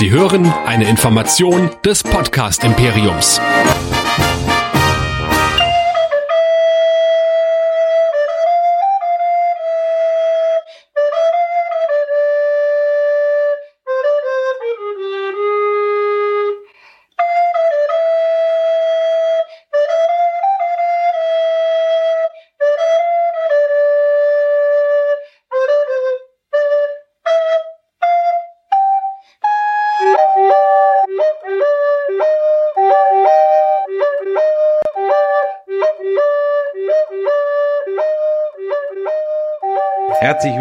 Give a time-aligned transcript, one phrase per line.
[0.00, 3.38] Sie hören eine Information des Podcast Imperiums.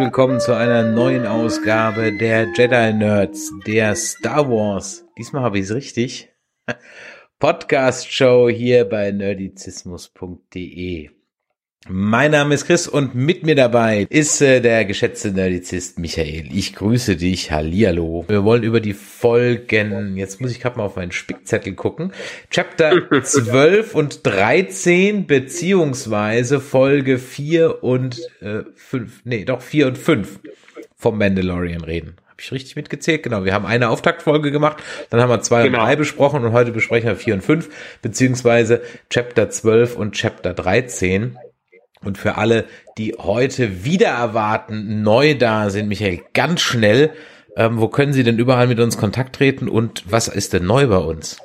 [0.09, 5.05] Willkommen zu einer neuen Ausgabe der Jedi Nerds, der Star Wars.
[5.19, 6.33] Diesmal habe ich es richtig.
[7.37, 11.11] Podcast Show hier bei nerdizismus.de.
[11.87, 16.49] Mein Name ist Chris und mit mir dabei ist äh, der geschätzte Nerdizist Michael.
[16.53, 17.51] Ich grüße dich.
[17.51, 18.25] Hallihallo.
[18.27, 22.11] Wir wollen über die Folgen, jetzt muss ich gerade mal auf meinen Spickzettel gucken,
[22.51, 30.41] Chapter 12 und 13 beziehungsweise Folge 4 und äh, 5, nee, doch 4 und 5
[30.97, 32.17] vom Mandalorian reden.
[32.27, 33.23] Habe ich richtig mitgezählt?
[33.23, 35.79] Genau, wir haben eine Auftaktfolge gemacht, dann haben wir zwei genau.
[35.79, 37.69] und drei besprochen und heute besprechen wir 4 und 5
[38.01, 41.37] beziehungsweise Chapter 12 und Chapter 13.
[42.03, 42.65] Und für alle,
[42.97, 47.13] die heute wieder erwarten, neu da sind, Michael, ganz schnell,
[47.57, 50.87] ähm, wo können Sie denn überall mit uns Kontakt treten und was ist denn neu
[50.87, 51.37] bei uns?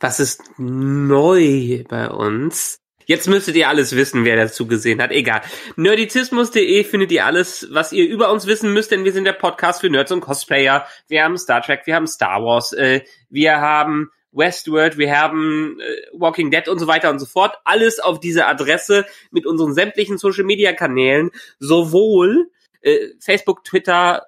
[0.00, 2.80] Was ist neu bei uns?
[3.06, 5.10] Jetzt müsstet ihr alles wissen, wer dazu gesehen hat.
[5.10, 5.42] Egal.
[5.76, 9.82] Nerdizismus.de findet ihr alles, was ihr über uns wissen müsst, denn wir sind der Podcast
[9.82, 10.86] für Nerds und Cosplayer.
[11.08, 15.84] Wir haben Star Trek, wir haben Star Wars, äh, wir haben Westworld, wir haben äh,
[16.12, 17.56] Walking Dead und so weiter und so fort.
[17.64, 22.50] Alles auf diese Adresse mit unseren sämtlichen Social Media Kanälen, sowohl
[22.82, 24.26] äh, Facebook, Twitter,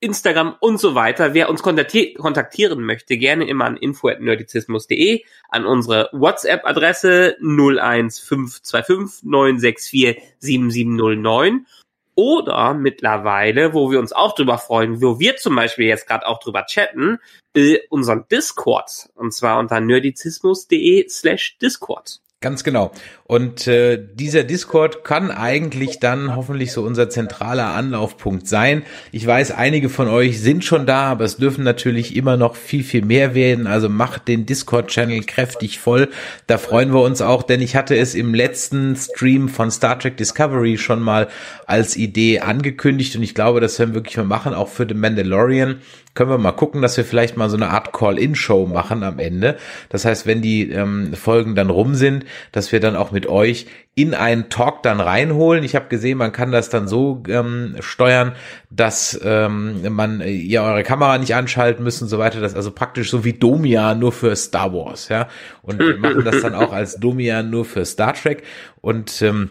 [0.00, 1.34] Instagram und so weiter.
[1.34, 11.66] Wer uns kontaktieren möchte, gerne immer an info@nerdizismus.de, an unsere WhatsApp-Adresse 01525 964 7709
[12.14, 16.38] oder mittlerweile, wo wir uns auch drüber freuen, wo wir zum Beispiel jetzt gerade auch
[16.40, 17.18] drüber chatten,
[17.54, 19.08] äh, unseren Discord.
[19.14, 22.20] Und zwar unter nerdizismus.de slash Discord.
[22.40, 22.92] Ganz genau.
[23.30, 28.82] Und äh, dieser Discord kann eigentlich dann hoffentlich so unser zentraler Anlaufpunkt sein.
[29.12, 32.82] Ich weiß, einige von euch sind schon da, aber es dürfen natürlich immer noch viel,
[32.82, 33.68] viel mehr werden.
[33.68, 36.08] Also macht den Discord-Channel kräftig voll.
[36.48, 40.16] Da freuen wir uns auch, denn ich hatte es im letzten Stream von Star Trek
[40.16, 41.28] Discovery schon mal
[41.68, 44.98] als Idee angekündigt und ich glaube, das werden wir wirklich mal machen, auch für den
[44.98, 45.76] Mandalorian
[46.14, 49.56] können wir mal gucken, dass wir vielleicht mal so eine Art Call-In-Show machen am Ende.
[49.90, 53.66] Das heißt, wenn die ähm, Folgen dann rum sind, dass wir dann auch mit euch
[53.94, 55.62] in einen Talk dann reinholen.
[55.62, 58.32] Ich habe gesehen, man kann das dann so ähm, steuern,
[58.70, 62.40] dass ähm, man äh, ihr eure Kamera nicht anschalten müssen und so weiter.
[62.40, 65.28] Das also praktisch so wie Domian nur für Star Wars, ja.
[65.62, 68.42] Und wir machen das dann auch als Domian nur für Star Trek
[68.80, 69.50] und ähm,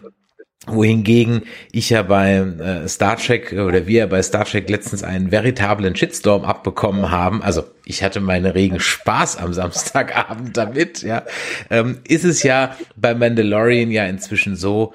[0.66, 5.96] wohingegen ich ja bei äh, Star Trek oder wir bei Star Trek letztens einen veritablen
[5.96, 7.42] Shitstorm abbekommen haben.
[7.42, 11.24] Also ich hatte meinen regen Spaß am Samstagabend damit, ja.
[11.70, 14.92] Ähm, ist es ja bei Mandalorian ja inzwischen so,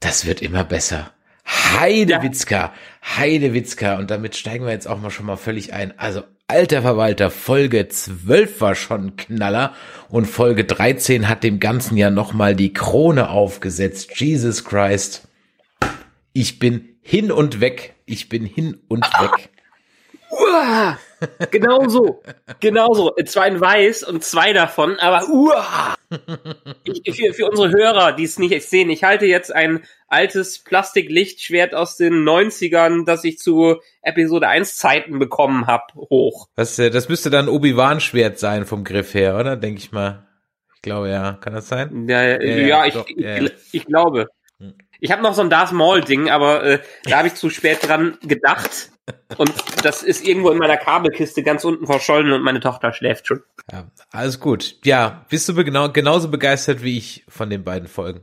[0.00, 1.12] das wird immer besser.
[1.46, 2.72] Heidewitzka,
[3.02, 3.96] Heidewitzka.
[3.96, 5.98] Und damit steigen wir jetzt auch mal schon mal völlig ein.
[5.98, 9.72] Also Alter Verwalter, Folge 12 war schon Knaller
[10.08, 14.18] und Folge 13 hat dem Ganzen ja nochmal die Krone aufgesetzt.
[14.18, 15.28] Jesus Christ.
[16.32, 17.94] Ich bin hin und weg.
[18.04, 19.50] Ich bin hin und weg.
[20.32, 20.98] Uah,
[21.52, 22.20] genau so.
[22.58, 23.14] Genau so.
[23.26, 25.94] Zwei in weiß und zwei davon, aber uah.
[26.84, 31.74] Ich, für, für unsere Hörer, die es nicht sehen, ich halte jetzt ein altes Plastiklichtschwert
[31.74, 36.48] aus den 90ern, das ich zu Episode 1 Zeiten bekommen habe, hoch.
[36.56, 39.56] Das, äh, das müsste dann Obi-Wan-Schwert sein vom Griff her, oder?
[39.56, 40.26] Denke ich mal.
[40.74, 41.34] Ich glaube ja.
[41.34, 42.08] Kann das sein?
[42.08, 44.28] Ja, ja, ja, ja ich, ich, ja, ich, ich glaube.
[44.58, 44.74] Hm.
[44.98, 47.86] Ich habe noch so ein Darth Maul Ding, aber äh, da habe ich zu spät
[47.86, 48.90] dran gedacht.
[49.36, 49.52] Und
[49.84, 53.42] das ist irgendwo in meiner Kabelkiste ganz unten verschollen und meine Tochter schläft schon.
[53.70, 54.76] Ja, alles gut.
[54.84, 58.22] Ja, bist du genau, genauso begeistert wie ich von den beiden Folgen?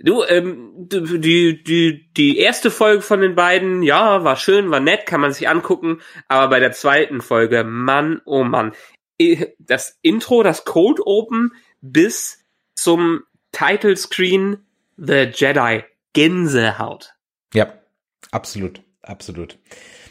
[0.00, 5.06] Du, ähm, die, die, die erste Folge von den beiden, ja, war schön, war nett,
[5.06, 8.72] kann man sich angucken, aber bei der zweiten Folge, Mann, oh Mann,
[9.58, 12.44] das Intro, das Cold Open bis
[12.76, 14.58] zum Title Screen
[14.96, 17.14] The Jedi Gänsehaut.
[17.52, 17.72] Ja,
[18.30, 19.58] absolut, absolut.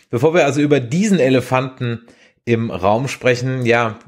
[0.09, 2.07] Bevor wir also über diesen Elefanten
[2.45, 3.99] im Raum sprechen, ja,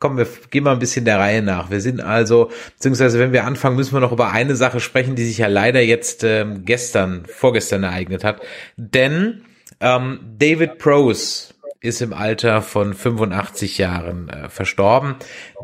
[0.00, 1.70] komm, wir gehen mal ein bisschen der Reihe nach.
[1.70, 5.24] Wir sind also, beziehungsweise wenn wir anfangen, müssen wir noch über eine Sache sprechen, die
[5.24, 8.42] sich ja leider jetzt ähm, gestern, vorgestern ereignet hat.
[8.76, 9.42] Denn
[9.80, 11.53] ähm, David Prose
[11.84, 15.16] ist im Alter von 85 Jahren äh, verstorben.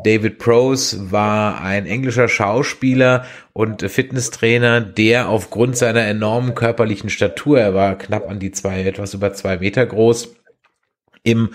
[0.03, 7.73] David Prose war ein englischer Schauspieler und Fitnesstrainer, der aufgrund seiner enormen körperlichen Statur, er
[7.73, 10.35] war knapp an die zwei, etwas über zwei Meter groß,
[11.23, 11.49] im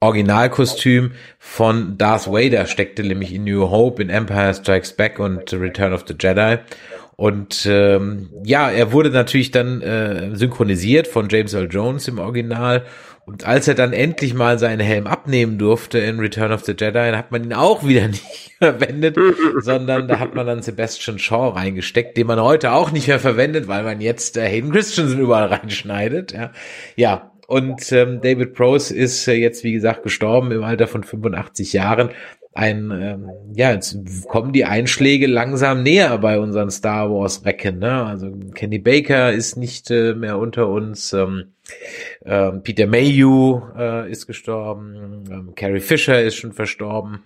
[0.00, 5.92] Originalkostüm von Darth Vader steckte, nämlich in New Hope, in Empire Strikes Back und Return
[5.92, 6.58] of the Jedi.
[7.16, 12.84] Und ähm, ja, er wurde natürlich dann äh, synchronisiert von James Earl Jones im Original.
[13.24, 17.12] Und als er dann endlich mal seinen Helm abnehmen durfte in Return of the Jedi,
[17.12, 19.16] hat man ihn auch wieder nicht verwendet,
[19.60, 23.68] sondern da hat man dann Sebastian Shaw reingesteckt, den man heute auch nicht mehr verwendet,
[23.68, 26.32] weil man jetzt äh, Hayden Christensen überall reinschneidet.
[26.32, 26.50] Ja,
[26.96, 31.72] ja und ähm, David Prose ist äh, jetzt, wie gesagt, gestorben im Alter von 85
[31.72, 32.10] Jahren
[32.54, 33.96] ein, ähm, ja, jetzt
[34.28, 38.04] kommen die Einschläge langsam näher bei unseren Star Wars Recken, ne?
[38.04, 41.52] Also Kenny Baker ist nicht äh, mehr unter uns, ähm,
[42.24, 47.22] ähm, Peter Mayhew äh, ist gestorben, ähm, Carrie Fisher ist schon verstorben.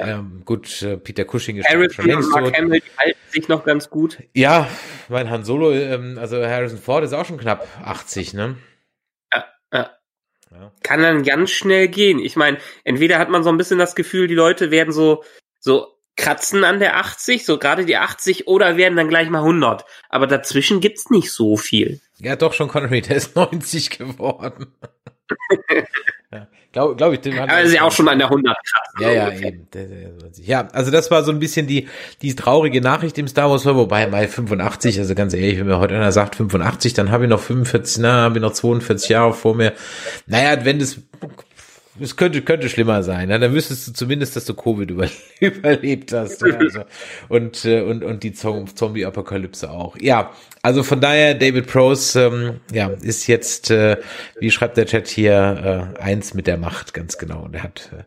[0.00, 2.56] Ähm, gut, äh, Peter Cushing ist Harrison schon längst und Mark tot.
[2.58, 4.18] Hamill die halten sich noch ganz gut.
[4.32, 4.68] Ja,
[5.08, 8.56] mein Han Solo, ähm, also Harrison Ford ist auch schon knapp 80, ne?
[10.82, 12.18] Kann dann ganz schnell gehen.
[12.18, 15.24] Ich meine, entweder hat man so ein bisschen das Gefühl, die Leute werden so,
[15.58, 19.84] so kratzen an der 80, so gerade die 80 oder werden dann gleich mal 100.
[20.08, 22.00] Aber dazwischen gibt's nicht so viel.
[22.18, 24.66] Ja, doch schon Connery, der ist 90 geworden.
[26.32, 27.20] ja, Glaube glaub ich.
[27.20, 28.94] Den Aber ist ja auch schon an der 100 krass.
[29.00, 29.68] Ja, ja, eben.
[30.42, 31.88] Ja, also das war so ein bisschen die,
[32.20, 35.94] die traurige Nachricht im Star Wars, wobei bei 85, also ganz ehrlich, wenn mir heute
[35.94, 39.54] einer sagt 85, dann habe ich noch 45, na, habe ich noch 42 Jahre vor
[39.54, 39.72] mir.
[40.26, 40.98] Naja, wenn das,
[42.00, 43.30] es könnte, könnte schlimmer sein.
[43.30, 45.08] Ja, dann wüsstest du zumindest, dass du Covid über,
[45.40, 46.42] überlebt hast.
[46.42, 46.80] Ja, also,
[47.28, 49.96] und, äh, und, und die Zom- Zombie-Apokalypse auch.
[50.00, 50.32] Ja,
[50.62, 53.98] also von daher, David Prose, ähm, ja, ist jetzt, äh,
[54.40, 57.42] wie schreibt der Chat hier, äh, eins mit der Macht, ganz genau.
[57.44, 58.02] Und er hat äh,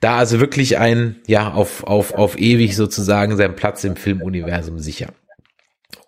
[0.00, 5.08] da also wirklich ein, ja, auf, auf, auf ewig sozusagen seinen Platz im Filmuniversum sicher.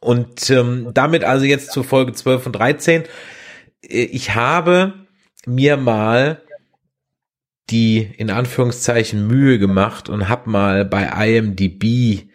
[0.00, 3.04] Und ähm, damit also jetzt zur Folge 12 und 13.
[3.82, 4.94] Äh, Ich habe
[5.46, 6.42] mir mal
[7.70, 12.26] die in Anführungszeichen Mühe gemacht und habe mal bei IMDb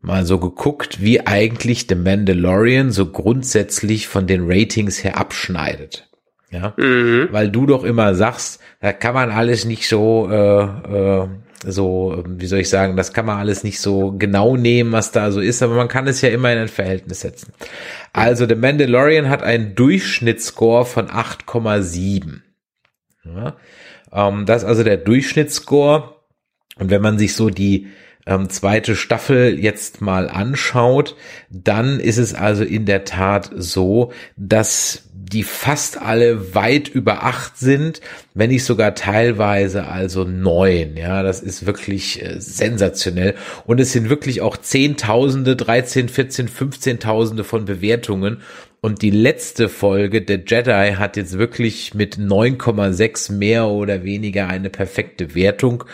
[0.00, 6.08] mal so geguckt, wie eigentlich The Mandalorian so grundsätzlich von den Ratings her abschneidet.
[6.50, 7.28] Ja, Mhm.
[7.30, 11.28] weil du doch immer sagst, da kann man alles nicht so, äh, äh,
[11.66, 15.30] so, wie soll ich sagen, das kann man alles nicht so genau nehmen, was da
[15.32, 17.52] so ist, aber man kann es ja immer in ein Verhältnis setzen.
[18.14, 22.42] Also The Mandalorian hat einen Durchschnittsscore von 8,7.
[23.24, 23.56] Ja,
[24.12, 26.14] ähm, das ist also der Durchschnittsscore.
[26.78, 27.88] Und wenn man sich so die
[28.26, 31.16] ähm, zweite Staffel jetzt mal anschaut,
[31.50, 37.58] dann ist es also in der Tat so, dass die fast alle weit über acht
[37.58, 38.00] sind,
[38.34, 40.96] wenn nicht sogar teilweise also neun.
[40.96, 43.34] Ja, das ist wirklich äh, sensationell.
[43.66, 48.38] Und es sind wirklich auch Zehntausende, 13, 14, 15.000 von Bewertungen.
[48.80, 54.70] Und die letzte Folge, der Jedi, hat jetzt wirklich mit 9,6 mehr oder weniger eine
[54.70, 55.84] perfekte Wertung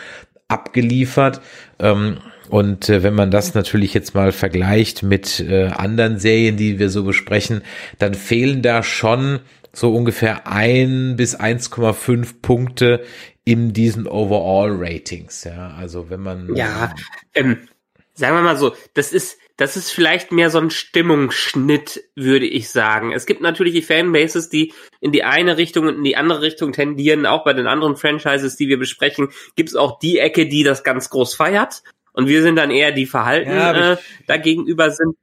[0.47, 1.41] abgeliefert.
[1.79, 6.77] Ähm, und äh, wenn man das natürlich jetzt mal vergleicht mit äh, anderen Serien, die
[6.77, 7.63] wir so besprechen,
[7.97, 9.39] dann fehlen da schon
[9.73, 13.03] so ungefähr ein bis 1,5 Punkte
[13.43, 15.43] in diesen Overall-Ratings.
[15.43, 16.93] Ja, also wenn man Ja,
[17.33, 17.67] ähm,
[18.13, 22.69] sagen wir mal so, das ist, das ist vielleicht mehr so ein Stimmungsschnitt, würde ich
[22.69, 23.13] sagen.
[23.13, 26.73] Es gibt natürlich die Fanbases, die in die eine Richtung und in die andere Richtung
[26.73, 27.25] tendieren.
[27.25, 30.83] Auch bei den anderen Franchises, die wir besprechen, gibt es auch die Ecke, die das
[30.83, 31.83] ganz groß feiert.
[32.11, 33.97] Und wir sind dann eher die Verhalten Ja, äh,
[34.27, 35.15] dagegenüber sind.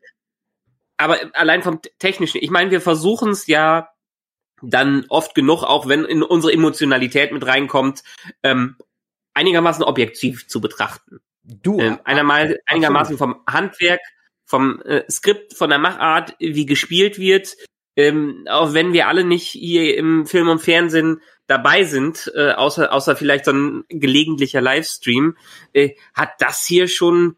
[0.96, 3.88] Aber allein vom Technischen, ich meine, wir versuchen es ja
[4.62, 8.02] dann oft genug, auch wenn in unsere Emotionalität mit reinkommt,
[8.42, 8.76] ähm,
[9.34, 11.20] einigermaßen objektiv zu betrachten.
[11.42, 14.00] du Ähm, einermal, einigermaßen vom Handwerk,
[14.52, 17.56] vom äh, Skript, von der Machart, wie gespielt wird.
[17.96, 22.92] Ähm, auch wenn wir alle nicht hier im Film und Fernsehen dabei sind, äh, außer,
[22.92, 25.38] außer vielleicht so ein gelegentlicher Livestream,
[25.72, 27.36] äh, hat das hier schon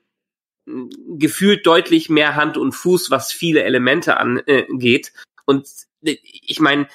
[0.67, 5.13] mh, gefühlt deutlich mehr Hand und Fuß, was viele Elemente angeht.
[5.45, 5.69] Und
[6.05, 6.89] äh, ich meine,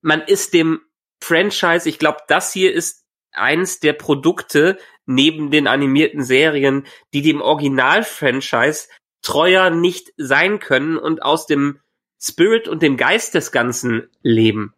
[0.00, 0.80] man ist dem
[1.22, 7.40] Franchise, ich glaube, das hier ist eins der Produkte neben den animierten Serien, die dem
[7.40, 8.88] Original-Franchise
[9.28, 11.80] treuer nicht sein können und aus dem
[12.18, 14.72] Spirit und dem Geist des Ganzen leben.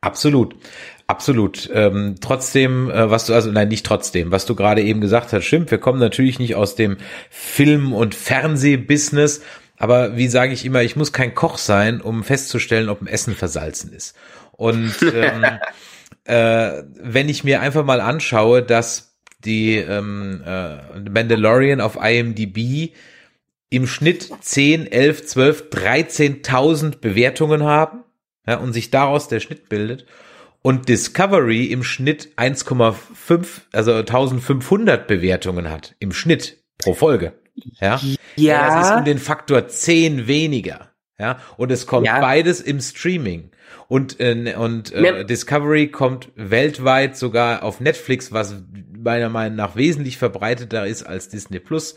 [0.00, 0.56] Absolut.
[1.06, 1.70] Absolut.
[1.72, 5.44] Ähm, trotzdem, äh, was du, also nein, nicht trotzdem, was du gerade eben gesagt hast,
[5.44, 6.96] stimmt, wir kommen natürlich nicht aus dem
[7.30, 9.42] Film- und Fernsehbusiness,
[9.76, 13.36] aber wie sage ich immer, ich muss kein Koch sein, um festzustellen, ob ein Essen
[13.36, 14.16] versalzen ist.
[14.50, 15.44] Und ähm,
[16.24, 22.92] äh, wenn ich mir einfach mal anschaue, dass die ähm, äh, Mandalorian auf IMDb
[23.70, 28.04] im Schnitt 10, 11, 12, 13.000 Bewertungen haben
[28.46, 30.06] ja, und sich daraus der Schnitt bildet
[30.62, 37.34] und Discovery im Schnitt 1,5, also 1500 Bewertungen hat im Schnitt pro Folge.
[37.80, 38.00] Ja,
[38.36, 38.76] ja.
[38.76, 40.92] das ist um den Faktor 10 weniger.
[41.18, 42.20] Ja, und es kommt ja.
[42.20, 43.50] beides im Streaming.
[43.88, 48.62] Und, äh, und äh, Discovery kommt weltweit sogar auf Netflix, was
[48.96, 51.96] meiner Meinung nach wesentlich verbreiteter ist als Disney Plus.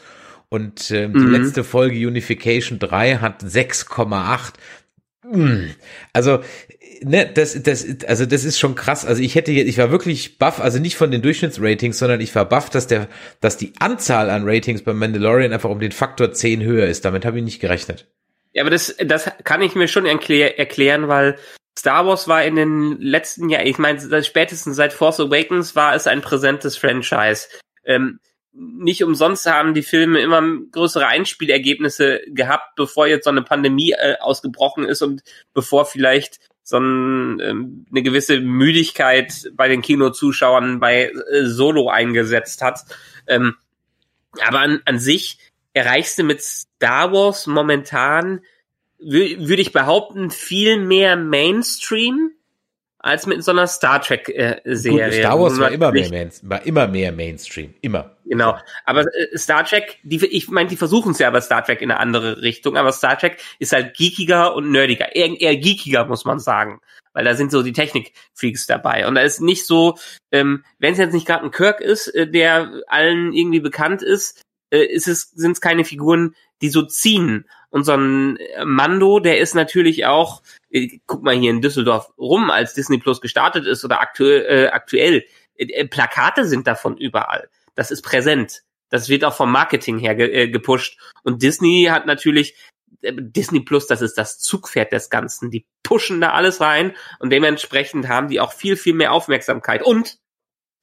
[0.51, 1.31] Und äh, die mhm.
[1.31, 4.51] letzte Folge Unification 3 hat 6,8.
[5.23, 5.69] Mm.
[6.11, 6.41] Also
[7.01, 9.05] ne, das, das, also das ist schon krass.
[9.05, 12.43] Also ich hätte, ich war wirklich baff, also nicht von den Durchschnittsratings, sondern ich war
[12.43, 13.07] baff, dass der,
[13.39, 17.05] dass die Anzahl an Ratings beim Mandalorian einfach um den Faktor 10 höher ist.
[17.05, 18.07] Damit habe ich nicht gerechnet.
[18.51, 21.37] Ja, aber das, das kann ich mir schon erklär, erklären, weil
[21.79, 26.07] Star Wars war in den letzten Jahren, ich meine, spätestens seit Force Awakens war es
[26.07, 27.47] ein präsentes Franchise.
[27.85, 28.19] Ähm,
[28.53, 34.15] nicht umsonst haben die Filme immer größere Einspielergebnisse gehabt, bevor jetzt so eine Pandemie äh,
[34.19, 41.11] ausgebrochen ist und bevor vielleicht so ein, ähm, eine gewisse Müdigkeit bei den Kinozuschauern bei
[41.11, 42.81] äh, Solo eingesetzt hat.
[43.27, 43.55] Ähm,
[44.45, 45.37] aber an, an sich
[45.73, 48.41] erreichst du mit Star Wars momentan,
[48.99, 52.31] würde ich behaupten, viel mehr Mainstream
[53.03, 55.11] als mit so einer Star Trek äh, Serie.
[55.11, 58.15] Star Wars war immer mehr, Main, war immer mehr Mainstream, immer.
[58.25, 61.81] Genau, aber äh, Star Trek, die ich meine, die versuchen es ja aber Star Trek
[61.81, 66.05] in eine andere Richtung, aber Star Trek ist halt geekiger und nerdiger, eher, eher geekiger
[66.05, 66.79] muss man sagen,
[67.13, 69.07] weil da sind so die Technik-Freaks dabei.
[69.07, 69.97] Und da ist nicht so,
[70.31, 74.41] ähm, wenn es jetzt nicht gerade ein Kirk ist, äh, der allen irgendwie bekannt ist,
[74.71, 79.39] äh, ist es sind es keine Figuren, die so ziehen und so ein Mando, der
[79.39, 83.83] ist natürlich auch, äh, guck mal hier in Düsseldorf rum, als Disney Plus gestartet ist
[83.83, 85.23] oder aktuell, äh, aktuell
[85.55, 87.49] äh, äh, Plakate sind davon überall.
[87.75, 88.63] Das ist präsent.
[88.89, 90.99] Das wird auch vom Marketing her ge äh, gepusht.
[91.23, 92.55] Und Disney hat natürlich
[93.01, 95.49] äh, Disney Plus, das ist das Zugpferd des Ganzen.
[95.49, 99.81] Die pushen da alles rein und dementsprechend haben die auch viel, viel mehr Aufmerksamkeit.
[99.83, 100.17] Und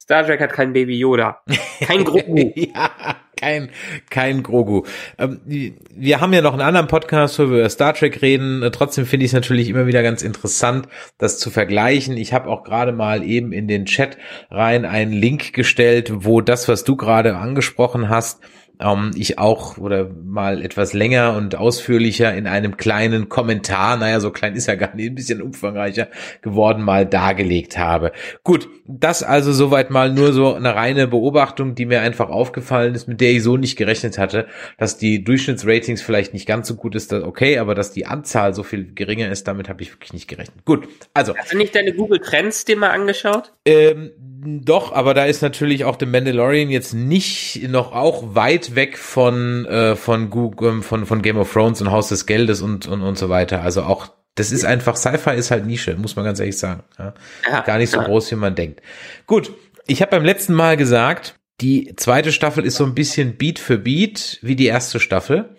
[0.08, 1.42] Star Trek hat kein Baby Yoda.
[1.80, 2.50] Kein Grogu.
[2.54, 2.90] ja,
[3.36, 3.68] kein,
[4.08, 4.84] kein Grogu.
[5.18, 8.66] Ähm, wir haben ja noch einen anderen Podcast, wo wir über Star Trek reden.
[8.72, 10.88] Trotzdem finde ich es natürlich immer wieder ganz interessant,
[11.18, 12.16] das zu vergleichen.
[12.16, 14.16] Ich habe auch gerade mal eben in den Chat
[14.50, 18.40] rein einen Link gestellt, wo das, was du gerade angesprochen hast,
[18.80, 24.30] ähm, ich auch oder mal etwas länger und ausführlicher in einem kleinen Kommentar, naja, so
[24.30, 26.08] klein ist er gar nicht, ein bisschen umfangreicher
[26.42, 28.12] geworden, mal dargelegt habe.
[28.44, 33.08] Gut, das also soweit mal nur so eine reine Beobachtung, die mir einfach aufgefallen ist,
[33.08, 34.46] mit der ich so nicht gerechnet hatte,
[34.78, 38.62] dass die Durchschnittsratings vielleicht nicht ganz so gut ist, okay, aber dass die Anzahl so
[38.62, 40.64] viel geringer ist, damit habe ich wirklich nicht gerechnet.
[40.64, 41.36] Gut, also.
[41.36, 43.52] Hast du nicht deine Google Trends dir mal angeschaut?
[43.64, 48.96] Ähm, doch, aber da ist natürlich auch The Mandalorian jetzt nicht noch auch weit weg
[48.96, 52.86] von äh, von Google, ähm, von von Game of Thrones und Haus des Geldes und
[52.86, 53.62] und und so weiter.
[53.62, 56.84] Also auch das ist einfach Sci-Fi ist halt Nische, muss man ganz ehrlich sagen.
[56.98, 57.14] Ja?
[57.50, 58.04] Ja, Gar nicht so ja.
[58.04, 58.80] groß, wie man denkt.
[59.26, 59.52] Gut,
[59.88, 63.78] ich habe beim letzten Mal gesagt, die zweite Staffel ist so ein bisschen Beat für
[63.78, 65.56] Beat wie die erste Staffel.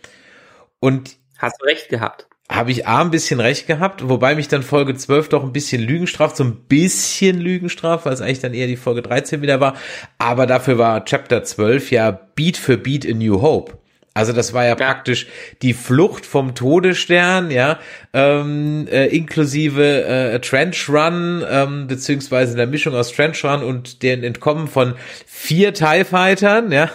[0.79, 4.63] Und hast du recht gehabt habe ich A ein bisschen recht gehabt, wobei mich dann
[4.63, 8.39] Folge 12 doch ein bisschen Lügen straft, so ein bisschen Lügen straft, weil es eigentlich
[8.39, 9.75] dann eher die Folge 13 wieder war.
[10.18, 13.77] Aber dafür war Chapter 12 ja Beat für Beat in New Hope.
[14.15, 14.75] Also das war ja, ja.
[14.75, 15.27] praktisch
[15.62, 17.79] die Flucht vom Todesstern, ja,
[18.13, 24.24] ähm, äh, inklusive äh, Trench Run, ähm, beziehungsweise der Mischung aus Trench Run und den
[24.24, 24.96] Entkommen von
[25.27, 26.89] vier TIE Fightern, ja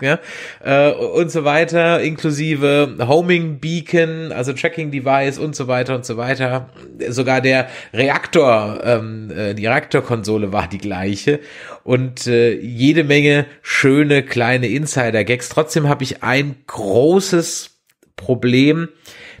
[0.00, 0.18] ja,
[0.64, 6.16] äh, und so weiter, inklusive Homing Beacon, also Tracking Device und so weiter und so
[6.16, 6.70] weiter.
[7.08, 11.40] Sogar der Reaktor, ähm, äh, die Reaktorkonsole war die gleiche
[11.84, 15.48] und äh, jede Menge schöne kleine Insider-Gags.
[15.48, 17.78] Trotzdem habe ich ein großes
[18.16, 18.88] Problem,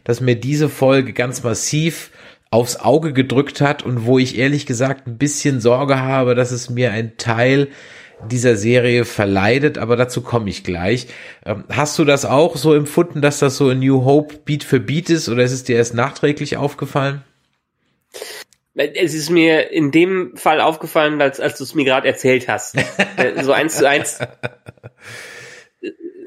[0.04, 2.10] dass mir diese Folge ganz massiv
[2.50, 6.68] aufs Auge gedrückt hat und wo ich ehrlich gesagt ein bisschen Sorge habe, dass es
[6.68, 7.68] mir ein Teil
[8.28, 11.06] dieser Serie verleidet, aber dazu komme ich gleich.
[11.44, 14.80] Ähm, hast du das auch so empfunden, dass das so in New Hope Beat für
[14.80, 17.22] Beat ist oder ist es dir erst nachträglich aufgefallen?
[18.74, 22.76] Es ist mir in dem Fall aufgefallen, als, als du es mir gerade erzählt hast.
[23.16, 24.18] Äh, so eins zu eins.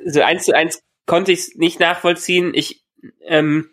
[0.05, 2.51] So eins zu eins konnte ich es nicht nachvollziehen.
[2.53, 2.83] Ich,
[3.25, 3.69] ähm,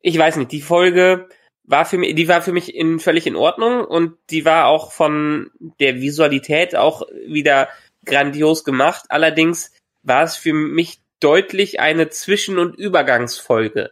[0.00, 1.28] ich weiß nicht, die Folge
[1.66, 4.92] war für mich, die war für mich in, völlig in Ordnung und die war auch
[4.92, 7.68] von der Visualität auch wieder
[8.04, 9.06] grandios gemacht.
[9.08, 13.90] Allerdings war es für mich deutlich eine Zwischen- und Übergangsfolge,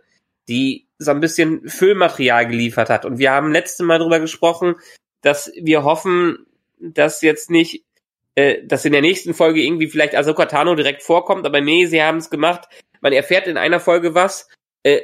[0.48, 3.04] die so ein bisschen Füllmaterial geliefert hat.
[3.04, 4.76] Und wir haben letzte Mal darüber gesprochen,
[5.20, 6.46] dass wir hoffen,
[6.78, 7.84] dass jetzt nicht,
[8.36, 12.02] äh, dass in der nächsten Folge irgendwie vielleicht Ahsoka Tano direkt vorkommt, aber nee, sie
[12.02, 12.68] haben es gemacht.
[13.00, 14.48] Man erfährt in einer Folge was,
[14.82, 15.00] äh,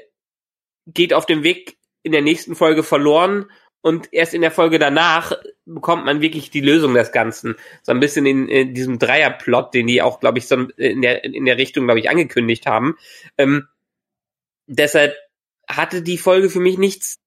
[0.87, 3.47] geht auf dem Weg in der nächsten Folge verloren
[3.83, 5.33] und erst in der Folge danach
[5.65, 7.57] bekommt man wirklich die Lösung des Ganzen.
[7.83, 11.25] So ein bisschen in, in diesem Dreierplot, den die auch, glaube ich, so in der,
[11.25, 12.97] in der Richtung, glaube ich, angekündigt haben.
[13.39, 13.69] Ähm,
[14.67, 15.15] deshalb
[15.67, 17.21] hatte die Folge für mich nichts,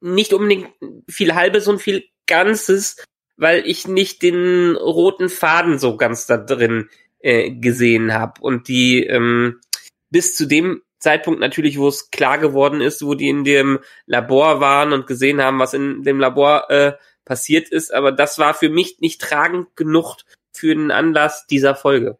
[0.00, 0.70] nicht unbedingt
[1.08, 3.04] viel Halbes und viel Ganzes,
[3.36, 8.40] weil ich nicht den roten Faden so ganz da drin äh, gesehen habe.
[8.40, 9.60] Und die ähm,
[10.10, 14.60] bis zu dem Zeitpunkt natürlich, wo es klar geworden ist, wo die in dem Labor
[14.60, 16.92] waren und gesehen haben, was in dem Labor äh,
[17.24, 17.92] passiert ist.
[17.92, 20.18] Aber das war für mich nicht tragend genug
[20.52, 22.18] für den Anlass dieser Folge.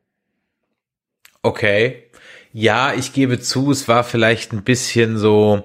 [1.42, 2.04] Okay.
[2.52, 5.64] Ja, ich gebe zu, es war vielleicht ein bisschen so,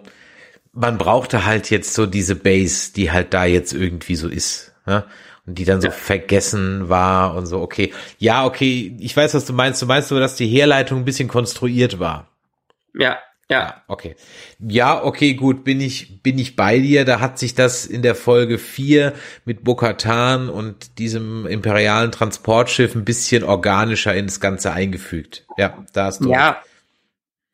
[0.72, 4.74] man brauchte halt jetzt so diese Base, die halt da jetzt irgendwie so ist.
[4.86, 5.07] Ja?
[5.48, 5.93] Und die dann so ja.
[5.93, 7.93] vergessen war und so, okay.
[8.19, 9.81] Ja, okay, ich weiß, was du meinst.
[9.81, 12.35] Du meinst nur, dass die Herleitung ein bisschen konstruiert war.
[12.98, 13.84] Ja, ja.
[13.88, 14.16] Okay.
[14.60, 17.06] Ja, okay, gut, bin ich, bin ich bei dir.
[17.06, 19.14] Da hat sich das in der Folge 4
[19.46, 25.46] mit Bokatan und diesem imperialen Transportschiff ein bisschen organischer ins Ganze eingefügt.
[25.58, 26.32] Ja, da hast du.
[26.32, 26.62] Ja.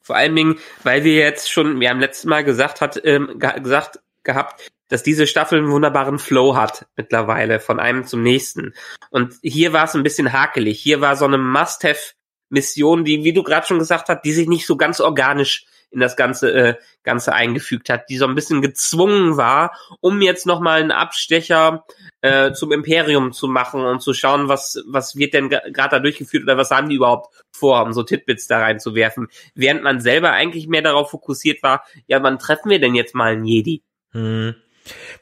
[0.02, 4.00] Vor allen Dingen, weil wir jetzt schon, wir haben letztes Mal gesagt, hat, ähm, gesagt
[4.24, 8.74] gehabt, dass diese Staffel einen wunderbaren Flow hat mittlerweile von einem zum nächsten.
[9.10, 10.82] Und hier war es ein bisschen hakelig.
[10.82, 12.14] Hier war so eine Must-have
[12.52, 16.00] Mission, die, wie du gerade schon gesagt hast, die sich nicht so ganz organisch in
[16.00, 20.62] das ganze äh, ganze eingefügt hat, die so ein bisschen gezwungen war, um jetzt noch
[20.62, 21.86] mal einen Abstecher
[22.22, 26.44] äh, zum Imperium zu machen und zu schauen, was was wird denn gerade da durchgeführt
[26.44, 30.68] oder was haben die überhaupt vor, um so Titbits da reinzuwerfen, während man selber eigentlich
[30.68, 33.84] mehr darauf fokussiert war, ja, wann treffen wir denn jetzt mal einen Jedi?
[34.12, 34.56] Hm.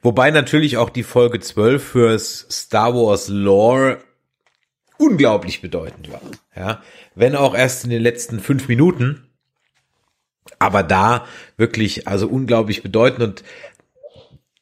[0.02, 4.02] Wobei natürlich auch die Folge 12 fürs Star Wars Lore
[5.00, 6.22] unglaublich bedeutend war.
[6.56, 6.84] Ja,
[7.16, 9.24] wenn auch erst in den letzten fünf Minuten,
[10.60, 11.26] aber da
[11.58, 13.44] wirklich also unglaublich bedeutend und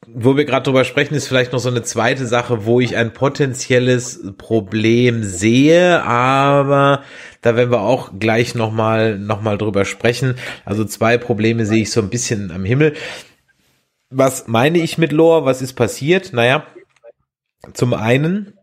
[0.10, 3.14] wo wir gerade drüber sprechen, ist vielleicht noch so eine zweite Sache, wo ich ein
[3.14, 7.04] potenzielles Problem sehe, aber
[7.42, 10.36] da werden wir auch gleich nochmal noch mal drüber sprechen.
[10.64, 12.94] Also zwei Probleme sehe ich so ein bisschen am Himmel.
[14.10, 15.44] Was meine ich mit Lore?
[15.44, 16.32] Was ist passiert?
[16.32, 16.66] Naja,
[17.74, 18.57] zum einen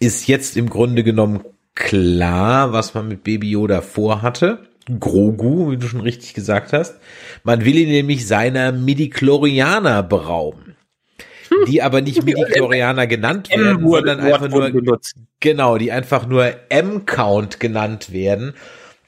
[0.00, 4.66] ist jetzt im Grunde genommen klar, was man mit Baby Yoda vorhatte.
[5.00, 6.96] Grogu, wie du schon richtig gesagt hast.
[7.42, 10.76] Man will ihn nämlich seiner Midi-Chlorianer berauben.
[11.68, 15.00] Die aber nicht Midi-Chlorianer genannt werden, sondern einfach nur,
[15.40, 18.54] genau, die einfach nur M-Count genannt werden.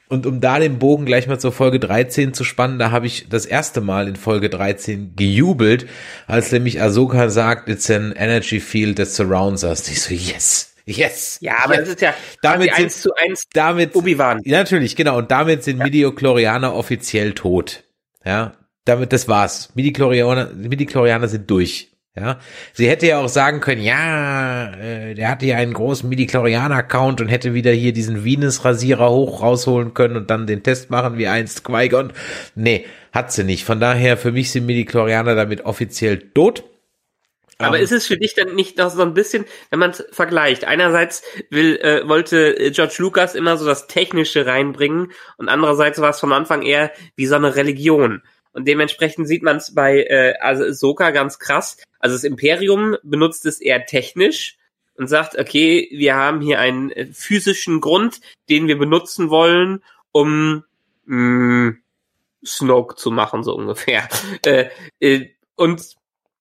[0.09, 3.27] Und um da den Bogen gleich mal zur Folge 13 zu spannen, da habe ich
[3.29, 5.85] das erste Mal in Folge 13 gejubelt,
[6.27, 9.89] als nämlich Ahsoka sagt, it's an energy field that surrounds us.
[9.89, 10.73] Ich so, yes.
[10.87, 11.39] Yes.
[11.41, 11.81] Ja, aber yes.
[11.81, 14.41] das ist ja damit sind, eins zu eins damit, Obi-Wan.
[14.45, 15.17] Ja, natürlich, genau.
[15.17, 15.83] Und damit sind ja.
[15.83, 17.83] Midichlorianer offiziell tot.
[18.23, 18.53] Ja,
[18.85, 19.69] damit, das war's.
[19.75, 21.91] Midichlorianer, Midichlorianer sind durch.
[22.15, 22.39] Ja,
[22.73, 27.27] sie hätte ja auch sagen können, ja, äh, der hatte ja einen großen Midichlorianer-Account und
[27.27, 31.63] hätte wieder hier diesen Venus-Rasierer hoch rausholen können und dann den Test machen wie einst
[31.63, 32.13] Qui-Gon.
[32.55, 33.65] Nee, hat sie nicht.
[33.65, 36.63] Von daher, für mich sind Midichlorianer damit offiziell tot.
[37.59, 37.83] Aber um, ähm.
[37.83, 40.65] ist es für dich dann nicht noch so ein bisschen, wenn man es vergleicht?
[40.65, 46.19] Einerseits will, äh, wollte George Lucas immer so das Technische reinbringen und andererseits war es
[46.19, 48.21] von Anfang eher wie so eine Religion.
[48.53, 51.77] Und dementsprechend sieht man es bei äh, also Soka ganz krass.
[51.99, 54.57] Also das Imperium benutzt es eher technisch
[54.95, 60.63] und sagt, okay, wir haben hier einen äh, physischen Grund, den wir benutzen wollen, um
[61.05, 61.81] mh, mm,
[62.45, 64.07] Snoke zu machen, so ungefähr.
[64.45, 65.96] Äh, äh, und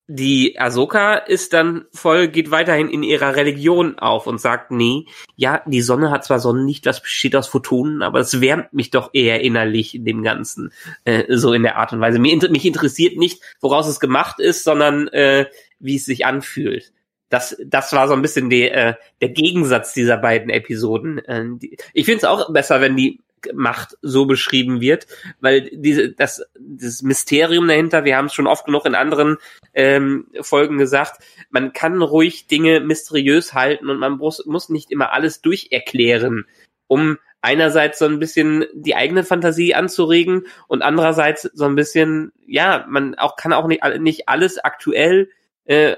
[0.09, 5.63] die Ahsoka ist dann voll, geht weiterhin in ihrer Religion auf und sagt, nee, ja,
[5.67, 9.41] die Sonne hat zwar Sonnenlicht, das besteht aus Photonen, aber es wärmt mich doch eher
[9.41, 10.73] innerlich in dem Ganzen,
[11.05, 12.21] äh, so in der Art und Weise.
[12.21, 15.47] Mich, mich interessiert nicht, woraus es gemacht ist, sondern äh,
[15.81, 16.93] wie es sich anfühlt.
[17.29, 21.19] Das, das war so ein bisschen die, äh, der Gegensatz dieser beiden Episoden.
[21.19, 23.21] Äh, die, ich finde es auch besser, wenn die
[23.55, 25.07] Macht so beschrieben wird,
[25.41, 29.37] weil diese das das Mysterium dahinter, wir haben es schon oft genug in anderen
[29.75, 35.13] ähm, Folgen gesagt, man kann ruhig Dinge mysteriös halten und man muss, muss nicht immer
[35.13, 36.47] alles durcherklären,
[36.87, 42.85] um einerseits so ein bisschen die eigene Fantasie anzuregen und andererseits so ein bisschen, ja,
[42.89, 45.31] man auch kann auch nicht, nicht alles aktuell
[45.65, 45.97] äh,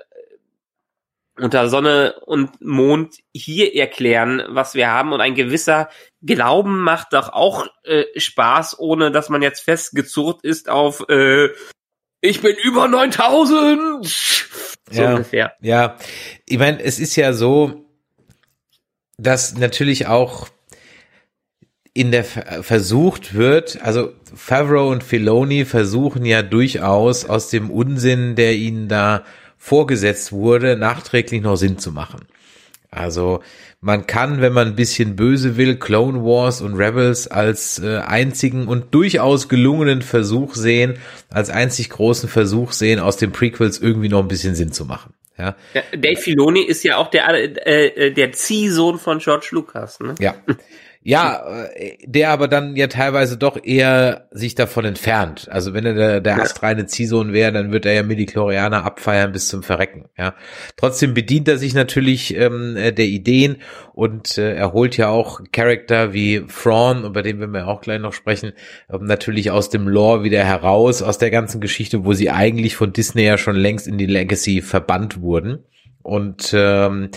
[1.39, 5.13] unter Sonne und Mond hier erklären, was wir haben.
[5.13, 5.89] Und ein gewisser
[6.23, 11.49] Glauben macht doch auch äh, Spaß, ohne dass man jetzt festgezurrt ist auf äh,
[12.21, 14.05] ich bin über 9000.
[14.07, 15.53] So ja, ungefähr.
[15.61, 15.97] Ja,
[16.47, 17.85] ich meine, es ist ja so,
[19.19, 20.49] dass natürlich auch
[21.95, 28.55] in der versucht wird, also Favreau und Filoni versuchen ja durchaus aus dem Unsinn, der
[28.55, 29.25] ihnen da
[29.59, 32.21] vorgesetzt wurde, nachträglich noch Sinn zu machen.
[32.91, 33.43] Also
[33.81, 38.67] man kann, wenn man ein bisschen böse will, Clone Wars und Rebels als äh, einzigen
[38.67, 44.21] und durchaus gelungenen Versuch sehen, als einzig großen Versuch sehen, aus den Prequels irgendwie noch
[44.21, 45.13] ein bisschen Sinn zu machen.
[45.37, 45.55] Ja.
[45.97, 50.01] Dave Filoni ist ja auch der äh, äh der Ziehsohn von George Lucas.
[50.01, 50.17] Ne?
[50.19, 50.35] Ja.
[51.01, 55.49] Ja, äh, der aber dann ja teilweise doch eher sich davon entfernt.
[55.51, 59.49] Also wenn er der, der astreine Ziehsohn wäre, dann wird er ja Midichlorianer abfeiern bis
[59.49, 60.07] zum Verrecken.
[60.19, 60.35] Ja,
[60.77, 63.59] trotzdem bedient er sich natürlich ähm, äh, der Ideen
[63.95, 68.13] und äh, er holt ja auch Charakter wie Thrawn, über den wir auch gleich noch
[68.13, 68.53] sprechen,
[68.93, 72.93] ähm, natürlich aus dem Lore wieder heraus, aus der ganzen Geschichte, wo sie eigentlich von
[72.93, 75.65] Disney ja schon längst in die Legacy verbannt wurden.
[76.09, 77.11] Und ähm,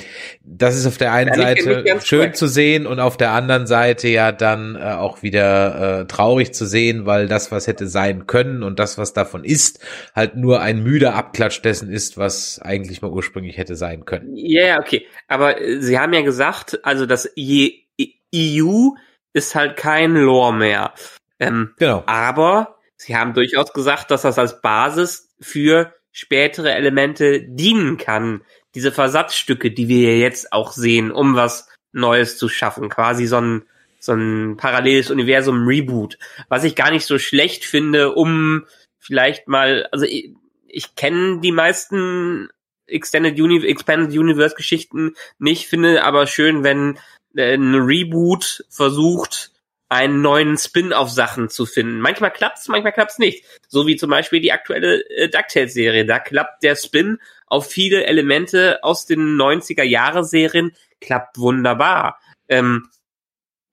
[0.44, 2.36] das ist auf der einen ja, Seite schön korrekt.
[2.36, 6.66] zu sehen und auf der anderen Seite ja dann äh, auch wieder äh, traurig zu
[6.66, 9.80] sehen, weil das, was hätte sein können und das, was davon ist,
[10.14, 14.36] halt nur ein müder Abklatsch dessen ist, was eigentlich mal ursprünglich hätte sein können.
[14.36, 15.08] Ja, yeah, okay.
[15.30, 18.90] Aber äh, Sie haben ja gesagt, also das EU
[19.32, 20.94] ist halt kein Lore mehr.
[21.40, 22.04] Ähm, genau.
[22.08, 28.42] Aber Sie haben durchaus gesagt, dass das als Basis für spätere Elemente dienen kann
[28.76, 32.90] diese Versatzstücke, die wir jetzt auch sehen, um was Neues zu schaffen.
[32.90, 33.64] Quasi so ein,
[34.00, 36.18] so ein paralleles Universum Reboot.
[36.50, 38.66] Was ich gar nicht so schlecht finde, um
[39.00, 40.34] vielleicht mal, also ich,
[40.68, 42.50] ich kenne die meisten
[42.88, 47.00] Extended Uni Expanded Universe Geschichten nicht, finde aber schön, wenn
[47.36, 49.52] äh, ein Reboot versucht,
[49.92, 52.00] einen neuen Spin auf Sachen zu finden.
[52.00, 53.44] Manchmal klappt's, manchmal klappt's nicht.
[53.68, 56.06] So wie zum Beispiel die aktuelle äh, DuckTales-Serie.
[56.06, 62.22] Da klappt der Spin auf viele Elemente aus den 90er Jahre Serien, klappt wunderbar.
[62.48, 62.88] Ähm,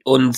[0.02, 0.37] und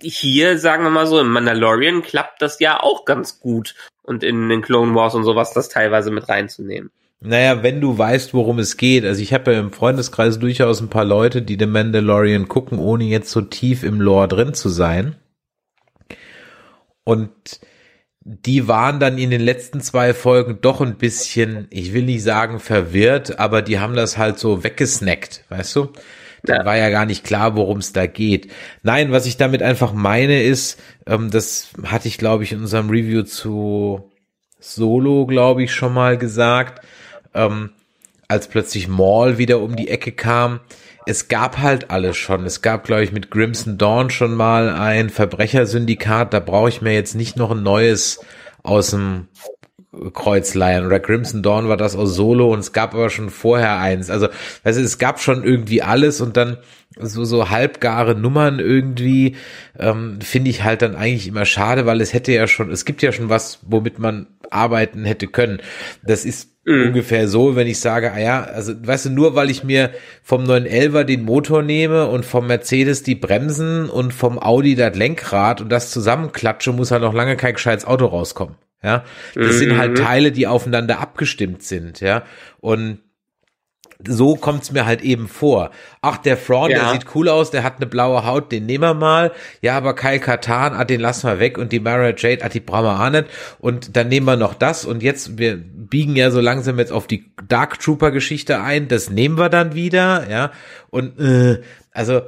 [0.00, 3.74] hier, sagen wir mal so, im Mandalorian klappt das ja auch ganz gut.
[4.00, 6.90] Und in den Clone Wars und sowas das teilweise mit reinzunehmen.
[7.24, 9.04] Naja, wenn du weißt, worum es geht.
[9.04, 13.04] Also ich habe ja im Freundeskreis durchaus ein paar Leute, die den Mandalorian gucken, ohne
[13.04, 15.14] jetzt so tief im Lore drin zu sein.
[17.04, 17.30] Und
[18.24, 22.58] die waren dann in den letzten zwei Folgen doch ein bisschen, ich will nicht sagen
[22.58, 25.88] verwirrt, aber die haben das halt so weggesnackt, weißt du?
[26.44, 26.64] Da ja.
[26.64, 28.50] war ja gar nicht klar, worum es da geht.
[28.82, 32.90] Nein, was ich damit einfach meine ist, ähm, das hatte ich glaube ich in unserem
[32.90, 34.10] Review zu
[34.58, 36.84] Solo, glaube ich, schon mal gesagt,
[37.34, 37.70] ähm,
[38.28, 40.60] als plötzlich Maul wieder um die Ecke kam.
[41.06, 42.46] Es gab halt alles schon.
[42.46, 46.32] Es gab, glaube ich, mit Grimson Dawn schon mal ein Verbrechersyndikat.
[46.32, 48.20] Da brauche ich mir jetzt nicht noch ein neues
[48.62, 49.28] aus dem
[50.14, 54.08] Kreuzleihen oder Crimson Dawn war das aus Solo und es gab aber schon vorher eins.
[54.10, 54.28] Also,
[54.64, 56.58] also es gab schon irgendwie alles und dann
[56.98, 59.36] so so halbgare Nummern irgendwie
[59.78, 63.02] ähm, finde ich halt dann eigentlich immer schade, weil es hätte ja schon, es gibt
[63.02, 65.60] ja schon was, womit man arbeiten hätte können.
[66.02, 66.88] Das ist Mhm.
[66.88, 69.90] Ungefähr so, wenn ich sage, ah ja, also weißt du, nur weil ich mir
[70.22, 75.60] vom 911er den Motor nehme und vom Mercedes die Bremsen und vom Audi das Lenkrad
[75.60, 78.54] und das zusammenklatsche, muss halt noch lange kein gescheites Auto rauskommen.
[78.82, 79.58] Ja, das mhm.
[79.58, 79.96] sind halt mhm.
[79.96, 82.24] Teile, die aufeinander abgestimmt sind, ja.
[82.60, 82.98] Und
[84.06, 85.70] so kommt's mir halt eben vor.
[86.00, 86.78] Ach, der Fraud, ja.
[86.78, 89.32] der sieht cool aus, der hat eine blaue Haut, den nehmen wir mal.
[89.60, 92.60] Ja, aber Kyle Katan, ah, den lassen wir weg und die Mara Jade, ah, die
[92.60, 93.26] brauchen wir auch nicht.
[93.58, 97.06] Und dann nehmen wir noch das und jetzt, wir biegen ja so langsam jetzt auf
[97.06, 100.50] die Dark Trooper Geschichte ein, das nehmen wir dann wieder, ja.
[100.90, 101.60] Und, äh,
[101.92, 102.22] also,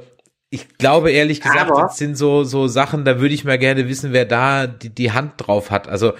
[0.51, 3.89] ich glaube ehrlich gesagt, aber das sind so so Sachen, da würde ich mal gerne
[3.89, 5.89] wissen, wer da die, die Hand drauf hat.
[5.89, 6.13] Also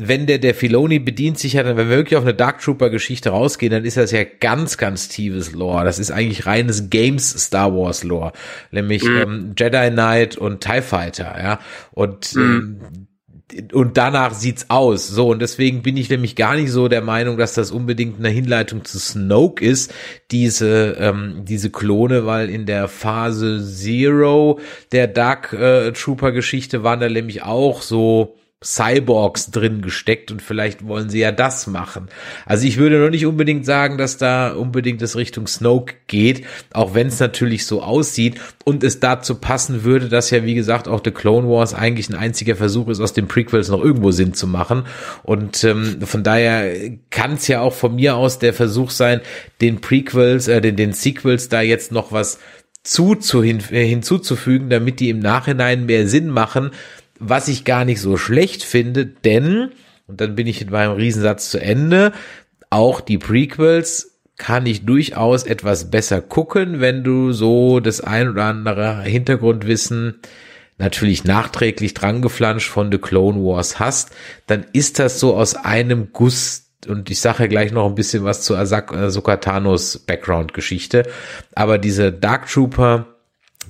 [0.00, 2.88] wenn der, der Filoni bedient sich ja dann, wenn wir wirklich auf eine Dark Trooper
[2.88, 5.84] Geschichte rausgehen, dann ist das ja ganz, ganz tiefes Lore.
[5.84, 8.32] Das ist eigentlich reines Games Star Wars Lore.
[8.70, 9.16] Nämlich mhm.
[9.16, 11.58] ähm, Jedi Knight und TIE Fighter, ja.
[11.90, 12.80] Und, mhm.
[13.52, 15.08] ähm, und danach sieht's aus.
[15.08, 18.28] So, und deswegen bin ich nämlich gar nicht so der Meinung, dass das unbedingt eine
[18.28, 19.92] Hinleitung zu Snoke ist,
[20.30, 24.60] diese, ähm, diese Klone, weil in der Phase Zero
[24.92, 30.84] der Dark äh, Trooper Geschichte waren da nämlich auch so, Cyborgs drin gesteckt und vielleicht
[30.84, 32.08] wollen sie ja das machen.
[32.44, 36.92] Also ich würde noch nicht unbedingt sagen, dass da unbedingt das Richtung Snoke geht, auch
[36.92, 41.00] wenn es natürlich so aussieht und es dazu passen würde, dass ja wie gesagt auch
[41.04, 44.48] The Clone Wars eigentlich ein einziger Versuch ist, aus den Prequels noch irgendwo Sinn zu
[44.48, 44.86] machen
[45.22, 49.20] und ähm, von daher kann es ja auch von mir aus der Versuch sein,
[49.60, 52.40] den Prequels, äh, den, den Sequels da jetzt noch was
[52.82, 56.70] zu, zu hin, äh, hinzuzufügen, damit die im Nachhinein mehr Sinn machen,
[57.18, 59.70] was ich gar nicht so schlecht finde, denn,
[60.06, 62.12] und dann bin ich in meinem Riesensatz zu Ende,
[62.70, 68.44] auch die Prequels kann ich durchaus etwas besser gucken, wenn du so das ein oder
[68.44, 70.20] andere Hintergrundwissen
[70.78, 74.10] natürlich nachträglich drangeflanscht von The Clone Wars hast,
[74.46, 78.22] dann ist das so aus einem Guss und ich sage ja gleich noch ein bisschen
[78.22, 81.08] was zu Ahsoka Tanos Background-Geschichte,
[81.54, 83.17] aber diese Dark Trooper,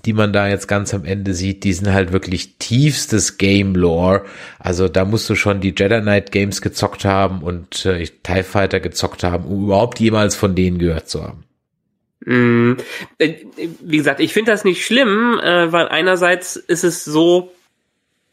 [0.05, 4.25] die man da jetzt ganz am Ende sieht, die sind halt wirklich tiefstes Game Lore.
[4.59, 8.81] Also da musst du schon die Jedi Knight Games gezockt haben und äh, TIE Fighter
[8.81, 11.45] gezockt haben, um überhaupt jemals von denen gehört zu haben.
[12.25, 12.75] Mm,
[13.19, 13.35] äh,
[13.81, 17.53] wie gesagt, ich finde das nicht schlimm, äh, weil einerseits ist es so,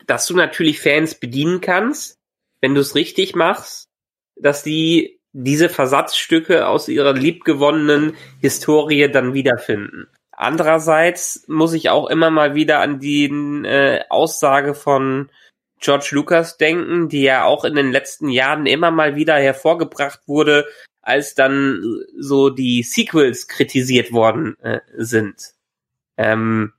[0.07, 2.17] dass du natürlich Fans bedienen kannst,
[2.61, 3.87] wenn du es richtig machst,
[4.35, 10.07] dass die diese Versatzstücke aus ihrer liebgewonnenen Historie dann wiederfinden.
[10.35, 15.29] Andererseits muss ich auch immer mal wieder an die äh, Aussage von
[15.79, 20.65] George Lucas denken, die ja auch in den letzten Jahren immer mal wieder hervorgebracht wurde,
[21.01, 21.81] als dann
[22.17, 25.53] so die Sequels kritisiert worden äh, sind.
[26.17, 26.73] Ähm,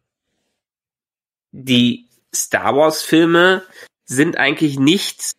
[1.53, 3.63] die Star Wars Filme
[4.05, 5.33] sind eigentlich nichts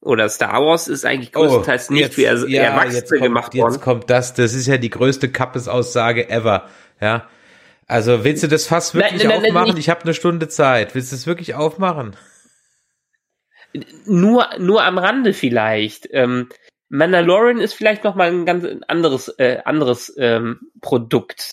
[0.00, 3.22] oder Star Wars ist eigentlich oh, größtenteils oh, nicht jetzt, für er ja, Erwachsene kommt,
[3.22, 3.72] gemacht worden.
[3.72, 6.68] Jetzt kommt das, das ist ja die größte Kappes-Aussage ever,
[7.00, 7.28] ja.
[7.92, 9.68] Also willst du das Fass wirklich nein, nein, aufmachen?
[9.68, 10.94] Nein, ich habe eine Stunde Zeit.
[10.94, 12.16] Willst du es wirklich aufmachen?
[14.06, 16.08] Nur, nur am Rande vielleicht.
[16.10, 16.48] Ähm,
[16.88, 21.50] Mandalorian ist vielleicht noch mal ein ganz anderes, äh, anderes ähm, Produkt.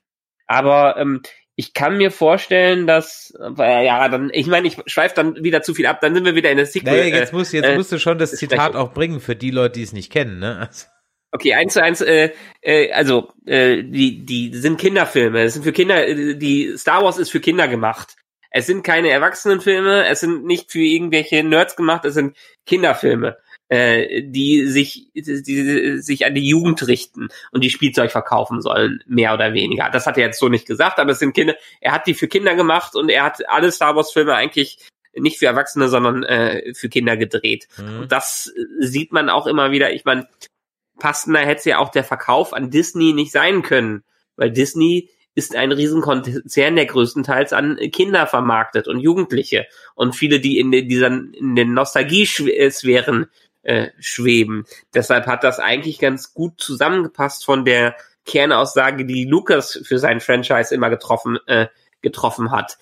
[0.48, 1.24] Aber ähm,
[1.58, 5.74] ich kann mir vorstellen, dass äh, ja dann, ich meine, ich schweife dann wieder zu
[5.74, 6.00] viel ab.
[6.00, 7.02] Dann sind wir wieder in der Sequel.
[7.02, 9.74] Naja, jetzt musst, jetzt äh, musst du schon das Zitat auch bringen für die Leute,
[9.74, 10.58] die es nicht kennen, ne?
[10.58, 10.86] Also.
[11.32, 15.44] Okay, eins zu eins, äh, äh, also äh, die, die sind Kinderfilme.
[15.44, 18.16] Es sind für Kinder, äh, die Star Wars ist für Kinder gemacht.
[18.52, 23.38] Es sind keine Erwachsenenfilme, es sind nicht für irgendwelche Nerds gemacht, es sind Kinderfilme,
[23.68, 29.36] äh, die sich, die sich an die Jugend richten und die Spielzeug verkaufen sollen, mehr
[29.36, 29.92] oder weniger.
[29.92, 32.28] Das hat er jetzt so nicht gesagt, aber es sind Kinder, er hat die für
[32.28, 34.80] Kinder gemacht und er hat alle Star Wars Filme eigentlich
[35.14, 37.68] nicht für Erwachsene, sondern äh, für Kinder gedreht.
[37.78, 38.02] Mhm.
[38.02, 39.94] Und das sieht man auch immer wieder.
[39.94, 40.28] Ich meine,
[41.00, 44.04] passender hätte ja auch der Verkauf an Disney nicht sein können,
[44.36, 50.60] weil Disney ist ein Riesenkonzern, der größtenteils an Kinder vermarktet und Jugendliche und viele, die
[50.60, 53.28] in dieser in den Nostalgie-Sphären
[53.64, 54.66] äh, schweben.
[54.94, 60.74] Deshalb hat das eigentlich ganz gut zusammengepasst von der Kernaussage, die Lucas für sein Franchise
[60.74, 61.68] immer getroffen äh,
[62.02, 62.78] getroffen hat.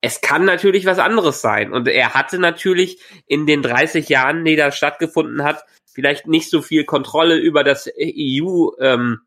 [0.00, 1.72] Es kann natürlich was anderes sein.
[1.72, 6.62] Und er hatte natürlich in den 30 Jahren, die da stattgefunden hat, vielleicht nicht so
[6.62, 9.20] viel Kontrolle über das EU ähm,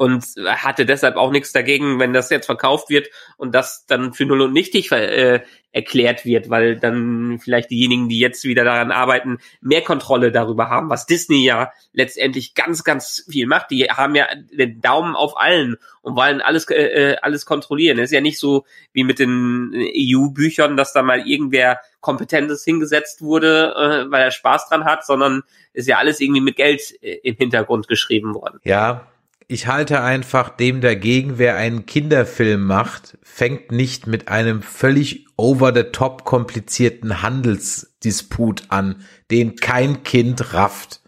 [0.00, 4.24] und hatte deshalb auch nichts dagegen, wenn das jetzt verkauft wird und das dann für
[4.24, 9.40] null und nichtig äh, erklärt wird, weil dann vielleicht diejenigen, die jetzt wieder daran arbeiten,
[9.60, 13.70] mehr Kontrolle darüber haben, was Disney ja letztendlich ganz, ganz viel macht.
[13.70, 17.98] Die haben ja den Daumen auf allen und wollen alles, äh, äh alles kontrollieren.
[17.98, 23.20] Es ist ja nicht so wie mit den EU-Büchern, dass da mal irgendwer Kompetentes hingesetzt
[23.20, 25.42] wurde, äh, weil er Spaß dran hat, sondern
[25.74, 28.60] ist ja alles irgendwie mit Geld äh, im Hintergrund geschrieben worden.
[28.64, 29.09] Ja,
[29.50, 35.74] ich halte einfach dem dagegen, wer einen Kinderfilm macht, fängt nicht mit einem völlig over
[35.74, 41.00] the top komplizierten Handelsdisput an, den kein Kind rafft.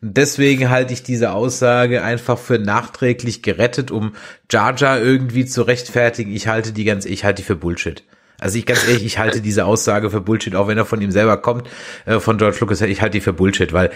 [0.00, 4.12] Und deswegen halte ich diese Aussage einfach für nachträglich gerettet, um
[4.48, 6.32] Jar Jar irgendwie zu rechtfertigen.
[6.32, 8.04] Ich halte die ganz, ich halte die für Bullshit.
[8.38, 11.10] Also ich ganz ehrlich, ich halte diese Aussage für Bullshit, auch wenn er von ihm
[11.10, 11.68] selber kommt,
[12.06, 13.90] äh, von George Lucas, ich halte die für Bullshit, weil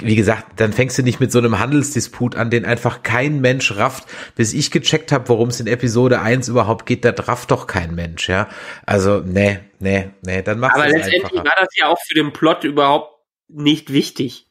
[0.00, 3.76] wie gesagt, dann fängst du nicht mit so einem Handelsdisput an, den einfach kein Mensch
[3.76, 4.04] rafft.
[4.34, 7.94] Bis ich gecheckt habe, worum es in Episode 1 überhaupt geht, da rafft doch kein
[7.94, 8.48] Mensch, ja.
[8.86, 11.44] Also, nee, nee, nee, dann machst du Aber letztendlich einfacher.
[11.44, 13.12] war das ja auch für den Plot überhaupt
[13.48, 14.47] nicht wichtig.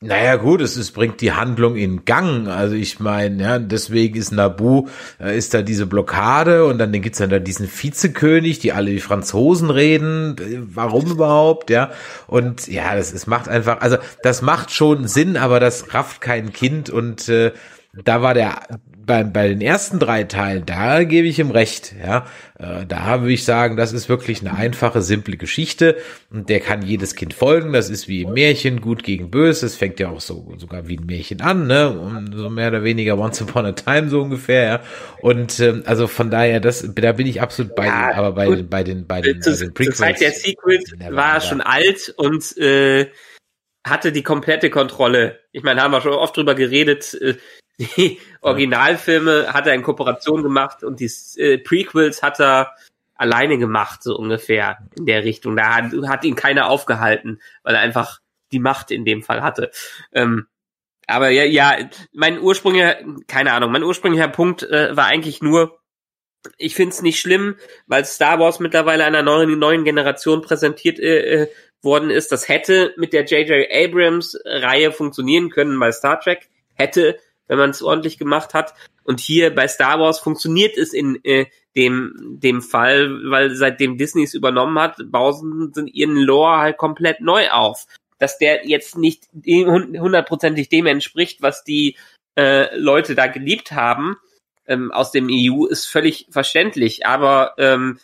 [0.00, 2.46] Naja gut, es, es bringt die Handlung in Gang.
[2.46, 4.86] Also ich meine, ja, deswegen ist Nabu,
[5.18, 9.00] äh, ist da diese Blockade und dann gibt's dann da diesen Vizekönig, die alle wie
[9.00, 10.36] Franzosen reden.
[10.72, 11.90] Warum überhaupt, ja?
[12.28, 16.52] Und ja, das, es macht einfach, also das macht schon Sinn, aber das rafft kein
[16.52, 17.52] Kind und äh,
[17.92, 18.60] da war der
[19.08, 22.26] bei, bei den ersten drei Teilen, da gebe ich ihm recht, ja.
[22.58, 25.96] Äh, da würde ich sagen, das ist wirklich eine einfache, simple Geschichte
[26.30, 27.72] und der kann jedes Kind folgen.
[27.72, 29.66] Das ist wie im Märchen, gut gegen böse.
[29.66, 31.88] Es fängt ja auch so sogar wie ein Märchen an, ne?
[31.88, 34.80] Und so mehr oder weniger Once Upon a Time so ungefähr, ja.
[35.22, 38.46] Und ähm, also von daher, das, da bin ich absolut bei ja, den, aber bei
[38.46, 39.96] den, bei den, bei den, zu, bei den Prequels.
[39.96, 43.06] Zur Zeit der Sequels war schon alt und äh,
[43.86, 45.40] hatte die komplette Kontrolle.
[45.50, 47.14] Ich meine, haben wir schon oft drüber geredet.
[47.14, 47.34] Äh,
[47.78, 52.74] die Originalfilme hat er in Kooperation gemacht und die äh, Prequels hat er
[53.14, 55.56] alleine gemacht, so ungefähr in der Richtung.
[55.56, 58.20] Da hat, hat ihn keiner aufgehalten, weil er einfach
[58.52, 59.70] die Macht in dem Fall hatte.
[60.12, 60.46] Ähm,
[61.06, 61.76] Aber ja, ja,
[62.12, 65.80] mein ursprünglicher, keine Ahnung, mein ursprünglicher Punkt äh, war eigentlich nur,
[66.56, 71.48] ich find's nicht schlimm, weil Star Wars mittlerweile einer neuen, neuen Generation präsentiert äh, äh
[71.80, 72.32] worden ist.
[72.32, 73.68] Das hätte mit der J.J.
[73.70, 76.48] Abrams-Reihe funktionieren können bei Star Trek.
[76.74, 78.74] Hätte, wenn man es ordentlich gemacht hat.
[79.04, 84.24] Und hier bei Star Wars funktioniert es in äh, dem, dem Fall, weil seitdem Disney
[84.24, 87.86] es übernommen hat, bauen sie ihren Lore halt komplett neu auf.
[88.18, 91.96] Dass der jetzt nicht hundertprozentig dem entspricht, was die
[92.36, 94.16] äh, Leute da geliebt haben
[94.66, 97.06] ähm, aus dem EU, ist völlig verständlich.
[97.06, 97.98] Aber ähm,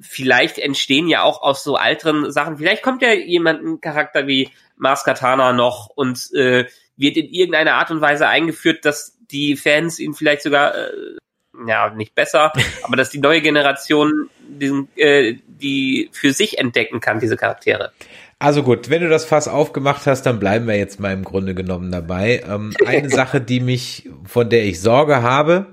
[0.00, 4.50] vielleicht entstehen ja auch aus so älteren Sachen, vielleicht kommt ja jemand ein Charakter wie
[4.76, 6.66] Mars Katana noch und äh,
[6.98, 10.90] wird in irgendeiner Art und Weise eingeführt, dass die Fans ihn vielleicht sogar, äh,
[11.66, 17.20] ja, nicht besser, aber dass die neue Generation diesen, äh, die für sich entdecken kann,
[17.20, 17.92] diese Charaktere.
[18.40, 21.54] Also gut, wenn du das Fass aufgemacht hast, dann bleiben wir jetzt mal im Grunde
[21.54, 22.42] genommen dabei.
[22.48, 25.66] Ähm, eine Sache, die mich, von der ich Sorge habe,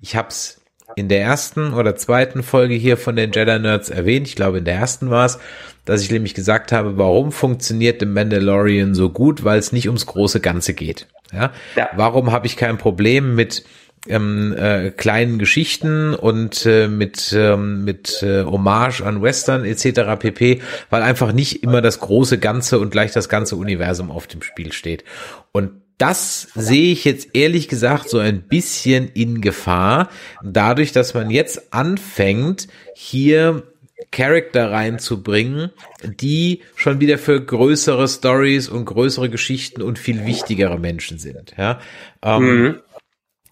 [0.00, 0.60] ich hab's
[0.96, 4.64] in der ersten oder zweiten Folge hier von den Jedi Nerds erwähnt, ich glaube in
[4.64, 5.38] der ersten war es,
[5.84, 10.06] dass ich nämlich gesagt habe, warum funktioniert The Mandalorian so gut, weil es nicht ums
[10.06, 11.06] große Ganze geht.
[11.32, 11.52] Ja?
[11.76, 11.90] ja.
[11.94, 13.64] Warum habe ich kein Problem mit
[14.06, 20.18] ähm, äh, kleinen Geschichten und äh, mit ähm, mit äh, Hommage an Western etc.
[20.18, 24.42] pp, weil einfach nicht immer das große Ganze und gleich das ganze Universum auf dem
[24.42, 25.04] Spiel steht.
[25.52, 30.08] Und das sehe ich jetzt ehrlich gesagt so ein bisschen in Gefahr,
[30.42, 33.62] dadurch, dass man jetzt anfängt, hier
[34.10, 35.70] Charakter reinzubringen,
[36.02, 41.54] die schon wieder für größere Stories und größere Geschichten und viel wichtigere Menschen sind.
[41.56, 41.80] Ja,
[42.22, 42.80] ähm, mhm.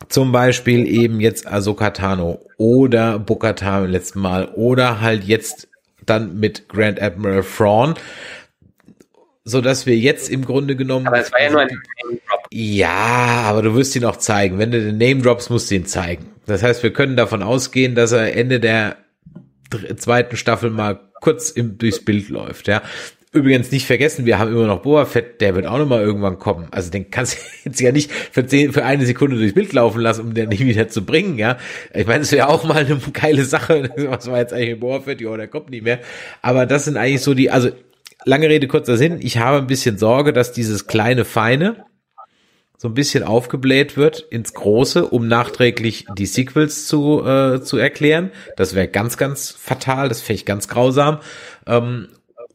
[0.08, 5.68] Zum Beispiel eben jetzt Ahsoka Tano oder Bokatan letzten Mal oder halt jetzt
[6.04, 7.94] dann mit Grand Admiral Thrawn,
[9.44, 11.06] so dass wir jetzt im Grunde genommen.
[11.06, 12.46] Aber es war ja nur ein Name Drop.
[12.50, 14.58] Ja, aber du wirst ihn auch zeigen.
[14.58, 16.26] Wenn du den Name drops, musst du ihn zeigen.
[16.46, 18.96] Das heißt, wir können davon ausgehen, dass er Ende der
[19.96, 22.82] zweiten Staffel mal kurz im, durchs Bild läuft, ja.
[23.34, 26.38] Übrigens nicht vergessen, wir haben immer noch Boa Fett, der wird auch noch mal irgendwann
[26.38, 26.68] kommen.
[26.70, 30.02] Also den kannst du jetzt ja nicht für, zehn, für eine Sekunde durchs Bild laufen
[30.02, 31.56] lassen, um den nicht wieder zu bringen, ja.
[31.94, 33.90] Ich meine, es wäre auch mal eine geile Sache.
[33.96, 35.22] Was war jetzt eigentlich mit Boa Fett?
[35.22, 36.00] Ja, der kommt nicht mehr.
[36.42, 37.70] Aber das sind eigentlich so die, also
[38.26, 39.18] lange Rede, kurzer Sinn.
[39.22, 41.86] Ich habe ein bisschen Sorge, dass dieses kleine Feine,
[42.82, 48.32] so ein bisschen aufgebläht wird ins Große, um nachträglich die Sequels zu, äh, zu erklären.
[48.56, 51.20] Das wäre ganz, ganz fatal, das fände ich ganz grausam.
[51.64, 52.08] Ähm,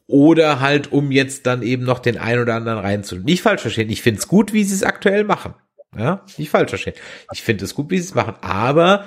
[0.06, 3.24] oder halt, um jetzt dann eben noch den einen oder anderen reinzunehmen.
[3.24, 5.54] Nicht falsch verstehen, ich finde es gut, wie sie es aktuell machen.
[5.98, 6.96] Ja, nicht falsch verstehen.
[7.32, 9.06] Ich finde es gut, wie sie es machen, aber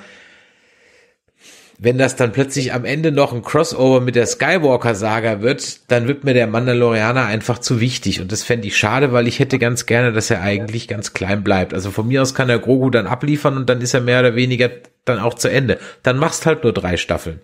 [1.82, 6.24] wenn das dann plötzlich am Ende noch ein Crossover mit der Skywalker-Saga wird, dann wird
[6.24, 8.20] mir der Mandalorianer einfach zu wichtig.
[8.20, 11.42] Und das fände ich schade, weil ich hätte ganz gerne, dass er eigentlich ganz klein
[11.42, 11.72] bleibt.
[11.72, 14.34] Also von mir aus kann er Grogu dann abliefern und dann ist er mehr oder
[14.34, 14.68] weniger
[15.06, 15.78] dann auch zu Ende.
[16.02, 17.40] Dann machst halt nur drei Staffeln.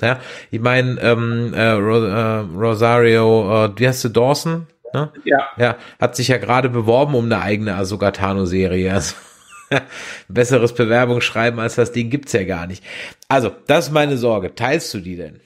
[0.00, 0.18] Ja,
[0.50, 4.66] ich meine, ähm, äh, äh, Rosario, äh, wie heißt du, Dawson?
[4.94, 5.10] Ne?
[5.24, 5.48] Ja.
[5.58, 8.94] Ja, hat sich ja gerade beworben um eine eigene Asogatano-Serie.
[8.94, 9.14] Also
[10.28, 12.84] Besseres Bewerbungsschreiben als das Ding gibt's ja gar nicht.
[13.28, 14.54] Also, das ist meine Sorge.
[14.54, 15.40] Teilst du die denn?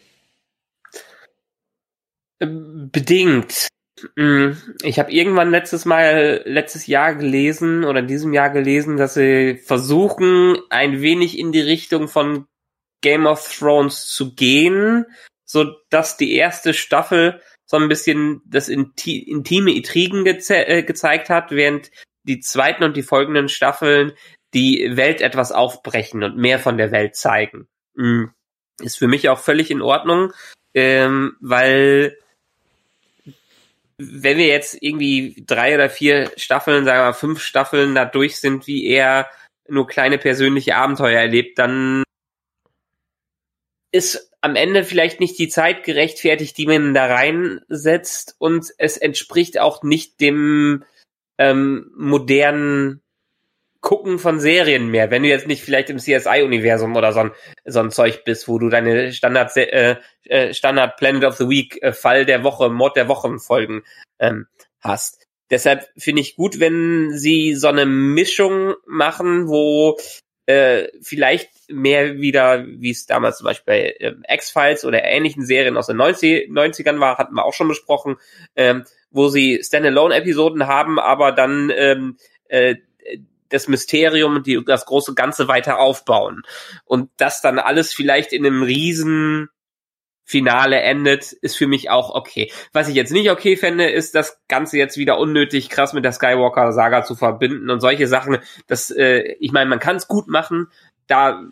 [2.40, 3.68] Bedingt.
[4.16, 9.14] Mm, ich habe irgendwann letztes Mal, letztes Jahr gelesen oder in diesem Jahr gelesen, dass
[9.14, 12.46] sie versuchen, ein wenig in die Richtung von
[13.00, 15.06] Game of Thrones zu gehen,
[15.44, 21.50] so dass die erste Staffel so ein bisschen das intime Intrigen geze äh, gezeigt hat,
[21.50, 21.90] während
[22.28, 24.12] die zweiten und die folgenden Staffeln
[24.54, 27.68] die Welt etwas aufbrechen und mehr von der Welt zeigen.
[27.94, 28.32] Mhm.
[28.80, 30.32] Ist für mich auch völlig in Ordnung,
[30.74, 32.16] ähm, weil
[33.98, 38.36] wenn wir jetzt irgendwie drei oder vier Staffeln, sagen wir mal fünf Staffeln da durch
[38.36, 39.28] sind, wie er
[39.66, 42.04] nur kleine persönliche Abenteuer erlebt, dann
[43.90, 49.58] ist am Ende vielleicht nicht die Zeit gerechtfertigt, die man da reinsetzt und es entspricht
[49.58, 50.84] auch nicht dem
[51.38, 53.02] ähm, modernen
[53.80, 55.10] Gucken von Serien mehr.
[55.10, 57.30] Wenn du jetzt nicht vielleicht im CSI-Universum oder so ein,
[57.64, 61.80] so ein Zeug bist, wo du deine Standard, äh, äh, Standard Planet of the Week,
[61.82, 63.84] äh, Fall der Woche, Mord der Wochen Folgen
[64.18, 64.46] ähm,
[64.80, 65.26] hast.
[65.50, 69.96] Deshalb finde ich gut, wenn sie so eine Mischung machen, wo
[70.48, 75.76] äh, vielleicht mehr wieder, wie es damals zum Beispiel bei äh, X-Files oder ähnlichen Serien
[75.76, 78.16] aus den 90, 90ern war, hatten wir auch schon besprochen,
[78.56, 82.16] ähm, wo sie Standalone-Episoden haben, aber dann ähm,
[82.48, 82.76] äh,
[83.50, 86.40] das Mysterium und die, das große Ganze weiter aufbauen.
[86.86, 89.50] Und das dann alles vielleicht in einem riesen
[90.28, 92.52] Finale endet, ist für mich auch okay.
[92.74, 96.12] Was ich jetzt nicht okay fände, ist das Ganze jetzt wieder unnötig krass mit der
[96.12, 98.36] Skywalker-Saga zu verbinden und solche Sachen.
[98.66, 100.68] Das, äh, ich meine, man kann es gut machen,
[101.06, 101.42] da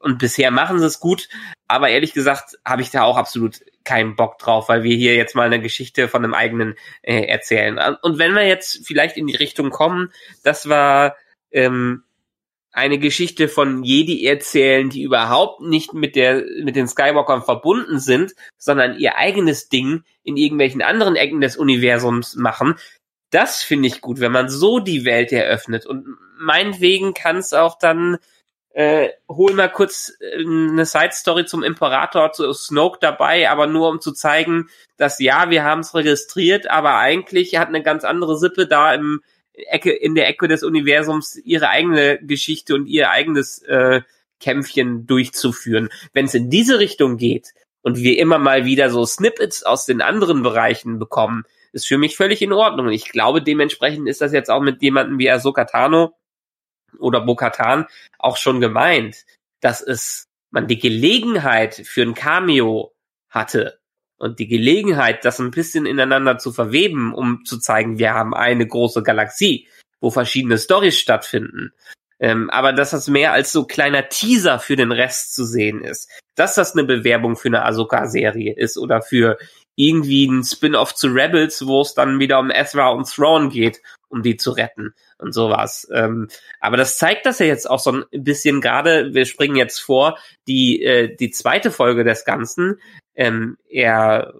[0.00, 1.28] und bisher machen sie es gut,
[1.68, 5.36] aber ehrlich gesagt habe ich da auch absolut keinen Bock drauf, weil wir hier jetzt
[5.36, 7.78] mal eine Geschichte von einem eigenen äh, erzählen.
[8.02, 11.16] Und wenn wir jetzt vielleicht in die Richtung kommen, das war
[11.52, 12.02] ähm,
[12.72, 18.34] eine Geschichte von Jedi erzählen, die überhaupt nicht mit der mit den Skywalkern verbunden sind,
[18.56, 22.76] sondern ihr eigenes Ding in irgendwelchen anderen Ecken des Universums machen.
[23.30, 26.06] Das finde ich gut, wenn man so die Welt eröffnet und
[26.38, 28.18] meinetwegen kann es auch dann
[28.74, 33.90] äh, hol mal kurz äh, eine Side Story zum Imperator zu Snoke dabei, aber nur
[33.90, 38.38] um zu zeigen, dass ja, wir haben es registriert, aber eigentlich hat eine ganz andere
[38.38, 39.22] Sippe da im
[39.54, 44.02] Ecke, in der Ecke des Universums ihre eigene Geschichte und ihr eigenes äh,
[44.40, 45.88] Kämpfchen durchzuführen.
[46.12, 50.00] Wenn es in diese Richtung geht und wir immer mal wieder so Snippets aus den
[50.00, 52.90] anderen Bereichen bekommen, ist für mich völlig in Ordnung.
[52.90, 56.14] Ich glaube, dementsprechend ist das jetzt auch mit jemandem wie Ahsoka Tano
[56.98, 57.86] oder Bokatan
[58.18, 59.24] auch schon gemeint,
[59.60, 62.94] dass es man die Gelegenheit für ein Cameo
[63.30, 63.80] hatte,
[64.22, 68.64] und die Gelegenheit, das ein bisschen ineinander zu verweben, um zu zeigen, wir haben eine
[68.64, 69.66] große Galaxie,
[70.00, 71.72] wo verschiedene Stories stattfinden.
[72.20, 76.08] Ähm, aber dass das mehr als so kleiner Teaser für den Rest zu sehen ist.
[76.36, 79.38] Dass das eine Bewerbung für eine Ahsoka-Serie ist oder für
[79.74, 84.22] irgendwie ein Spin-off zu Rebels, wo es dann wieder um Ezra und Thrawn geht, um
[84.22, 85.88] die zu retten und sowas.
[85.92, 86.28] Ähm,
[86.60, 90.16] aber das zeigt das ja jetzt auch so ein bisschen gerade, wir springen jetzt vor,
[90.46, 92.78] die, äh, die zweite Folge des Ganzen,
[93.14, 94.34] ähm, er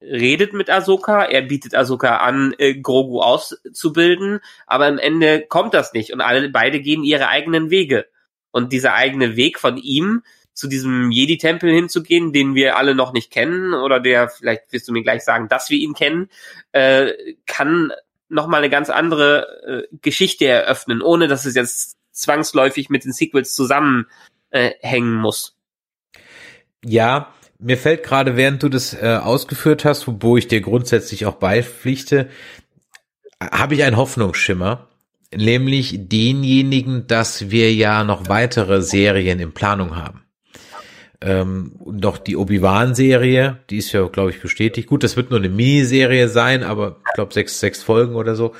[0.00, 5.92] redet mit Ahsoka, er bietet Ahsoka an, äh, Grogu auszubilden, aber am Ende kommt das
[5.92, 8.06] nicht und alle beide gehen ihre eigenen Wege.
[8.50, 10.22] Und dieser eigene Weg von ihm
[10.54, 14.92] zu diesem Jedi-Tempel hinzugehen, den wir alle noch nicht kennen, oder der, vielleicht wirst du
[14.92, 16.30] mir gleich sagen, dass wir ihn kennen,
[16.72, 17.12] äh,
[17.46, 17.92] kann
[18.28, 23.54] nochmal eine ganz andere äh, Geschichte eröffnen, ohne dass es jetzt zwangsläufig mit den Sequels
[23.54, 24.08] zusammenhängen
[24.50, 25.56] äh, muss.
[26.84, 31.34] Ja, mir fällt gerade, während du das äh, ausgeführt hast, wo ich dir grundsätzlich auch
[31.34, 32.28] beipflichte,
[33.40, 34.88] habe ich einen Hoffnungsschimmer,
[35.34, 40.22] nämlich denjenigen, dass wir ja noch weitere Serien in Planung haben.
[41.20, 44.88] Ähm, noch die Obi-Wan-Serie, die ist ja, glaube ich, bestätigt.
[44.88, 48.54] Gut, das wird nur eine Miniserie sein, aber ich glaube sechs, sechs Folgen oder so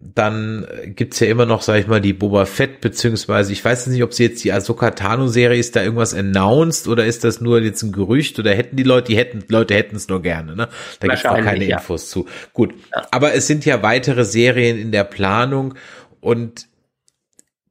[0.00, 4.02] dann gibt's ja immer noch, sag ich mal, die Boba Fett, beziehungsweise ich weiß nicht,
[4.02, 7.60] ob sie jetzt die Ahsoka Tano Serie ist da irgendwas announced oder ist das nur
[7.60, 10.68] jetzt ein Gerücht oder hätten die Leute, die hätten, Leute hätten es nur gerne, ne?
[11.00, 11.78] Da gibt's noch keine ja.
[11.78, 12.26] Infos zu.
[12.52, 12.74] Gut.
[12.94, 13.06] Ja.
[13.12, 15.74] Aber es sind ja weitere Serien in der Planung
[16.20, 16.68] und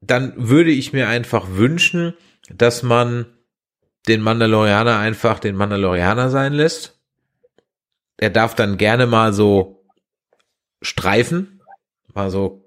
[0.00, 2.14] dann würde ich mir einfach wünschen,
[2.48, 3.26] dass man
[4.08, 6.98] den Mandalorianer einfach den Mandalorianer sein lässt.
[8.16, 9.86] Er darf dann gerne mal so
[10.82, 11.53] streifen,
[12.14, 12.64] Mal so,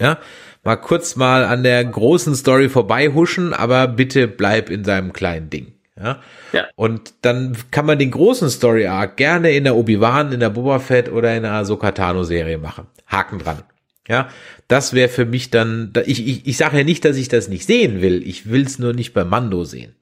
[0.00, 0.18] ja,
[0.64, 5.74] mal kurz mal an der großen Story vorbeihuschen, aber bitte bleib in seinem kleinen Ding.
[6.00, 6.22] Ja?
[6.52, 6.68] ja.
[6.76, 10.78] Und dann kann man den großen Story Arc gerne in der Obi-Wan, in der Boba
[10.78, 12.86] Fett oder in der Ahsoka Tano Serie machen.
[13.06, 13.62] Haken dran.
[14.06, 14.30] Ja,
[14.68, 17.66] das wäre für mich dann, ich, ich, ich sage ja nicht, dass ich das nicht
[17.66, 18.26] sehen will.
[18.26, 19.96] Ich will es nur nicht bei Mando sehen.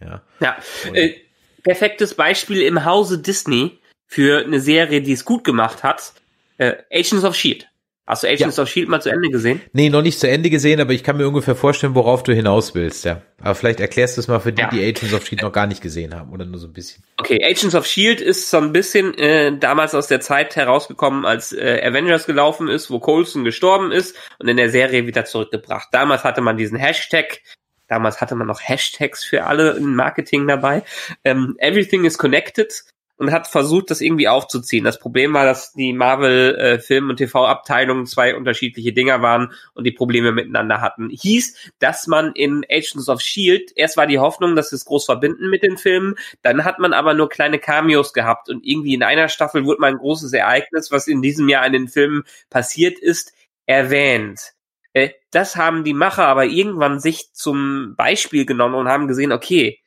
[0.00, 0.22] Ja.
[0.38, 0.56] Ja.
[0.92, 1.14] Äh,
[1.62, 6.12] perfektes Beispiel im Hause Disney für eine Serie, die es gut gemacht hat.
[6.58, 7.69] Äh, Agents of Shield.
[8.10, 8.64] Hast du Agents ja.
[8.64, 9.60] of Shield mal zu Ende gesehen?
[9.72, 12.74] Nee, noch nicht zu Ende gesehen, aber ich kann mir ungefähr vorstellen, worauf du hinaus
[12.74, 13.22] willst, ja.
[13.40, 14.68] Aber vielleicht erklärst du es mal für die, ja.
[14.68, 17.04] die Agents of Shield noch gar nicht gesehen haben oder nur so ein bisschen.
[17.18, 21.52] Okay, Agents of Shield ist so ein bisschen äh, damals aus der Zeit herausgekommen, als
[21.52, 25.90] äh, Avengers gelaufen ist, wo Coulson gestorben ist und in der Serie wieder zurückgebracht.
[25.92, 27.40] Damals hatte man diesen Hashtag
[27.86, 30.84] Damals hatte man noch Hashtags für alle im Marketing dabei.
[31.24, 32.72] Ähm, Everything is connected
[33.20, 34.82] und hat versucht, das irgendwie aufzuziehen.
[34.82, 39.84] Das Problem war, dass die Marvel äh, Film- und TV-Abteilungen zwei unterschiedliche Dinger waren und
[39.84, 41.10] die Probleme miteinander hatten.
[41.10, 45.04] Hieß, dass man in Agents of Shield, erst war die Hoffnung, dass sie es groß
[45.04, 49.02] verbinden mit den Filmen, dann hat man aber nur kleine Cameos gehabt und irgendwie in
[49.02, 52.98] einer Staffel wurde mal ein großes Ereignis, was in diesem Jahr in den Filmen passiert
[52.98, 53.34] ist,
[53.66, 54.54] erwähnt.
[54.94, 59.79] Äh, das haben die Macher aber irgendwann sich zum Beispiel genommen und haben gesehen, okay,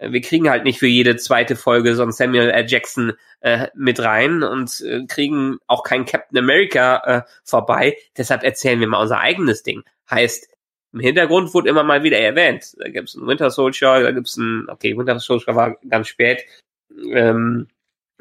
[0.00, 2.66] wir kriegen halt nicht für jede zweite Folge so einen Samuel L.
[2.66, 7.96] Jackson äh, mit rein und äh, kriegen auch keinen Captain America äh, vorbei.
[8.16, 9.82] Deshalb erzählen wir mal unser eigenes Ding.
[10.10, 10.48] Heißt,
[10.92, 12.74] im Hintergrund wurde immer mal wieder erwähnt.
[12.78, 16.08] Da gibt es einen Winter Soldier, da gibt es einen, okay, Winter Soldier war ganz
[16.08, 16.44] spät.
[17.10, 17.68] Ähm,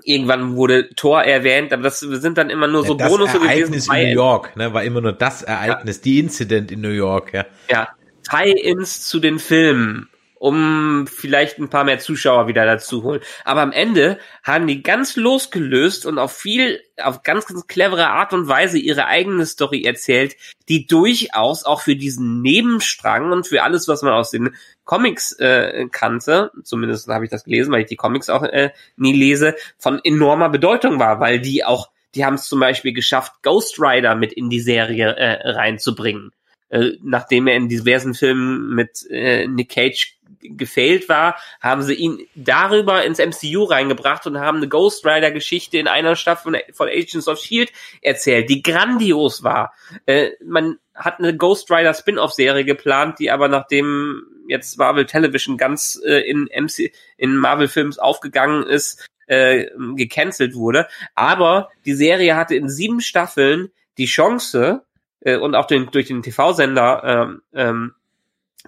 [0.04, 3.94] irgendwann wurde Thor erwähnt, aber das sind dann immer nur so ja, Bonus Ereignis in
[3.94, 6.04] New York, ne, war immer nur das Ereignis, ja.
[6.04, 7.46] die Incident in New York, ja.
[7.70, 7.90] Ja,
[8.28, 10.10] Tie-ins zu den Filmen
[10.44, 13.22] um vielleicht ein paar mehr Zuschauer wieder dazu holen.
[13.46, 18.34] Aber am Ende haben die ganz losgelöst und auf viel, auf ganz, ganz clevere Art
[18.34, 20.36] und Weise ihre eigene Story erzählt,
[20.68, 25.88] die durchaus auch für diesen Nebenstrang und für alles, was man aus den Comics äh,
[25.90, 30.02] kannte, zumindest habe ich das gelesen, weil ich die Comics auch äh, nie lese, von
[30.04, 34.34] enormer Bedeutung war, weil die auch, die haben es zum Beispiel geschafft, Ghost Rider mit
[34.34, 36.34] in die Serie äh, reinzubringen.
[36.74, 40.13] Äh, nachdem er in diversen Filmen mit äh, Nick Cage
[40.44, 45.78] gefailt war, haben sie ihn darüber ins MCU reingebracht und haben eine Ghost Rider Geschichte
[45.78, 47.72] in einer Staffel von Agents of Shield
[48.02, 49.74] erzählt, die grandios war.
[50.06, 55.58] Äh, man hat eine Ghost Rider Spin-off Serie geplant, die aber nachdem jetzt Marvel Television
[55.58, 60.88] ganz äh, in MC in Marvel Films aufgegangen ist, äh, gecancelt wurde.
[61.16, 64.84] Aber die Serie hatte in sieben Staffeln die Chance
[65.22, 67.94] äh, und auch den, durch den TV-Sender ähm, ähm,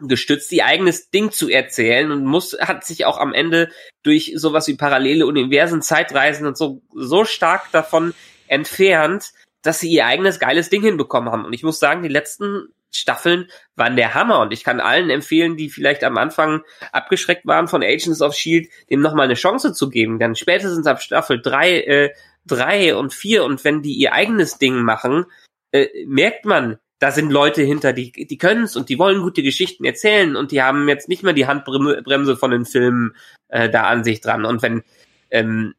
[0.02, 3.70] gestützt, ihr eigenes Ding zu erzählen und muss, hat sich auch am Ende
[4.04, 8.14] durch sowas wie parallele Universen, Zeitreisen und so, so stark davon
[8.48, 9.32] entfernt,
[9.62, 11.46] dass sie ihr eigenes geiles Ding hinbekommen haben.
[11.46, 15.58] Und ich muss sagen, die letzten Staffeln waren der Hammer und ich kann allen empfehlen,
[15.58, 19.89] die vielleicht am Anfang abgeschreckt waren von Agents of Shield, dem nochmal eine Chance zu
[19.89, 20.20] geben.
[20.20, 22.14] Denn spätestens ab Staffel drei, äh,
[22.46, 25.26] drei und vier und wenn die ihr eigenes Ding machen,
[25.72, 29.43] äh, merkt man, da sind Leute hinter, die, die können es und die wollen gute
[29.43, 33.16] Geschichten erzählen und die haben jetzt nicht mehr die Handbremse von den Filmen
[33.50, 34.46] äh, da an sich dran.
[34.46, 34.84] Und wenn
[35.30, 35.76] ähm,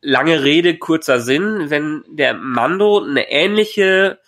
[0.00, 4.18] lange Rede, kurzer Sinn, wenn der Mando eine ähnliche,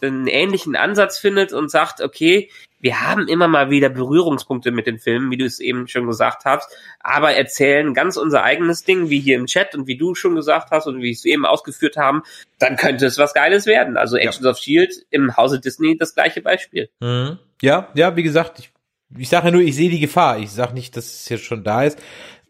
[0.00, 2.50] einen ähnlichen Ansatz findet und sagt, okay,
[2.84, 6.44] wir haben immer mal wieder Berührungspunkte mit den Filmen, wie du es eben schon gesagt
[6.44, 6.70] hast,
[7.00, 10.70] aber erzählen ganz unser eigenes Ding, wie hier im Chat und wie du schon gesagt
[10.70, 12.24] hast und wie es eben ausgeführt haben,
[12.58, 13.96] dann könnte es was Geiles werden.
[13.96, 14.50] Also Agents ja.
[14.50, 16.90] of Shield im Hause Disney das gleiche Beispiel.
[17.00, 17.38] Mhm.
[17.62, 18.70] Ja, ja, wie gesagt, ich,
[19.16, 20.38] ich sage ja nur, ich sehe die Gefahr.
[20.38, 21.98] Ich sage nicht, dass es jetzt schon da ist.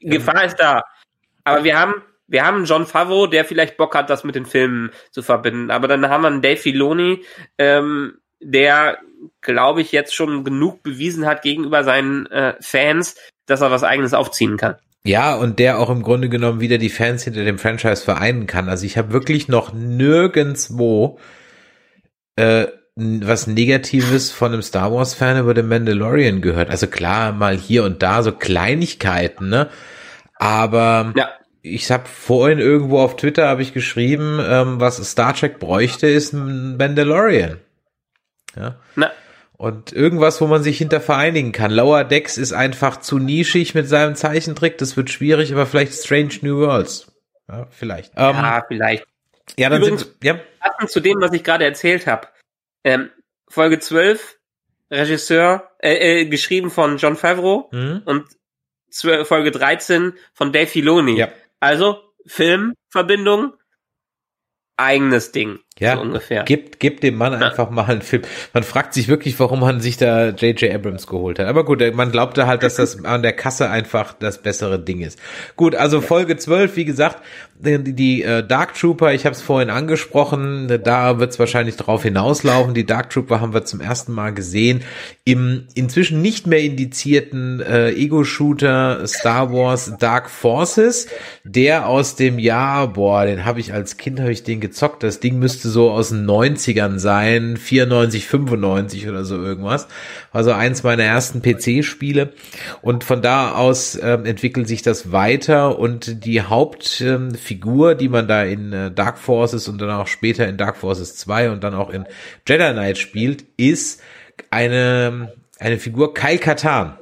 [0.01, 0.49] Gefahr ähm.
[0.49, 0.82] ist da.
[1.45, 1.95] Aber wir haben
[2.26, 5.70] wir haben John Favreau, der vielleicht Bock hat, das mit den Filmen zu verbinden.
[5.70, 7.22] Aber dann haben wir einen Dave Filoni,
[7.59, 8.99] ähm, der,
[9.41, 13.16] glaube ich, jetzt schon genug bewiesen hat gegenüber seinen äh, Fans,
[13.47, 14.77] dass er was eigenes aufziehen kann.
[15.07, 18.68] Ja, und der auch im Grunde genommen wieder die Fans hinter dem Franchise vereinen kann.
[18.68, 21.18] Also ich habe wirklich noch nirgendswo
[22.37, 22.66] äh,
[22.97, 26.70] was Negatives von einem Star Wars-Fan über den Mandalorian gehört.
[26.70, 29.68] Also klar, mal hier und da so Kleinigkeiten, ne?
[30.37, 31.29] Aber ja
[31.64, 36.35] ich habe vorhin irgendwo auf Twitter habe ich geschrieben, ähm, was Star Trek bräuchte, ist
[36.35, 37.57] ein Mandalorian.
[38.57, 38.77] Ja.
[38.97, 39.11] Na.
[39.57, 41.71] Und irgendwas, wo man sich hinter vereinigen kann.
[41.71, 44.79] Lower Decks ist einfach zu nischig mit seinem Zeichentrick.
[44.79, 47.13] Das wird schwierig, aber vielleicht Strange New Worlds.
[47.49, 48.13] Ja, vielleicht.
[48.17, 49.07] Ähm, ja, vielleicht.
[49.57, 50.41] Ja, dann Übrigens, sind, ja.
[50.61, 52.29] Passend zu dem, was ich gerade erzählt habe.
[52.83, 53.11] Ähm,
[53.49, 54.39] Folge 12,
[54.91, 58.03] Regisseur, äh, äh, geschrieben von John Favreau mhm.
[58.05, 58.27] und
[58.91, 61.17] Folge 13 von Dave Filoni.
[61.17, 61.29] Ja.
[61.61, 63.55] Also Filmverbindung,
[64.77, 65.61] eigenes Ding.
[65.81, 66.45] Ja, so ungefähr.
[66.45, 68.22] Gibt, gibt dem Mann einfach mal einen Film.
[68.53, 70.72] Man fragt sich wirklich, warum man sich da J.J.
[70.72, 71.47] Abrams geholt hat.
[71.49, 75.18] Aber gut, man glaubte halt, dass das an der Kasse einfach das bessere Ding ist.
[75.57, 77.22] Gut, also Folge 12, wie gesagt,
[77.59, 82.03] die, die äh, Dark Trooper, ich habe es vorhin angesprochen, da wird es wahrscheinlich drauf
[82.03, 82.75] hinauslaufen.
[82.75, 84.83] Die Dark Trooper haben wir zum ersten Mal gesehen
[85.25, 91.09] im inzwischen nicht mehr indizierten äh, Ego-Shooter Star Wars Dark Forces,
[91.45, 95.03] der aus dem Jahr, boah, den habe ich als Kind, habe ich den gezockt.
[95.03, 99.89] Das Ding müsste müsste so aus den 90ern sein, 94, 95 oder so irgendwas.
[100.33, 102.33] Also eins meiner ersten PC-Spiele.
[102.83, 108.29] Und von da aus äh, entwickelt sich das weiter und die Hauptfigur, äh, die man
[108.29, 111.75] da in äh, Dark Forces und dann auch später in Dark Forces 2 und dann
[111.75, 112.05] auch in
[112.47, 114.03] Jedi Knight spielt, ist
[114.51, 116.99] eine, eine Figur Kyle Katan.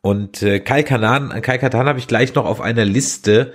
[0.00, 3.54] Und äh, Kai Katan, Kai Katan habe ich gleich noch auf einer Liste,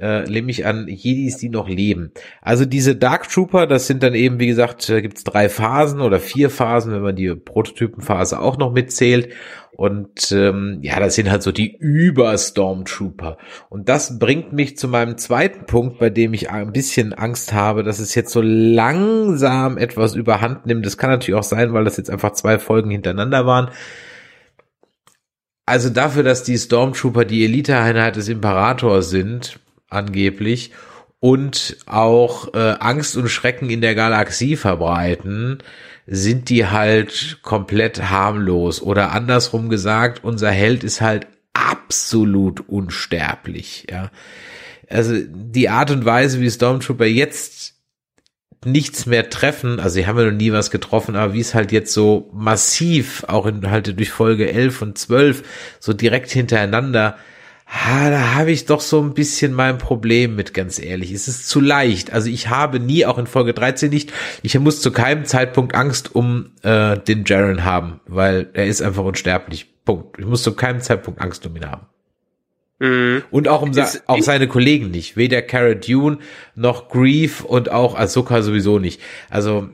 [0.00, 2.12] äh, nämlich an Jedis, die noch leben.
[2.40, 6.00] Also diese Dark Trooper, das sind dann eben, wie gesagt, äh, gibt es drei Phasen
[6.00, 9.32] oder vier Phasen, wenn man die Prototypenphase auch noch mitzählt.
[9.72, 13.38] Und ähm, ja, das sind halt so die Über-Stormtrooper.
[13.68, 17.84] Und das bringt mich zu meinem zweiten Punkt, bei dem ich ein bisschen Angst habe,
[17.84, 20.86] dass es jetzt so langsam etwas überhand nimmt.
[20.86, 23.70] Das kann natürlich auch sein, weil das jetzt einfach zwei Folgen hintereinander waren.
[25.66, 30.72] Also dafür, dass die Stormtrooper die Eliteeinheit des Imperators sind, angeblich
[31.20, 35.58] und auch äh, Angst und Schrecken in der Galaxie verbreiten,
[36.06, 38.80] sind die halt komplett harmlos.
[38.80, 43.86] Oder andersrum gesagt, unser Held ist halt absolut unsterblich.
[43.90, 44.10] Ja,
[44.88, 47.74] also die Art und Weise, wie Stormtrooper jetzt
[48.64, 51.70] nichts mehr treffen, also sie haben ja noch nie was getroffen, aber wie es halt
[51.70, 55.42] jetzt so massiv, auch in, halt durch Folge 11 und 12,
[55.78, 57.16] so direkt hintereinander,
[57.68, 61.12] ha, da habe ich doch so ein bisschen mein Problem mit, ganz ehrlich.
[61.12, 62.12] Es ist zu leicht.
[62.12, 64.12] Also ich habe nie, auch in Folge 13 nicht,
[64.42, 69.04] ich muss zu keinem Zeitpunkt Angst um äh, den Jaren haben, weil er ist einfach
[69.04, 69.66] unsterblich.
[69.84, 70.18] Punkt.
[70.18, 71.86] Ich muss zu keinem Zeitpunkt Angst um ihn haben.
[72.78, 73.22] Mhm.
[73.30, 75.16] Und auch um ist, auch seine Kollegen nicht.
[75.16, 76.18] Weder Cara Dune
[76.54, 79.00] noch Grief und auch Ahsoka sowieso nicht.
[79.30, 79.68] Also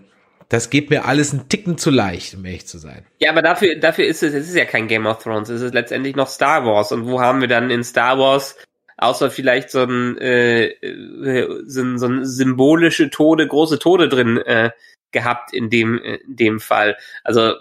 [0.48, 3.06] das geht mir alles ein Ticken zu leicht, um ehrlich zu sein.
[3.18, 5.74] Ja, aber dafür, dafür ist es, es ist ja kein Game of Thrones, es ist
[5.74, 6.92] letztendlich noch Star Wars.
[6.92, 8.56] Und wo haben wir dann in Star Wars,
[8.96, 14.70] außer vielleicht so ein, äh, äh so so ein symbolische Tode, große Tode drin äh,
[15.12, 16.96] gehabt in dem, in dem Fall.
[17.22, 17.54] Also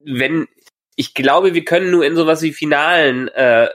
[0.00, 0.46] wenn,
[0.96, 3.68] ich glaube, wir können nur in sowas wie Finalen äh,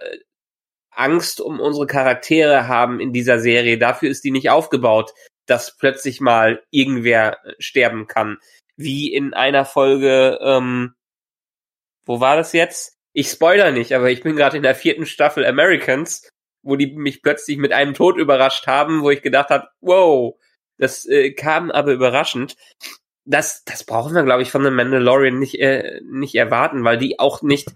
[0.91, 3.77] Angst um unsere Charaktere haben in dieser Serie.
[3.77, 5.13] Dafür ist die nicht aufgebaut,
[5.45, 8.37] dass plötzlich mal irgendwer äh, sterben kann.
[8.75, 10.93] Wie in einer Folge, ähm,
[12.05, 12.97] wo war das jetzt?
[13.13, 16.27] Ich spoiler nicht, aber ich bin gerade in der vierten Staffel Americans,
[16.63, 20.35] wo die mich plötzlich mit einem Tod überrascht haben, wo ich gedacht habe, wow,
[20.77, 22.55] das äh, kam aber überraschend.
[23.25, 27.19] Das, das brauchen wir, glaube ich, von The Mandalorian nicht, äh, nicht erwarten, weil die
[27.19, 27.69] auch nicht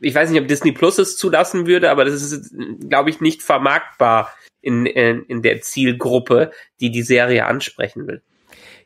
[0.00, 2.54] ich weiß nicht, ob Disney Plus es zulassen würde, aber das ist,
[2.88, 4.35] glaube ich, nicht vermarktbar
[4.66, 6.50] in, in, in der Zielgruppe,
[6.80, 8.20] die die Serie ansprechen will.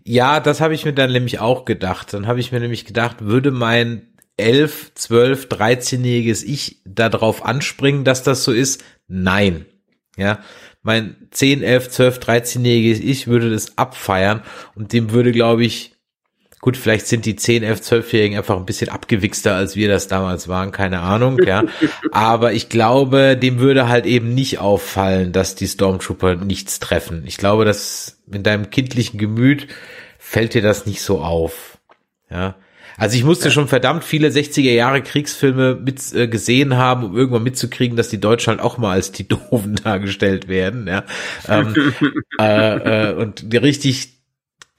[0.05, 2.13] Ja, das habe ich mir dann nämlich auch gedacht.
[2.13, 8.23] Dann habe ich mir nämlich gedacht, würde mein 11, 12, 13-jähriges Ich darauf anspringen, dass
[8.23, 8.85] das so ist?
[9.09, 9.65] Nein.
[10.17, 10.41] Ja,
[10.83, 14.43] mein 10, 11, 12, 13-jähriges Ich würde das abfeiern
[14.75, 15.95] und dem würde, glaube ich,
[16.61, 20.47] Gut, vielleicht sind die 10, 11, 12-Jährigen einfach ein bisschen abgewichster, als wir das damals
[20.47, 21.65] waren, keine Ahnung, ja.
[22.13, 27.25] Aber ich glaube, dem würde halt eben nicht auffallen, dass die Stormtrooper nichts treffen.
[27.27, 29.69] Ich glaube, dass in deinem kindlichen Gemüt
[30.19, 31.79] fällt dir das nicht so auf,
[32.31, 32.57] ja.
[32.99, 37.43] Also ich musste schon verdammt viele 60er Jahre Kriegsfilme mit äh, gesehen haben, um irgendwann
[37.43, 41.05] mitzukriegen, dass die Deutschen halt auch mal als die Doofen dargestellt werden, ja.
[41.49, 41.75] Ähm,
[42.39, 44.20] äh, äh, und richtig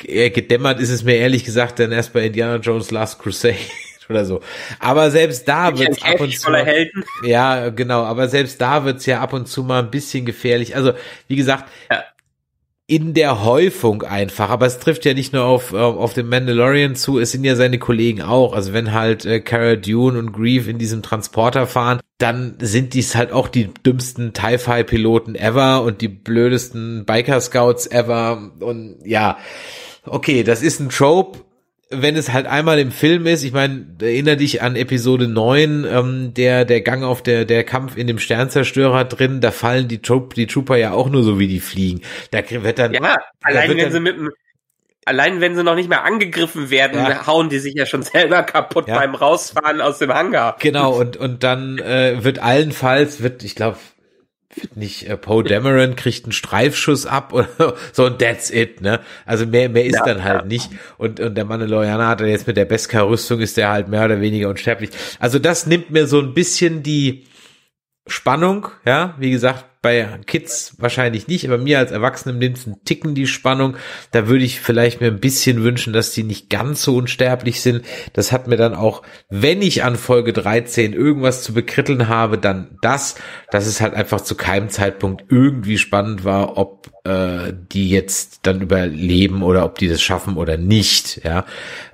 [0.03, 3.55] gedämmert ist es mir ehrlich gesagt dann erst bei Indiana Jones Last Crusade
[4.09, 4.41] oder so.
[4.79, 6.89] Aber selbst da wird ab und zu mal,
[7.23, 10.75] ja genau, aber selbst da wird's ja ab und zu mal ein bisschen gefährlich.
[10.75, 10.93] Also
[11.27, 12.03] wie gesagt, ja.
[12.87, 14.49] in der Häufung einfach.
[14.49, 17.79] Aber es trifft ja nicht nur auf auf den Mandalorian zu, es sind ja seine
[17.79, 18.53] Kollegen auch.
[18.53, 23.15] Also wenn halt äh, Cara Dune und Grieve in diesem Transporter fahren, dann sind dies
[23.15, 29.37] halt auch die dümmsten TIE Piloten ever und die blödesten Biker Scouts ever und ja
[30.05, 31.39] okay, das ist ein Trope,
[31.91, 36.33] wenn es halt einmal im Film ist, ich meine, erinnere dich an Episode 9, ähm,
[36.33, 40.33] der, der Gang auf der, der Kampf in dem Sternzerstörer drin, da fallen die, Troop,
[40.33, 42.01] die Trooper ja auch nur so wie die fliegen.
[42.31, 42.93] Da wird dann.
[42.93, 44.29] Ja, allein wenn dann, sie mit dem,
[45.05, 47.27] allein wenn sie noch nicht mehr angegriffen werden, ja.
[47.27, 48.97] hauen die sich ja schon selber kaputt ja.
[48.97, 50.55] beim Rausfahren aus dem Hangar.
[50.59, 53.77] Genau, und, und dann äh, wird allenfalls, wird, ich glaube,
[54.75, 57.47] nicht äh, Poe Dameron kriegt einen Streifschuss ab oder
[57.93, 58.99] so und that's it, ne?
[59.25, 60.45] Also mehr mehr ist ja, dann halt ja.
[60.45, 64.05] nicht und und der Mandalorianer hat dann jetzt mit der Beskar-Rüstung ist der halt mehr
[64.05, 64.91] oder weniger unsterblich.
[65.19, 67.25] Also das nimmt mir so ein bisschen die
[68.07, 72.83] Spannung, ja, wie gesagt, bei Kids wahrscheinlich nicht, aber mir als Erwachsenem nimmt es einen
[72.85, 73.75] Ticken die Spannung.
[74.11, 77.83] Da würde ich vielleicht mir ein bisschen wünschen, dass die nicht ganz so unsterblich sind.
[78.13, 82.77] Das hat mir dann auch, wenn ich an Folge 13 irgendwas zu bekritteln habe, dann
[82.81, 83.15] das,
[83.49, 88.61] dass es halt einfach zu keinem Zeitpunkt irgendwie spannend war, ob äh, die jetzt dann
[88.61, 91.21] überleben oder ob die das schaffen oder nicht.
[91.23, 91.45] Ja,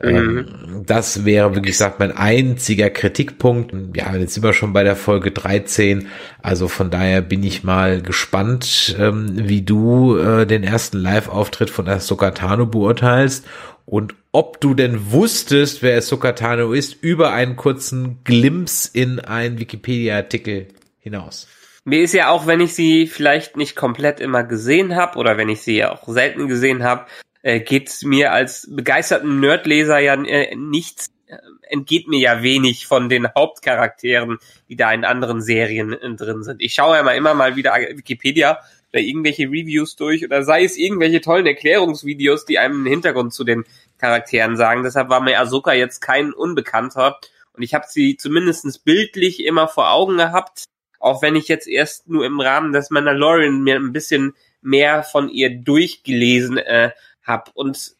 [0.02, 0.10] mhm.
[0.10, 3.74] ähm, das wäre wirklich gesagt mein einziger Kritikpunkt.
[3.96, 6.08] Ja, jetzt sind wir schon bei der Folge 13.
[6.42, 11.88] Also von daher bin ich mal gespannt, ähm, wie du äh, den ersten Live-Auftritt von
[11.88, 13.46] Ahsoka Tano beurteilst
[13.86, 19.60] und ob du denn wusstest, wer Ahsoka Tano ist, über einen kurzen Glimps in einen
[19.60, 20.68] Wikipedia-Artikel
[21.00, 21.48] hinaus.
[21.88, 25.48] Mir ist ja auch, wenn ich sie vielleicht nicht komplett immer gesehen habe oder wenn
[25.48, 27.06] ich sie auch selten gesehen habe,
[27.44, 31.38] äh, geht's mir als begeisterten Nerdleser ja äh, nichts, äh,
[31.70, 36.62] entgeht mir ja wenig von den Hauptcharakteren, die da in anderen Serien äh, drin sind.
[36.62, 38.60] Ich schaue ja mal immer mal wieder Wikipedia
[38.92, 43.46] oder irgendwelche Reviews durch oder sei es irgendwelche tollen Erklärungsvideos, die einem einen Hintergrund zu
[43.46, 43.64] den
[43.98, 44.84] Charakteren sagen.
[44.84, 47.18] Deshalb war mir Ahsoka jetzt kein Unbekannter
[47.54, 50.66] und ich habe sie zumindestens bildlich immer vor Augen gehabt
[51.00, 55.30] auch wenn ich jetzt erst nur im Rahmen des Mandalorian mir ein bisschen mehr von
[55.30, 56.92] ihr durchgelesen äh,
[57.24, 57.96] habe und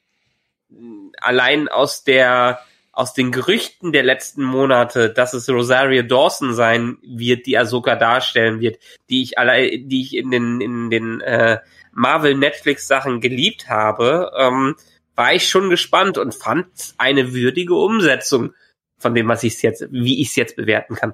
[1.22, 2.60] allein aus der
[2.92, 8.60] aus den Gerüchten der letzten Monate, dass es Rosario Dawson sein wird, die Ahsoka darstellen
[8.60, 8.80] wird,
[9.12, 11.60] die ich alle, die ich in den in den äh,
[11.92, 14.76] Marvel Netflix Sachen geliebt habe, ähm,
[15.16, 16.68] war ich schon gespannt und fand
[16.98, 18.54] eine würdige Umsetzung
[18.98, 21.14] von dem, was ich jetzt, wie ich es jetzt bewerten kann.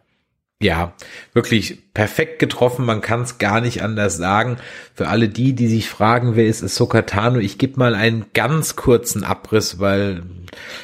[0.61, 0.95] Ja,
[1.33, 2.85] wirklich perfekt getroffen.
[2.85, 4.57] Man kann es gar nicht anders sagen.
[4.95, 8.75] Für alle die, die sich fragen, wer ist Ahsoka Tano, ich gebe mal einen ganz
[8.75, 10.23] kurzen Abriss, weil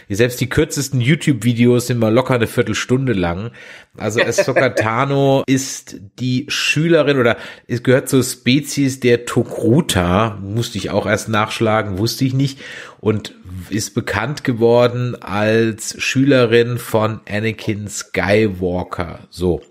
[0.08, 3.52] selbst die kürzesten YouTube-Videos sind mal locker eine Viertelstunde lang.
[3.98, 7.38] Also Ahsoka Tano ist die Schülerin oder
[7.68, 10.38] es gehört zur Spezies der Tokruta.
[10.42, 12.60] Musste ich auch erst nachschlagen, wusste ich nicht.
[13.00, 13.34] Und
[13.70, 19.28] ist bekannt geworden als Schülerin von Anakin Skywalker.
[19.30, 19.62] So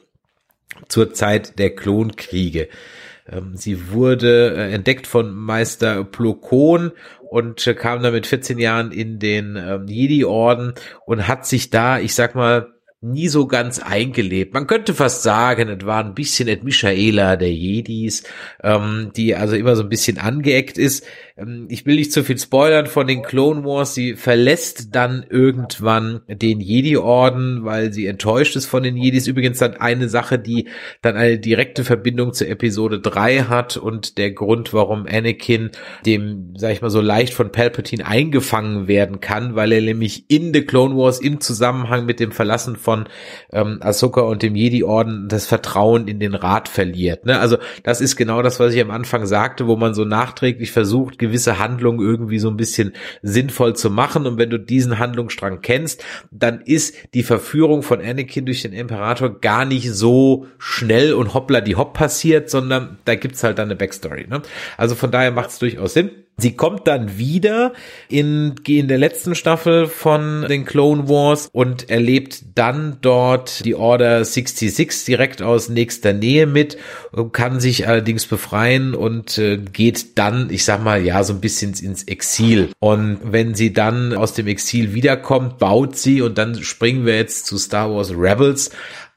[0.89, 2.69] zur Zeit der Klonkriege.
[3.31, 6.93] Ähm, sie wurde äh, entdeckt von Meister Plokon
[7.31, 10.75] und äh, kam dann mit 14 Jahren in den ähm, Jedi-Orden
[11.05, 14.55] und hat sich da, ich sag mal, nie so ganz eingelebt.
[14.55, 18.25] Man könnte fast sagen, es war ein bisschen Ed Michaela der Jedis,
[18.61, 21.07] ähm, die also immer so ein bisschen angeeckt ist.
[21.37, 23.95] Ähm, ich will nicht zu viel spoilern von den Clone Wars.
[23.95, 29.29] Sie verlässt dann irgendwann den Jedi-Orden, weil sie enttäuscht ist von den Jedis.
[29.29, 30.67] Übrigens dann eine Sache, die
[31.01, 35.71] dann eine direkte Verbindung zur Episode 3 hat und der Grund, warum Anakin
[36.05, 40.53] dem, sag ich mal, so leicht von Palpatine eingefangen werden kann, weil er nämlich in
[40.53, 43.05] The Clone Wars im Zusammenhang mit dem Verlassen von
[43.53, 47.27] ähm, Ahsoka und dem Jedi-Orden das Vertrauen in den Rat verliert.
[47.27, 47.39] Ne?
[47.39, 51.19] Also das ist genau das, was ich am Anfang sagte, wo man so nachträglich versucht,
[51.19, 54.27] gewisse Handlungen irgendwie so ein bisschen sinnvoll zu machen.
[54.27, 59.39] Und wenn du diesen Handlungsstrang kennst, dann ist die Verführung von Anakin durch den Imperator
[59.39, 63.77] gar nicht so schnell und hoppla die hopp passiert, sondern da gibt's halt dann eine
[63.77, 64.29] Backstory.
[64.29, 64.41] Ne?
[64.79, 66.11] Also von daher macht es durchaus Sinn.
[66.41, 67.73] Sie kommt dann wieder
[68.09, 74.25] in, in der letzten Staffel von den Clone Wars und erlebt dann dort die Order
[74.25, 76.79] 66 direkt aus nächster Nähe mit,
[77.33, 81.75] kann sich allerdings befreien und äh, geht dann, ich sag mal, ja, so ein bisschen
[81.75, 82.69] ins Exil.
[82.79, 87.47] Und wenn sie dann aus dem Exil wiederkommt, baut sie, und dann springen wir jetzt
[87.47, 88.71] zu Star Wars Rebels,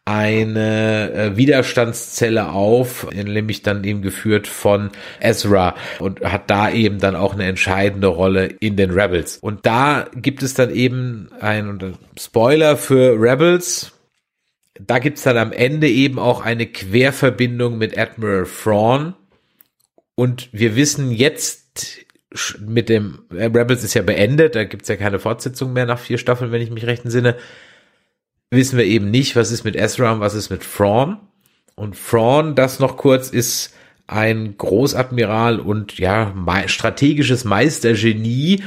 [0.05, 4.89] eine äh, Widerstandszelle auf, nämlich dann eben geführt von
[5.19, 9.37] Ezra und hat da eben dann auch eine entscheidende Rolle in den Rebels.
[9.37, 13.91] Und da gibt es dann eben ein Spoiler für Rebels.
[14.79, 19.13] Da gibt's dann am Ende eben auch eine Querverbindung mit Admiral Thrawn.
[20.15, 21.61] Und wir wissen jetzt
[22.59, 26.17] mit dem äh, Rebels ist ja beendet, da gibt's ja keine Fortsetzung mehr nach vier
[26.17, 27.35] Staffeln, wenn ich mich recht entsinne
[28.51, 31.17] wissen wir eben nicht, was ist mit und was ist mit Thrawn.
[31.75, 33.73] Und Thrawn, das noch kurz, ist
[34.07, 36.35] ein Großadmiral und ja,
[36.67, 38.63] strategisches Meistergenie,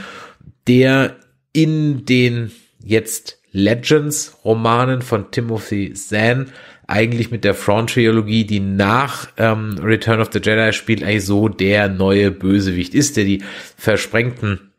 [0.66, 1.16] der
[1.52, 2.50] in den
[2.82, 6.50] jetzt Legends Romanen von Timothy Zahn
[6.86, 11.88] eigentlich mit der Thrawn-Trilogie, die nach ähm, Return of the Jedi spielt, eigentlich so der
[11.88, 13.42] neue Bösewicht ist, der die
[13.76, 14.72] versprengten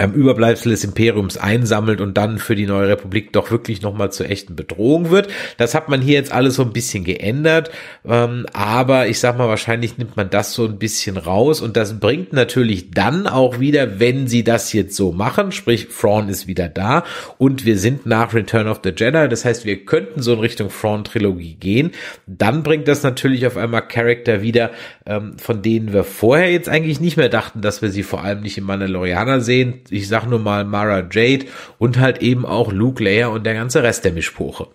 [0.00, 4.30] ähm, Überbleibsel des Imperiums einsammelt und dann für die neue Republik doch wirklich nochmal zur
[4.30, 5.28] echten Bedrohung wird.
[5.58, 7.70] Das hat man hier jetzt alles so ein bisschen geändert,
[8.08, 12.00] ähm, aber ich sag mal, wahrscheinlich nimmt man das so ein bisschen raus und das
[12.00, 16.68] bringt natürlich dann auch wieder, wenn sie das jetzt so machen, sprich Thrawn ist wieder
[16.68, 17.04] da
[17.36, 20.70] und wir sind nach Return of the Jedi, das heißt, wir könnten so in Richtung
[20.70, 21.90] Thrawn-Trilogie gehen,
[22.26, 24.70] dann bringt das natürlich auf einmal Charakter wieder,
[25.04, 28.40] ähm, von denen wir vorher jetzt eigentlich nicht mehr dachten, dass wir sie vor allem
[28.40, 31.46] nicht im Mandalorianer sehen, ich sag nur mal Mara Jade
[31.78, 34.68] und halt eben auch Luke Leia und der ganze Rest der Mischpoche.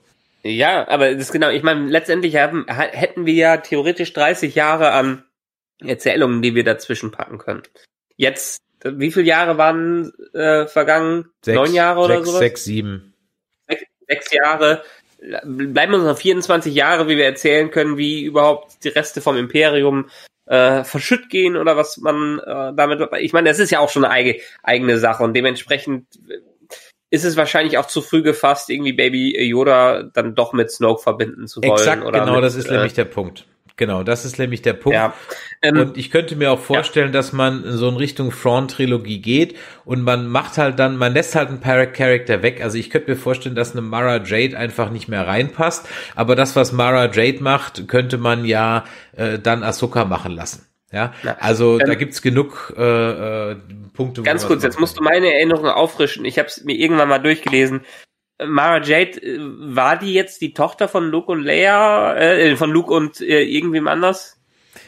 [0.43, 4.91] Ja, aber das ist genau, ich meine, letztendlich haben, hätten wir ja theoretisch 30 Jahre
[4.91, 5.23] an
[5.83, 7.63] Erzählungen, die wir dazwischen packen können.
[8.15, 11.31] Jetzt, wie viele Jahre waren äh, vergangen?
[11.43, 12.37] Sechs, Neun Jahre oder so?
[12.37, 13.15] Sechs, sieben.
[13.67, 14.83] Sechs, sechs Jahre.
[15.43, 20.09] Bleiben uns noch 24 Jahre, wie wir erzählen können, wie überhaupt die Reste vom Imperium
[20.45, 23.01] äh, verschütt gehen oder was man äh, damit.
[23.19, 26.07] Ich meine, das ist ja auch schon eine eigene, eigene Sache und dementsprechend
[27.09, 31.47] ist es wahrscheinlich auch zu früh gefasst, irgendwie Baby Yoda dann doch mit Snoke verbinden
[31.47, 31.73] zu wollen.
[31.73, 33.45] Exakt, oder genau, mit, das ist nämlich der Punkt.
[33.77, 34.95] Genau, das ist nämlich der Punkt.
[34.95, 35.13] Ja.
[35.61, 37.13] Ähm, und ich könnte mir auch vorstellen, ja.
[37.13, 41.49] dass man so in Richtung Thrawn-Trilogie geht und man macht halt dann, man lässt halt
[41.49, 42.61] ein Charakter weg.
[42.61, 45.89] Also ich könnte mir vorstellen, dass eine Mara Jade einfach nicht mehr reinpasst.
[46.15, 48.85] Aber das, was Mara Jade macht, könnte man ja
[49.17, 50.65] äh, dann Ahsoka machen lassen.
[50.91, 51.35] Ja, ja.
[51.41, 53.55] also ähm, da gibt's genug äh, äh,
[53.93, 54.21] Punkte.
[54.21, 56.23] Ganz kurz, jetzt musst du meine Erinnerung auffrischen.
[56.23, 57.81] Ich habe es mir irgendwann mal durchgelesen.
[58.43, 62.93] Mara Jade, äh, war die jetzt die Tochter von Luke und Leia, äh, von Luke
[62.93, 64.39] und äh, irgendwem anders?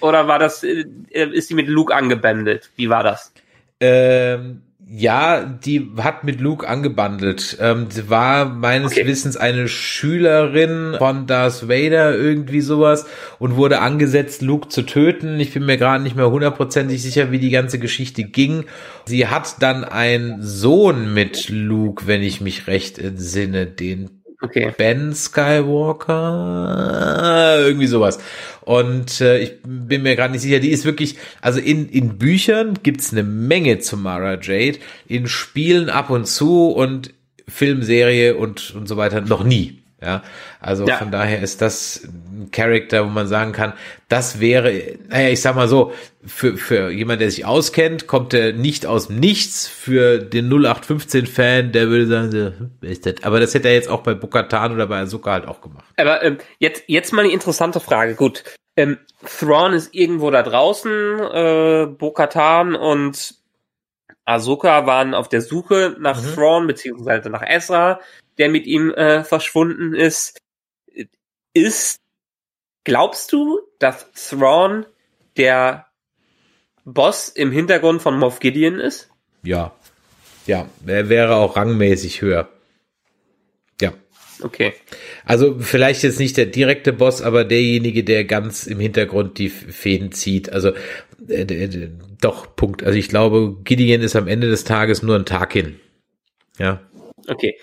[0.02, 2.72] Oder war das, äh, ist die mit Luke angebändelt?
[2.76, 3.34] Wie war das?
[3.80, 7.58] Ähm, Ja, die hat mit Luke angebandelt.
[7.60, 9.06] Ähm, sie war meines okay.
[9.06, 13.06] Wissens eine Schülerin von Darth Vader, irgendwie sowas,
[13.38, 15.42] und wurde angesetzt, Luke zu töten.
[15.42, 18.64] Ich bin mir gerade nicht mehr hundertprozentig sicher, wie die ganze Geschichte ging.
[19.06, 24.72] Sie hat dann einen Sohn mit Luke, wenn ich mich recht entsinne, den Okay.
[24.78, 26.16] Ben Skywalker,
[27.60, 28.20] irgendwie sowas.
[28.62, 32.78] Und äh, ich bin mir gerade nicht sicher, die ist wirklich, also in, in Büchern
[32.84, 34.78] gibt's eine Menge zu Mara Jade,
[35.08, 37.16] in Spielen ab und zu und
[37.48, 39.77] Filmserie und, und so weiter noch nie.
[40.00, 40.22] Ja,
[40.60, 40.98] also ja.
[40.98, 43.74] von daher ist das ein Charakter, wo man sagen kann,
[44.10, 44.72] das wäre,
[45.10, 45.92] naja, ich sag mal so,
[46.24, 49.68] für, für jemand, der sich auskennt, kommt er nicht aus dem Nichts.
[49.68, 53.24] Für den 0815-Fan, der würde sagen, ist das?
[53.24, 55.86] aber das hätte er jetzt auch bei Bukatan oder bei Azuka halt auch gemacht.
[55.98, 58.14] Aber ähm, jetzt, jetzt mal eine interessante Frage.
[58.14, 58.44] Gut,
[58.76, 63.34] ähm, Thrawn ist irgendwo da draußen, äh, Bokatan und
[64.26, 66.36] Ahsoka waren auf der Suche nach mhm.
[66.36, 68.00] Thrawn, beziehungsweise nach Ezra
[68.38, 70.38] der mit ihm äh, verschwunden ist.
[71.54, 72.00] Ist,
[72.84, 74.86] glaubst du, dass Thrawn
[75.38, 75.88] der
[76.86, 79.10] Boss im Hintergrund von Moff Gideon ist?
[79.44, 79.74] Ja.
[80.46, 82.50] Ja, er wäre auch rangmäßig höher.
[83.82, 83.94] Ja.
[84.42, 84.74] Okay.
[85.26, 90.14] Also vielleicht jetzt nicht der direkte Boss, aber derjenige, der ganz im Hintergrund die Fäden
[90.14, 90.50] zieht.
[90.52, 90.72] Also
[91.28, 91.90] äh, äh,
[92.22, 92.84] doch, Punkt.
[92.84, 95.80] Also ich glaube, Gideon ist am Ende des Tages nur ein Tag hin.
[96.58, 96.82] Ja.
[97.28, 97.58] Okay.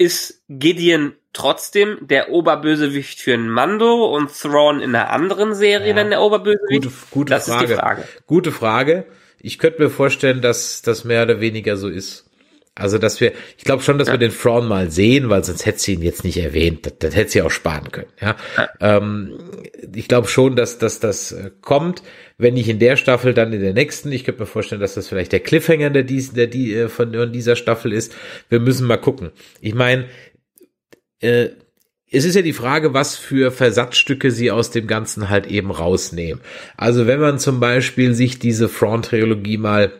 [0.00, 5.94] Ist Gideon trotzdem der Oberbösewicht für ein Mando und Thrawn in einer anderen Serie ja.
[5.94, 6.84] dann der Oberbösewicht?
[6.84, 7.64] Gute, gute das Frage.
[7.64, 8.04] ist die Frage.
[8.26, 9.04] Gute Frage.
[9.40, 12.29] Ich könnte mir vorstellen, dass das mehr oder weniger so ist.
[12.76, 14.14] Also, dass wir, ich glaube schon, dass ja.
[14.14, 16.86] wir den Thrawn mal sehen, weil sonst hätte sie ihn jetzt nicht erwähnt.
[16.86, 18.10] Das, das hätte sie auch sparen können.
[18.20, 18.70] Ja, ja.
[18.80, 19.38] Ähm,
[19.92, 22.02] ich glaube schon, dass, dass das äh, kommt.
[22.38, 24.12] Wenn nicht in der Staffel, dann in der nächsten.
[24.12, 27.32] Ich könnte mir vorstellen, dass das vielleicht der Cliffhanger der, dies, der die äh, von
[27.32, 28.14] dieser Staffel ist.
[28.48, 29.30] Wir müssen mal gucken.
[29.60, 30.06] Ich meine,
[31.18, 31.50] äh,
[32.10, 36.40] es ist ja die Frage, was für Versatzstücke sie aus dem Ganzen halt eben rausnehmen.
[36.76, 39.92] Also wenn man zum Beispiel sich diese Front-Trilogie mal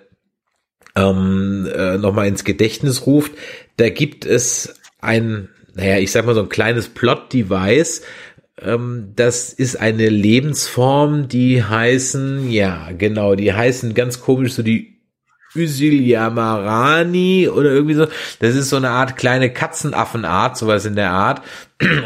[0.97, 3.33] ähm, äh, nochmal ins Gedächtnis ruft,
[3.77, 8.03] da gibt es ein, naja, ich sag mal so ein kleines Plot-Device,
[8.63, 15.01] ähm, das ist eine Lebensform, die heißen, ja, genau, die heißen ganz komisch so die
[15.55, 18.07] Yamaraani oder irgendwie so.
[18.39, 21.43] Das ist so eine Art kleine Katzenaffenart, sowas in der Art.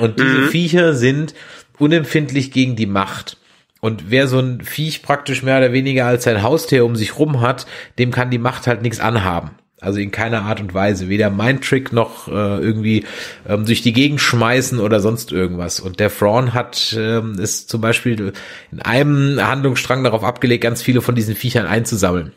[0.01, 0.49] Und diese mhm.
[0.49, 1.35] Viecher sind
[1.79, 3.37] unempfindlich gegen die Macht.
[3.85, 7.43] Und wer so ein Viech praktisch mehr oder weniger als sein Haustier um sich rum
[7.43, 7.67] hat,
[7.99, 9.51] dem kann die Macht halt nichts anhaben.
[9.79, 11.11] Also in keiner Art und Weise.
[11.11, 13.05] Weder Mindtrick noch äh, irgendwie
[13.47, 15.81] ähm, durch die Gegend schmeißen oder sonst irgendwas.
[15.81, 18.33] Und der Thrawn hat ähm, zum Beispiel
[18.73, 22.33] in einem Handlungsstrang darauf abgelegt, ganz viele von diesen Viechern einzusammeln.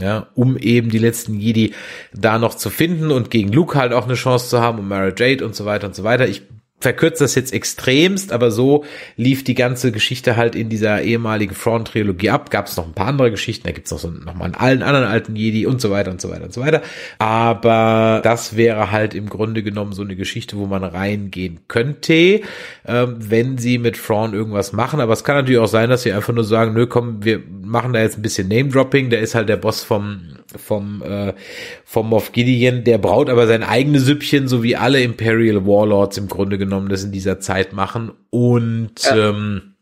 [0.00, 1.74] Ja, um eben die letzten Jedi
[2.14, 5.12] da noch zu finden und gegen Luke halt auch eine Chance zu haben und Mara
[5.16, 6.28] Jade und so weiter und so weiter.
[6.28, 6.42] Ich
[6.82, 8.84] verkürzt das jetzt extremst, aber so
[9.16, 12.50] lief die ganze Geschichte halt in dieser ehemaligen Front-Trilogie ab.
[12.50, 15.06] Gab es noch ein paar andere Geschichten, da gibt's noch so nochmal einen allen anderen
[15.06, 16.82] alten Jedi und so weiter und so weiter und so weiter.
[17.18, 22.40] Aber das wäre halt im Grunde genommen so eine Geschichte, wo man reingehen könnte,
[22.86, 25.00] ähm, wenn sie mit Thrawn irgendwas machen.
[25.00, 27.92] Aber es kann natürlich auch sein, dass sie einfach nur sagen, nö, komm, wir machen
[27.92, 30.20] da jetzt ein bisschen Name-Dropping, der ist halt der Boss vom
[30.58, 31.34] vom äh,
[31.84, 36.28] vom Moff Gideon, der braut aber sein eigenes Süppchen, so wie alle Imperial Warlords im
[36.28, 39.30] Grunde genommen das in dieser Zeit machen und ja.
[39.30, 39.72] ähm,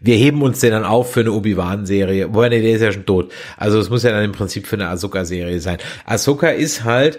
[0.00, 2.28] wir heben uns den dann auf für eine Obi-Wan-Serie.
[2.28, 3.32] Wobei, nee, der ist ja schon tot.
[3.56, 5.78] Also es muss ja dann im Prinzip für eine Ahsoka-Serie sein.
[6.06, 7.18] Ahsoka ist halt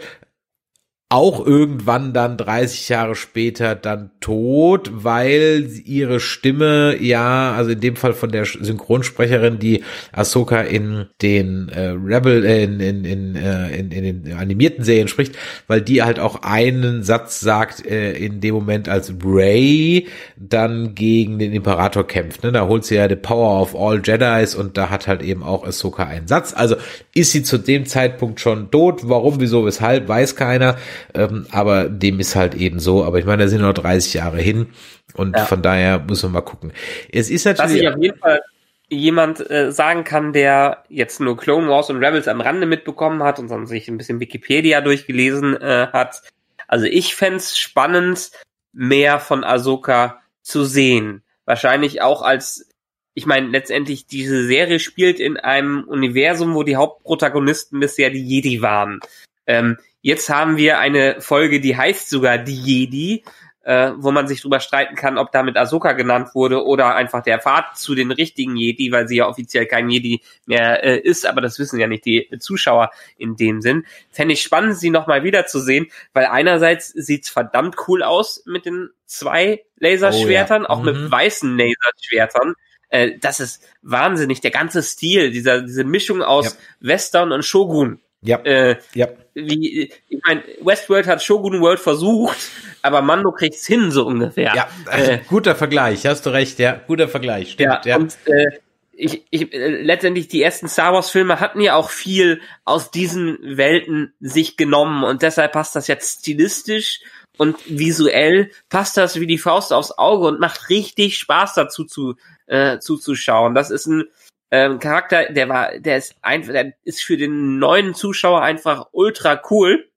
[1.12, 7.95] auch irgendwann dann 30 Jahre später dann tot, weil ihre Stimme ja, also in dem
[7.95, 13.76] Fall von der Synchronsprecherin, die Ahsoka in den äh, Rebel, äh, in, in, in, äh,
[13.76, 15.36] in, in den animierten Serien spricht,
[15.66, 20.07] weil die halt auch einen Satz sagt äh, in dem Moment, als Ray
[20.38, 22.43] dann gegen den Imperator kämpft.
[22.43, 22.51] Ne?
[22.51, 25.66] Da holt sie ja the power of all Jedis und da hat halt eben auch
[25.66, 26.53] Ahsoka einen Satz.
[26.55, 26.76] Also
[27.16, 29.10] ist sie zu dem Zeitpunkt schon tot.
[29.10, 30.78] Warum, wieso, weshalb, weiß keiner.
[31.14, 33.04] Ähm, aber dem ist halt eben so.
[33.04, 34.68] Aber ich meine, da sind noch 30 Jahre hin.
[35.14, 35.45] Und ja.
[35.45, 36.72] von daher muss man mal gucken.
[37.12, 37.72] Es ist natürlich.
[37.72, 38.41] Was ich auf jeden Fall
[38.89, 43.39] jemand äh, sagen kann, der jetzt nur Clone Wars und Rebels am Rande mitbekommen hat
[43.39, 46.22] und dann sich ein bisschen Wikipedia durchgelesen äh, hat.
[46.68, 48.32] Also ich fände spannend,
[48.74, 51.24] mehr von Ahsoka zu sehen.
[51.45, 52.70] Wahrscheinlich auch als,
[53.14, 58.62] ich meine, letztendlich diese Serie spielt in einem Universum, wo die Hauptprotagonisten bisher die Jedi
[58.62, 59.00] waren.
[59.47, 63.24] Ähm, Jetzt haben wir eine Folge, die heißt sogar die Jedi.
[63.70, 67.39] äh, wo man sich drüber streiten kann, ob damit Ahsoka genannt wurde oder einfach der
[67.39, 71.39] Pfad zu den richtigen Jedi, weil sie ja offiziell kein Jedi mehr äh, ist, aber
[71.39, 73.86] das wissen ja nicht die Zuschauer in dem Sinn.
[74.10, 79.64] Fände ich spannend, sie nochmal wiederzusehen, weil einerseits sieht's verdammt cool aus mit den zwei
[79.78, 80.70] Laserschwertern, oh, ja.
[80.70, 80.86] auch mhm.
[80.86, 82.56] mit weißen Laserschwertern.
[82.88, 84.41] Äh, das ist wahnsinnig.
[84.41, 86.52] Der ganze Stil, dieser, diese Mischung aus ja.
[86.88, 88.00] Western und Shogun.
[88.22, 88.38] Ja.
[88.39, 89.07] Äh, ja.
[89.34, 92.38] Wie, ich meine, Westworld hat Shogun World versucht,
[92.82, 94.53] aber Mando kriegt's hin, so ungefähr.
[94.55, 97.91] Ja, äh, guter Vergleich, hast du recht, ja, guter Vergleich, stimmt, ja.
[97.91, 97.97] ja.
[97.97, 98.59] Und, äh,
[98.91, 103.38] ich, ich, äh, letztendlich die ersten Star Wars Filme hatten ja auch viel aus diesen
[103.41, 106.99] Welten sich genommen und deshalb passt das jetzt stilistisch
[107.38, 112.15] und visuell passt das wie die Faust aufs Auge und macht richtig Spaß dazu zu,
[112.47, 113.55] äh, zuzuschauen.
[113.55, 114.09] Das ist ein
[114.52, 119.41] ähm, Charakter, der war, der ist einfach, der ist für den neuen Zuschauer einfach ultra
[119.50, 119.89] cool.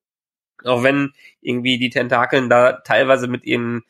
[0.65, 3.83] Auch wenn irgendwie die Tentakeln da teilweise mit ihren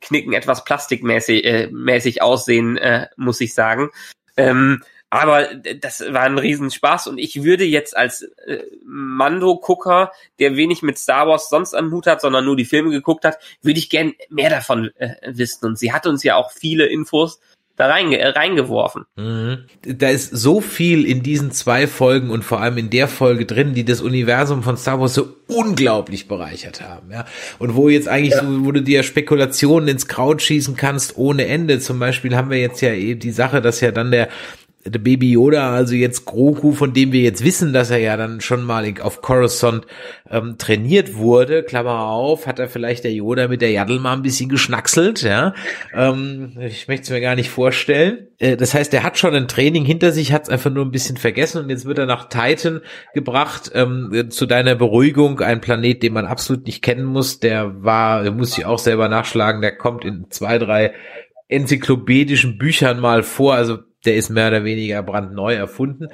[0.00, 3.90] Knicken etwas plastikmäßig äh, mäßig aussehen, äh, muss ich sagen.
[4.36, 10.82] Ähm, aber das war ein Riesenspaß und ich würde jetzt als äh, Mando-Gucker, der wenig
[10.82, 13.90] mit Star Wars sonst am Hut hat, sondern nur die Filme geguckt hat, würde ich
[13.90, 15.66] gern mehr davon äh, wissen.
[15.66, 17.40] Und sie hat uns ja auch viele Infos
[17.80, 19.04] da reinge äh, reingeworfen.
[19.16, 19.64] Mhm.
[19.82, 23.74] Da ist so viel in diesen zwei Folgen und vor allem in der Folge drin,
[23.74, 27.24] die das Universum von Star Wars so unglaublich bereichert haben, ja.
[27.58, 28.42] Und wo jetzt eigentlich ja.
[28.42, 31.80] so, wo du dir Spekulationen ins Kraut schießen kannst ohne Ende.
[31.80, 34.28] Zum Beispiel haben wir jetzt ja eben die Sache, dass ja dann der
[34.84, 38.40] der Baby Yoda, also jetzt Grogu, von dem wir jetzt wissen, dass er ja dann
[38.40, 39.86] schon mal auf Coruscant
[40.30, 44.22] ähm, trainiert wurde, Klammer auf, hat er vielleicht der Yoda mit der Yaddle mal ein
[44.22, 45.52] bisschen geschnackselt, ja.
[45.94, 48.28] Ähm, ich möchte es mir gar nicht vorstellen.
[48.38, 50.92] Äh, das heißt, er hat schon ein Training hinter sich, hat es einfach nur ein
[50.92, 52.80] bisschen vergessen und jetzt wird er nach Titan
[53.12, 58.30] gebracht, ähm, zu deiner Beruhigung, ein Planet, den man absolut nicht kennen muss, der war,
[58.30, 60.94] muss ich auch selber nachschlagen, der kommt in zwei, drei
[61.48, 66.08] enzyklopädischen Büchern mal vor, also der ist mehr oder weniger brandneu erfunden.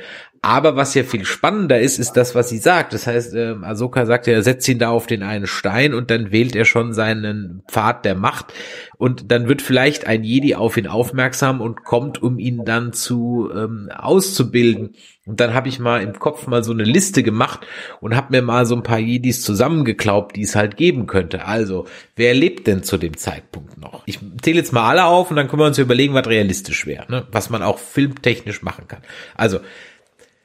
[0.47, 2.93] Aber was ja viel spannender ist, ist das, was sie sagt.
[2.93, 6.09] Das heißt, äh, Ahsoka sagt ja, er setzt ihn da auf den einen Stein und
[6.09, 8.53] dann wählt er schon seinen Pfad der Macht.
[8.97, 13.51] Und dann wird vielleicht ein Jedi auf ihn aufmerksam und kommt, um ihn dann zu
[13.53, 14.95] ähm, auszubilden.
[15.27, 17.67] Und dann habe ich mal im Kopf mal so eine Liste gemacht
[18.01, 21.45] und habe mir mal so ein paar Jedis zusammengeklaubt, die es halt geben könnte.
[21.45, 24.05] Also, wer lebt denn zu dem Zeitpunkt noch?
[24.07, 27.11] Ich zähle jetzt mal alle auf und dann können wir uns überlegen, was realistisch wäre,
[27.11, 27.27] ne?
[27.33, 29.03] was man auch filmtechnisch machen kann.
[29.35, 29.59] Also,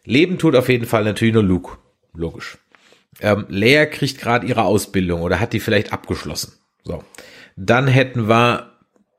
[0.04, 1.78] Leben tut auf jeden Fall natürlich nur Luke.
[2.14, 2.58] Logisch.
[3.20, 6.54] Ähm, Leia kriegt gerade ihre Ausbildung oder hat die vielleicht abgeschlossen.
[6.84, 7.04] So.
[7.56, 8.72] Dann hätten wir,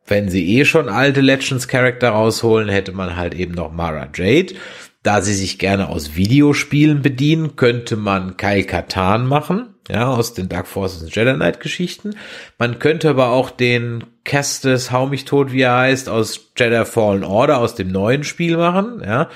[0.07, 4.55] wenn sie eh schon alte Legends Charakter rausholen, hätte man halt eben noch Mara Jade.
[5.03, 10.49] Da sie sich gerne aus Videospielen bedienen, könnte man Kyle Katan machen, ja, aus den
[10.49, 12.15] Dark Forces und Jedi Knight Geschichten.
[12.57, 17.25] Man könnte aber auch den Kestes Hau mich tot, wie er heißt, aus Jedi Fallen
[17.25, 19.29] Order, aus dem neuen Spiel machen, ja.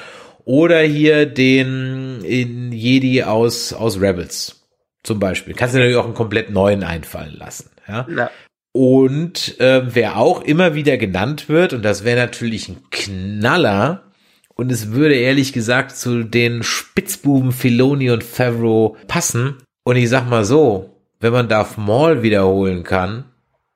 [0.46, 4.64] Oder hier den in Jedi aus, aus Rebels
[5.02, 5.54] zum Beispiel.
[5.54, 7.70] Kannst du natürlich auch einen komplett neuen einfallen lassen.
[7.88, 8.06] Ja.
[8.08, 8.30] ja.
[8.72, 14.06] Und äh, wer auch immer wieder genannt wird, und das wäre natürlich ein Knaller,
[14.54, 19.56] und es würde ehrlich gesagt zu den Spitzbuben Filoni und Favreau passen.
[19.84, 23.24] Und ich sag mal so, wenn man Darth Maul wiederholen kann,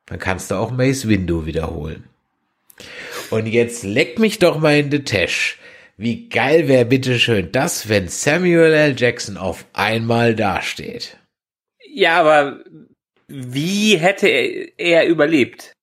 [0.07, 2.05] dann kannst du auch Mace Windu wiederholen.
[3.31, 5.60] Und jetzt leck mich doch mal in Tash.
[6.03, 8.95] Wie geil wäre bitteschön das, wenn Samuel L.
[8.97, 11.19] Jackson auf einmal dasteht?
[11.93, 12.65] Ja, aber
[13.29, 15.75] wie hätte er, er überlebt?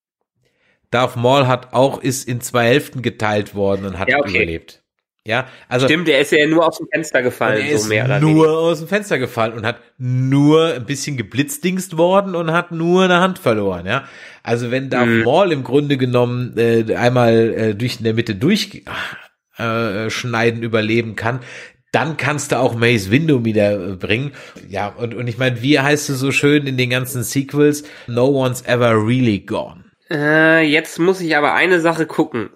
[0.90, 4.30] Darth Maul hat auch, ist in zwei Hälften geteilt worden und hat ja, okay.
[4.32, 4.82] überlebt.
[5.24, 5.86] Ja, also.
[5.86, 8.58] Stimmt, der ist ja nur aus dem Fenster gefallen, er so mehr oder Nur weniger.
[8.58, 13.20] aus dem Fenster gefallen und hat nur ein bisschen geblitzdingst worden und hat nur eine
[13.20, 14.06] Hand verloren, ja.
[14.42, 15.24] Also wenn Darth mhm.
[15.26, 18.84] Maul im Grunde genommen äh, einmal äh, durch in der Mitte durch,
[19.58, 21.42] äh, schneiden überleben kann,
[21.92, 24.34] dann kannst du auch Mace Windu wieder bringen.
[24.70, 27.84] Ja, und, und ich meine, wie heißt es so schön in den ganzen Sequels?
[28.08, 29.86] No one's ever really gone.
[30.10, 32.50] Äh, jetzt muss ich aber eine Sache gucken.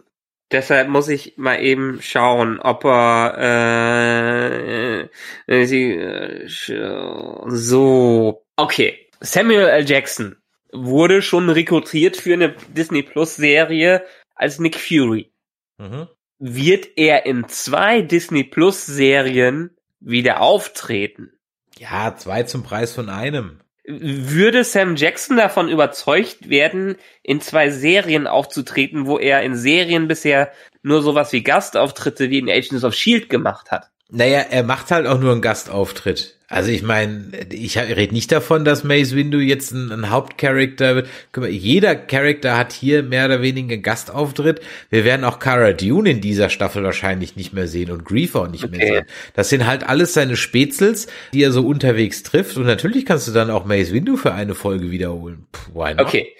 [0.52, 5.08] Deshalb muss ich mal eben schauen, ob er äh,
[5.47, 9.08] äh, äh, so okay.
[9.22, 9.89] Samuel L.
[9.89, 10.36] Jackson
[10.74, 14.04] wurde schon rekrutiert für eine Disney Plus Serie
[14.36, 15.32] als Nick Fury.
[15.78, 16.08] Mhm
[16.42, 19.70] wird er in zwei Disney Plus Serien
[20.00, 21.32] wieder auftreten.
[21.78, 23.60] Ja, zwei zum Preis von einem.
[23.86, 30.52] Würde Sam Jackson davon überzeugt werden, in zwei Serien aufzutreten, wo er in Serien bisher
[30.82, 33.92] nur sowas wie Gastauftritte wie in Agents of Shield gemacht hat?
[34.10, 36.39] Naja, er macht halt auch nur einen Gastauftritt.
[36.52, 41.08] Also ich meine, ich rede nicht davon, dass Mace Windu jetzt ein, ein Hauptcharakter wird.
[41.49, 44.60] Jeder Charakter hat hier mehr oder weniger einen Gastauftritt.
[44.89, 48.47] Wir werden auch Cara Dune in dieser Staffel wahrscheinlich nicht mehr sehen und Griefer auch
[48.49, 48.78] nicht okay.
[48.78, 49.06] mehr sehen.
[49.34, 52.58] Das sind halt alles seine Spätzels, die er so unterwegs trifft.
[52.58, 55.47] Und natürlich kannst du dann auch Mace Windu für eine Folge wiederholen.
[55.54, 56.06] Puh, why not?
[56.06, 56.36] Okay.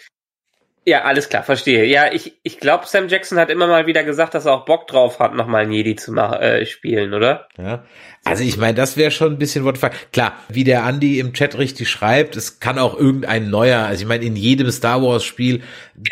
[0.84, 1.86] Ja, alles klar, verstehe.
[1.86, 4.88] Ja, ich, ich glaube, Sam Jackson hat immer mal wieder gesagt, dass er auch Bock
[4.88, 7.48] drauf hat, nochmal ein Jedi zu machen, äh, spielen, oder?
[7.56, 7.86] Ja.
[8.24, 9.92] Also ich meine, das wäre schon ein bisschen Wortfall.
[10.14, 14.08] Klar, wie der Andy im Chat richtig schreibt, es kann auch irgendein neuer, also ich
[14.08, 15.64] meine, in jedem Star Wars Spiel ja.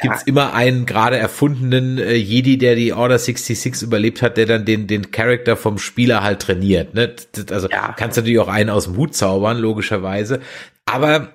[0.02, 4.66] gibt's immer einen gerade erfundenen äh, Jedi, der die Order 66 überlebt hat, der dann
[4.66, 6.96] den, den Charakter vom Spieler halt trainiert.
[6.96, 7.16] Ne?
[7.52, 7.94] Also ja.
[7.96, 10.42] kannst du natürlich auch einen aus dem Hut zaubern, logischerweise.
[10.86, 11.30] Aber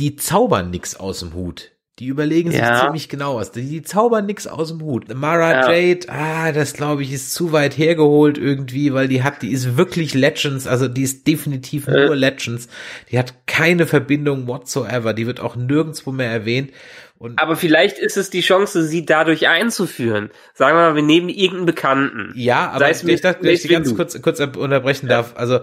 [0.00, 2.84] die zaubern nix aus dem Hut die überlegen sich ja.
[2.84, 3.50] ziemlich genau was.
[3.50, 5.12] Die, die zaubern nix aus dem Hut.
[5.14, 5.72] Mara ja.
[5.72, 9.76] Jade, ah, das glaube ich ist zu weit hergeholt irgendwie, weil die hat, die ist
[9.76, 12.06] wirklich Legends, also die ist definitiv äh.
[12.06, 12.68] nur Legends.
[13.10, 15.12] Die hat keine Verbindung whatsoever.
[15.12, 16.70] Die wird auch nirgendwo mehr erwähnt.
[17.18, 20.30] Und aber vielleicht ist es die Chance, sie dadurch einzuführen.
[20.54, 22.32] Sagen wir mal, wir nehmen irgendeinen Bekannten.
[22.36, 25.16] Ja, aber ich, das, wenn ich ganz kurz, kurz unterbrechen ja.
[25.16, 25.58] darf, also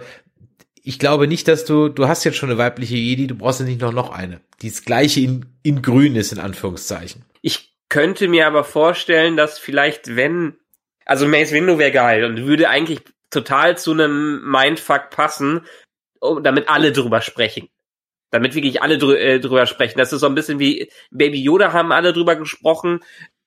[0.88, 3.66] ich glaube nicht, dass du, du hast jetzt schon eine weibliche Jedi, du brauchst ja
[3.66, 4.40] nicht noch, noch eine.
[4.62, 7.26] Die das gleiche in, in grün ist, in Anführungszeichen.
[7.42, 10.58] Ich könnte mir aber vorstellen, dass vielleicht, wenn,
[11.04, 13.00] also Mace Window wäre geil und würde eigentlich
[13.32, 15.62] total zu einem Mindfuck passen,
[16.44, 17.68] damit alle drüber sprechen.
[18.30, 19.98] Damit wirklich alle drü äh, drüber sprechen.
[19.98, 23.00] Das ist so ein bisschen wie Baby Yoda haben alle drüber gesprochen.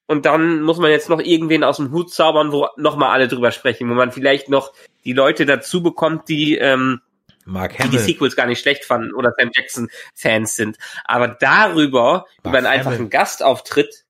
[0.09, 3.53] Und dann muss man jetzt noch irgendwen aus dem Hut zaubern, wo nochmal alle drüber
[3.53, 4.72] sprechen, wo man vielleicht noch
[5.05, 7.01] die Leute dazu bekommt, die ähm,
[7.49, 7.90] Mark Hamill.
[7.90, 10.76] die die Sequels gar nicht schlecht fanden oder Sam Jackson Fans sind.
[11.05, 12.78] Aber darüber, Mark über einen Hamill.
[12.78, 14.05] einfachen Gastauftritt,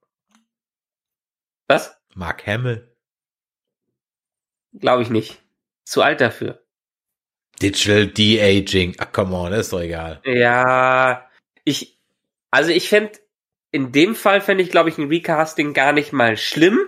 [1.68, 1.96] was?
[2.14, 2.90] Mark Hamill.
[4.72, 5.42] Glaube ich nicht.
[5.84, 6.64] Zu alt dafür.
[7.62, 8.96] Digital De-Aging.
[8.98, 10.20] Ach, come on, ist doch egal.
[10.24, 11.28] Ja,
[11.64, 11.98] ich,
[12.50, 13.12] also ich fände,
[13.70, 16.78] in dem Fall fände ich, glaube ich, ein Recasting gar nicht mal schlimm,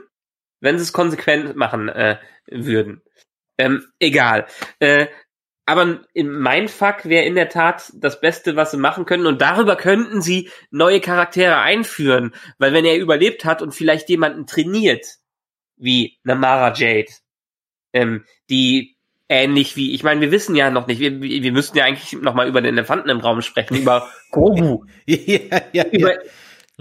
[0.60, 3.02] wenn sie es konsequent machen äh, würden.
[3.58, 4.46] Ähm, egal.
[4.78, 5.08] Äh,
[5.66, 9.26] aber in mein Fuck wäre in der Tat das Beste, was sie machen können.
[9.26, 12.34] Und darüber könnten sie neue Charaktere einführen.
[12.58, 15.06] Weil wenn er überlebt hat und vielleicht jemanden trainiert,
[15.76, 17.12] wie Namara Jade,
[17.92, 18.96] ähm, die
[19.28, 22.34] ähnlich wie, ich meine, wir wissen ja noch nicht, wir, wir müssten ja eigentlich noch
[22.34, 24.84] mal über den Elefanten im Raum sprechen, über Grogu.
[25.06, 26.30] ja, ja, über, ja.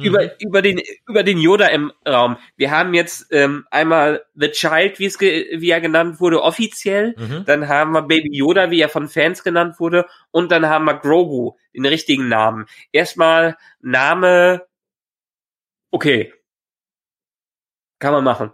[0.03, 2.37] Über, über den, über den Yoda im Raum.
[2.55, 7.15] Wir haben jetzt ähm, einmal The Child, wie es wie er genannt wurde, offiziell.
[7.17, 7.43] Mhm.
[7.45, 10.05] Dann haben wir Baby Yoda, wie er von Fans genannt wurde.
[10.31, 12.65] Und dann haben wir Grogu, den richtigen Namen.
[12.91, 14.63] Erstmal Name,
[15.91, 16.33] okay.
[17.99, 18.51] Kann man machen.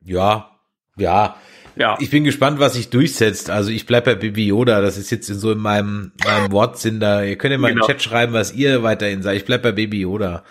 [0.00, 0.58] Ja,
[0.96, 1.36] ja.
[1.76, 1.96] Ja.
[1.98, 3.50] Ich bin gespannt, was sich durchsetzt.
[3.50, 4.80] Also ich bleib bei Baby Yoda.
[4.80, 7.22] Das ist jetzt so in meinem, meinem Wortsinn da.
[7.22, 7.84] Ihr könnt ja mal genau.
[7.84, 9.36] im Chat schreiben, was ihr weiterhin seid.
[9.36, 10.44] Ich bleib bei Baby Yoda.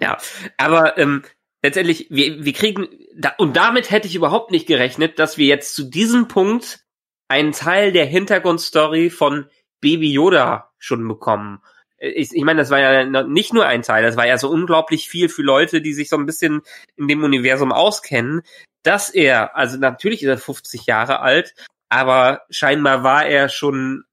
[0.00, 0.18] Ja,
[0.56, 1.24] aber ähm,
[1.62, 5.74] letztendlich, wir, wir kriegen, da, und damit hätte ich überhaupt nicht gerechnet, dass wir jetzt
[5.74, 6.84] zu diesem Punkt
[7.28, 9.46] einen Teil der Hintergrundstory von
[9.80, 11.60] Baby Yoda schon bekommen.
[11.98, 15.08] Ich, ich meine, das war ja nicht nur ein Teil, das war ja so unglaublich
[15.08, 16.62] viel für Leute, die sich so ein bisschen
[16.96, 18.42] in dem Universum auskennen,
[18.82, 21.54] dass er, also natürlich ist er 50 Jahre alt,
[21.88, 24.04] aber scheinbar war er schon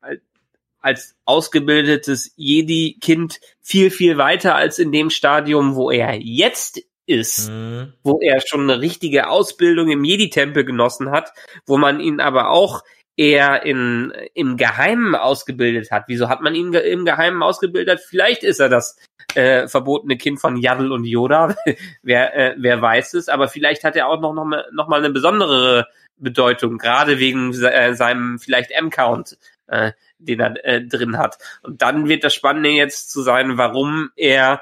[0.82, 7.94] als ausgebildetes Jedi-Kind viel, viel weiter als in dem Stadium, wo er jetzt ist, mhm.
[8.04, 11.34] wo er schon eine richtige Ausbildung im Jedi-Tempel genossen hat,
[11.66, 12.84] wo man ihn aber auch
[13.18, 16.06] eher in, im Geheimen ausgebildet hat.
[16.08, 18.00] Wieso hat man ihn im Geheimen ausgebildet?
[18.00, 18.98] Vielleicht ist er das
[19.36, 21.56] äh, verbotene Kind von Yaddle und Yoda,
[22.02, 25.00] wer, äh, wer weiß es, aber vielleicht hat er auch noch, noch, mal, noch mal
[25.00, 29.92] eine besondere Bedeutung, gerade wegen äh, seinem vielleicht M-Count, äh,
[30.22, 31.38] den er äh, drin hat.
[31.62, 34.62] Und dann wird das Spannende jetzt zu sein, warum er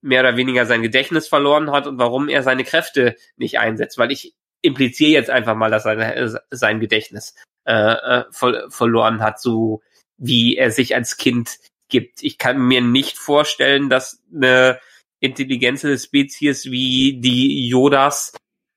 [0.00, 3.98] mehr oder weniger sein Gedächtnis verloren hat und warum er seine Kräfte nicht einsetzt.
[3.98, 7.34] Weil ich impliziere jetzt einfach mal, dass er sein Gedächtnis
[7.64, 9.82] äh, äh, ver verloren hat, so
[10.16, 11.58] wie er sich als Kind
[11.88, 12.22] gibt.
[12.22, 14.78] Ich kann mir nicht vorstellen, dass eine
[15.20, 18.34] intelligente Spezies wie die Yodas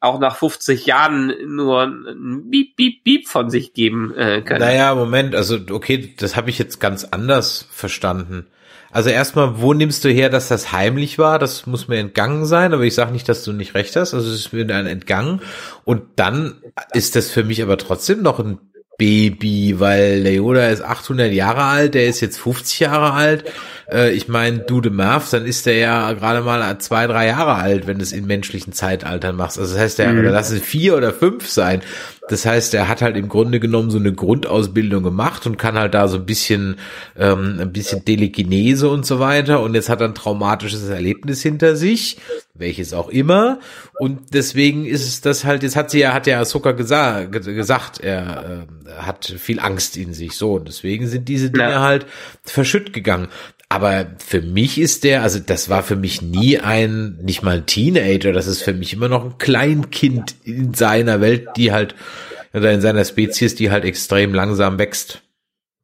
[0.07, 4.61] auch nach 50 Jahren nur ein Beep, Beep, Beep von sich geben äh, können.
[4.61, 8.47] Naja, Moment, also okay, das habe ich jetzt ganz anders verstanden.
[8.89, 11.39] Also erstmal, wo nimmst du her, dass das heimlich war?
[11.39, 14.13] Das muss mir entgangen sein, aber ich sage nicht, dass du nicht recht hast.
[14.13, 15.41] Also es ist mir dann entgangen.
[15.83, 16.55] Und dann
[16.93, 18.59] ist das für mich aber trotzdem noch ein
[18.97, 23.43] Baby, weil der Yoda ist 800 Jahre alt, der ist jetzt 50 Jahre alt.
[23.91, 27.55] Äh, ich meine, du de Marv, dann ist der ja gerade mal zwei, drei Jahre
[27.55, 29.59] alt, wenn du es in menschlichen Zeitaltern machst.
[29.59, 30.19] Also das heißt, der, mhm.
[30.19, 31.81] oder lass es vier oder fünf sein.
[32.29, 35.93] Das heißt, er hat halt im Grunde genommen so eine Grundausbildung gemacht und kann halt
[35.93, 36.77] da so ein bisschen,
[37.17, 39.61] ähm, ein bisschen Telekinese und so weiter.
[39.61, 42.17] Und jetzt hat er ein traumatisches Erlebnis hinter sich,
[42.53, 43.59] welches auch immer.
[43.99, 47.99] Und deswegen ist es das halt, jetzt hat sie ja, hat ja Ahsoka gesa gesagt,
[47.99, 50.33] er äh, hat viel Angst in sich.
[50.33, 51.81] So, und deswegen sind diese Dinge ja.
[51.81, 52.05] halt
[52.43, 53.27] verschütt gegangen.
[53.69, 57.65] Aber für mich ist der, also das war für mich nie ein, nicht mal ein
[57.65, 61.93] Teenager, das ist für mich immer noch ein Kleinkind in seiner Welt, die halt,
[62.53, 65.21] oder in seiner Spezies, die halt extrem langsam wächst.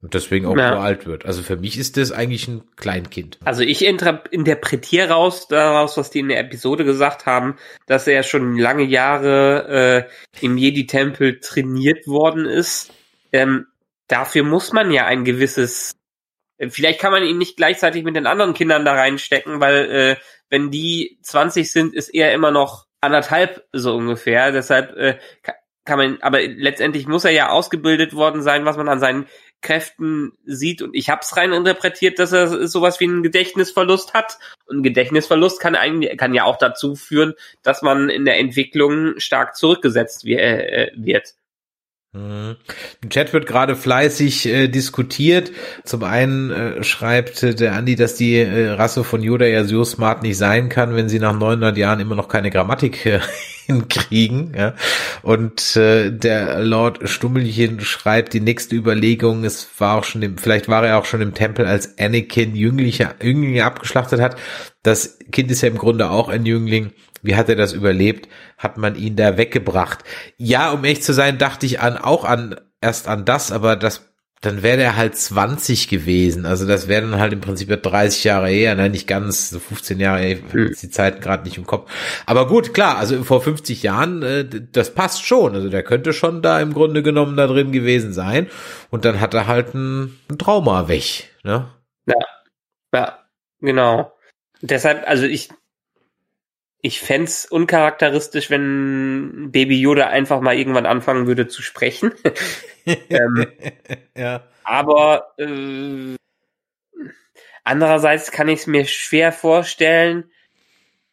[0.01, 0.73] Und deswegen auch ja.
[0.73, 1.26] so alt wird.
[1.26, 3.39] Also für mich ist das eigentlich ein Kleinkind.
[3.45, 7.55] Also ich interpretiere raus daraus, was die in der Episode gesagt haben,
[7.85, 10.10] dass er schon lange Jahre
[10.41, 12.91] äh, im Jedi-Tempel trainiert worden ist.
[13.31, 13.68] Ähm,
[14.10, 15.95] dafür muss man ja ein gewisses
[16.69, 20.15] Vielleicht kann man ihn nicht gleichzeitig mit den anderen Kindern da reinstecken, weil äh,
[20.49, 24.51] wenn die 20 sind, ist er immer noch anderthalb so ungefähr.
[24.51, 25.17] Deshalb äh,
[25.85, 29.27] kann man, aber letztendlich muss er ja ausgebildet worden sein, was man an seinen
[29.61, 30.81] Kräften sieht.
[30.81, 34.38] Und ich habe es rein interpretiert, dass er sowas wie einen Gedächtnisverlust hat.
[34.65, 39.55] Und Gedächtnisverlust kann eigentlich kann ja auch dazu führen, dass man in der Entwicklung stark
[39.55, 41.34] zurückgesetzt äh, wird.
[42.14, 42.57] Mhm.
[43.02, 45.52] Im Chat wird gerade fleißig äh, diskutiert.
[45.84, 49.84] Zum einen äh, schreibt äh, der Andi, dass die äh, Rasse von Yoda ja so
[49.84, 53.19] smart nicht sein kann, wenn sie nach 900 Jahren immer noch keine Grammatik äh,
[53.65, 54.53] hinkriegen.
[54.56, 54.76] Ja?
[55.23, 60.69] Und äh, der Lord Stummelchen schreibt, die nächste Überlegung, es war auch schon im, vielleicht
[60.69, 64.38] war er auch schon im Tempel, als Anakin Jünglinge, Jünglinge abgeschlachtet hat.
[64.84, 66.91] Das Kind ist ja im Grunde auch ein Jüngling
[67.23, 68.27] wie hat er das überlebt?
[68.57, 69.99] Hat man ihn da weggebracht?
[70.38, 74.10] Ja, um echt zu sein, dachte ich an, auch an, erst an das, aber das
[74.41, 76.45] dann wäre der halt 20 gewesen.
[76.45, 80.01] Also das wäre dann halt im Prinzip 30 Jahre her, nein, nicht ganz, so 15
[80.01, 80.76] Jahre, ey, mhm.
[80.81, 81.89] die Zeit gerade nicht im Kopf.
[82.26, 85.55] Aber gut, klar, also vor 50 Jahren, äh, das passt schon.
[85.55, 88.49] Also der könnte schon da im Grunde genommen da drin gewesen sein.
[88.89, 91.69] Und dann hat er halt ein, ein Trauma weg, ne?
[92.05, 92.15] Ja,
[92.93, 93.19] ja,
[93.61, 94.12] genau.
[94.64, 95.49] Deshalb, also ich
[96.85, 102.14] ich fände uncharakteristisch, wenn Baby Yoda einfach mal irgendwann anfangen würde zu sprechen.
[102.85, 103.48] ähm,
[104.18, 104.48] ja.
[104.65, 106.15] Aber äh,
[107.64, 110.31] andererseits kann ich es mir schwer vorstellen.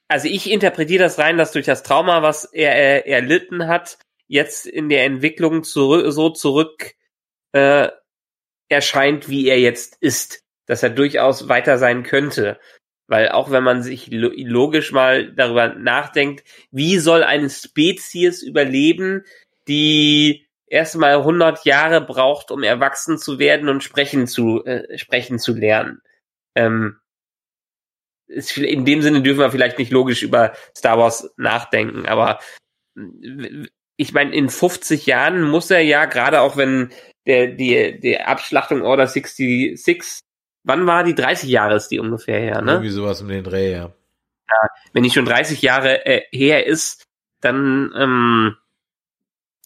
[0.08, 4.66] Also ich interpretiere das rein, dass durch das Trauma, was er, er erlitten hat, jetzt
[4.66, 6.94] in der Entwicklung zurück, so zurück
[7.52, 7.88] äh,
[8.68, 10.42] erscheint, wie er jetzt ist.
[10.66, 12.58] Dass er durchaus weiter sein könnte.
[13.10, 19.24] Weil auch wenn man sich logisch mal darüber nachdenkt, wie soll eine Spezies überleben,
[19.66, 25.54] die erstmal 100 Jahre braucht, um erwachsen zu werden und sprechen zu, äh, sprechen zu
[25.54, 26.02] lernen.
[26.54, 27.00] Ähm,
[28.28, 32.38] ist, in dem Sinne dürfen wir vielleicht nicht logisch über Star Wars nachdenken, aber
[33.96, 36.92] ich meine, in 50 Jahren muss er ja, gerade auch wenn
[37.26, 40.20] der, die, die Abschlachtung Order 66
[40.64, 41.14] wann war die?
[41.14, 42.72] 30 Jahre ist die ungefähr her, ne?
[42.72, 43.84] Irgendwie sowas um den Dreh, ja.
[43.84, 47.06] ja wenn die schon 30 Jahre äh, her ist,
[47.40, 48.56] dann, ähm,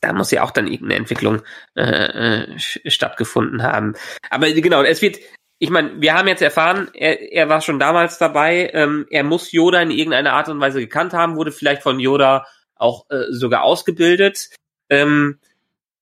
[0.00, 1.42] da muss ja auch dann irgendeine Entwicklung
[1.76, 1.82] äh,
[2.52, 3.94] äh, stattgefunden haben.
[4.30, 5.18] Aber genau, es wird,
[5.58, 9.52] ich meine, wir haben jetzt erfahren, er, er war schon damals dabei, ähm, er muss
[9.52, 12.46] Yoda in irgendeiner Art und Weise gekannt haben, wurde vielleicht von Yoda
[12.76, 14.50] auch äh, sogar ausgebildet.
[14.90, 15.38] Ähm,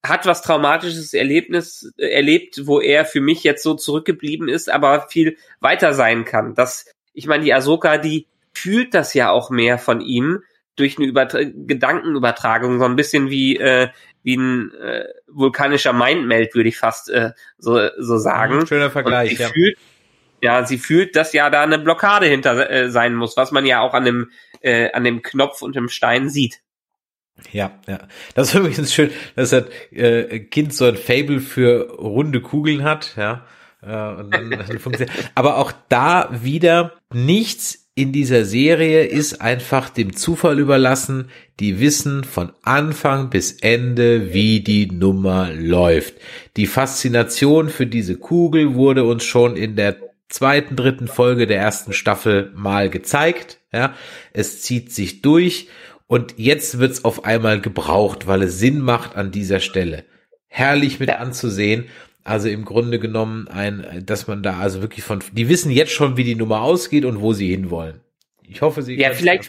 [0.05, 5.09] hat was Traumatisches Erlebnis äh, erlebt, wo er für mich jetzt so zurückgeblieben ist, aber
[5.09, 6.55] viel weiter sein kann.
[6.55, 10.43] Das, ich meine, die Ahsoka, die fühlt das ja auch mehr von ihm
[10.77, 13.89] durch eine Übertra Gedankenübertragung, so ein bisschen wie äh,
[14.23, 18.59] wie ein äh, vulkanischer Mindmeld, würde ich fast äh, so so sagen.
[18.59, 19.39] Mhm, schöner Vergleich.
[19.39, 19.49] ja.
[19.49, 19.77] Fühlt,
[20.41, 23.81] ja, sie fühlt, dass ja da eine Blockade hinter äh, sein muss, was man ja
[23.81, 24.31] auch an dem
[24.61, 26.61] äh, an dem Knopf und dem Stein sieht.
[27.51, 27.99] Ja, ja.
[28.35, 33.15] Das ist übrigens schön, dass das äh, Kind so ein Fable für runde Kugeln hat,
[33.17, 33.45] ja.
[33.83, 35.11] Äh, und dann, dann funktioniert.
[35.35, 41.29] Aber auch da wieder nichts in dieser Serie ist einfach dem Zufall überlassen.
[41.61, 46.15] Die wissen von Anfang bis Ende, wie die Nummer läuft.
[46.57, 49.97] Die Faszination für diese Kugel wurde uns schon in der
[50.31, 53.59] zweiten, dritten Folge der ersten Staffel mal gezeigt.
[53.73, 53.95] Ja,
[54.33, 55.69] es zieht sich durch
[56.13, 60.05] und jetzt wird's auf einmal gebraucht, weil es Sinn macht an dieser Stelle.
[60.47, 61.87] Herrlich mit anzusehen.
[62.23, 66.19] Also im Grunde genommen ein, dass man da also wirklich von, die wissen jetzt schon,
[66.19, 68.03] wie die Nummer ausgeht und wo sie hinwollen.
[68.43, 69.49] Ich hoffe, sie ja, vielleicht,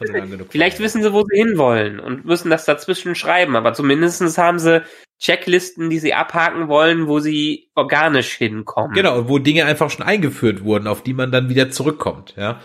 [0.52, 4.84] vielleicht wissen sie, wo sie hinwollen und müssen das dazwischen schreiben, aber zumindestens haben sie
[5.20, 8.94] Checklisten, die sie abhaken wollen, wo sie organisch hinkommen.
[8.94, 12.62] Genau, und wo Dinge einfach schon eingeführt wurden, auf die man dann wieder zurückkommt, ja.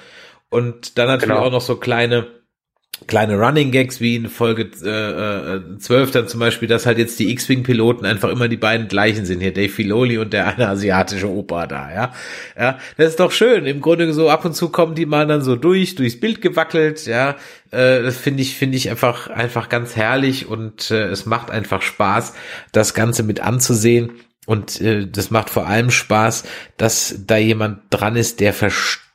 [0.50, 1.46] Und dann natürlich genau.
[1.46, 2.37] auch noch so kleine,
[3.06, 7.18] kleine Running Gags wie in Folge äh, äh, 12 dann zum Beispiel, dass halt jetzt
[7.18, 9.40] die X-Wing-Piloten einfach immer die beiden gleichen sind.
[9.40, 12.12] Hier Dave Filoli und der eine asiatische Opa da, ja.
[12.58, 13.66] Ja, das ist doch schön.
[13.66, 17.06] Im Grunde so ab und zu kommen die mal dann so durch, durchs Bild gewackelt,
[17.06, 17.36] ja.
[17.70, 21.82] Äh, das finde ich, finde ich einfach, einfach ganz herrlich und äh, es macht einfach
[21.82, 22.34] Spaß,
[22.72, 24.12] das Ganze mit anzusehen.
[24.46, 26.44] Und äh, das macht vor allem Spaß,
[26.78, 29.07] dass da jemand dran ist, der versteht,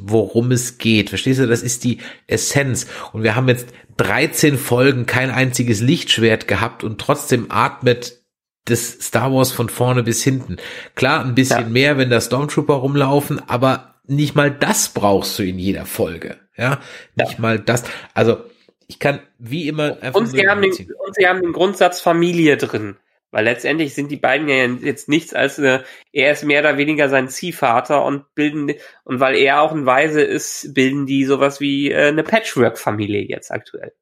[0.00, 1.10] worum es geht.
[1.10, 1.46] Verstehst du?
[1.46, 2.86] Das ist die Essenz.
[3.12, 3.68] Und wir haben jetzt
[3.98, 8.20] 13 Folgen kein einziges Lichtschwert gehabt und trotzdem atmet
[8.64, 10.56] das Star Wars von vorne bis hinten.
[10.94, 11.68] Klar, ein bisschen ja.
[11.68, 16.38] mehr, wenn da Stormtrooper rumlaufen, aber nicht mal das brauchst du in jeder Folge.
[16.56, 16.80] Ja,
[17.14, 17.40] nicht ja.
[17.40, 17.84] mal das.
[18.14, 18.38] Also,
[18.86, 20.20] ich kann wie immer einfach.
[20.20, 22.96] Und sie, haben den, und sie haben den Grundsatz Familie drin.
[23.32, 27.08] Weil letztendlich sind die beiden ja jetzt nichts als eine, er ist mehr oder weniger
[27.08, 31.90] sein Ziehvater und bilden, und weil er auch ein Weise ist, bilden die sowas wie
[31.90, 33.94] äh, eine Patchwork-Familie jetzt aktuell.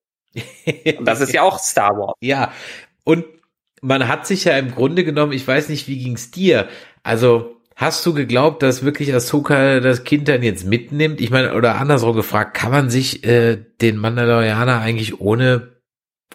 [0.99, 2.15] und das ist ja auch Star Wars.
[2.21, 2.53] Ja,
[3.05, 3.25] und
[3.81, 6.69] man hat sich ja im Grunde genommen, ich weiß nicht, wie ging's dir?
[7.05, 11.21] Also, hast du geglaubt, dass wirklich Ahsoka das Kind dann jetzt mitnimmt?
[11.21, 15.80] Ich meine, oder andersrum gefragt, kann man sich äh, den Mandalorianer eigentlich ohne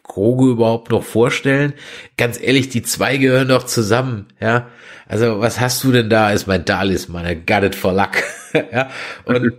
[0.03, 1.73] Grogu überhaupt noch vorstellen?
[2.17, 4.69] Ganz ehrlich, die zwei gehören doch zusammen, ja.
[5.07, 7.27] Also, was hast du denn da als mein Talisman?
[7.27, 8.23] I got it for luck.
[8.71, 8.89] ja.
[9.25, 9.53] Und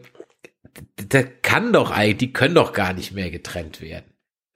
[0.96, 4.04] da kann doch eigentlich, die können doch gar nicht mehr getrennt werden.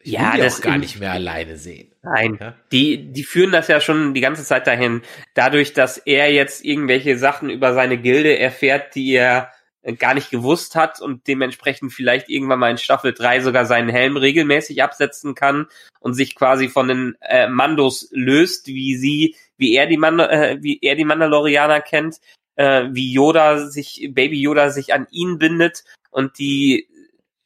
[0.03, 1.93] Ich ja, will die das auch gar nicht mehr alleine sehen.
[2.03, 2.55] Nein, ja?
[2.73, 5.03] die, die führen das ja schon die ganze Zeit dahin.
[5.35, 9.53] Dadurch, dass er jetzt irgendwelche Sachen über seine Gilde erfährt, die er
[9.99, 14.17] gar nicht gewusst hat und dementsprechend vielleicht irgendwann mal in Staffel 3 sogar seinen Helm
[14.17, 15.67] regelmäßig absetzen kann
[16.01, 20.59] und sich quasi von den äh, Mandos löst, wie sie, wie er die Mand äh,
[20.61, 22.21] wie er die Mandalorianer kennt,
[22.57, 26.89] äh, wie Yoda sich, Baby Yoda sich an ihn bindet und die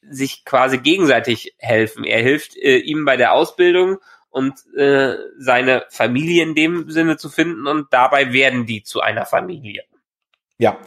[0.03, 2.05] sich quasi gegenseitig helfen.
[2.05, 3.99] Er hilft äh, ihm bei der Ausbildung
[4.29, 9.25] und äh, seine Familie in dem Sinne zu finden und dabei werden die zu einer
[9.25, 9.85] Familie.
[10.59, 10.79] Ja,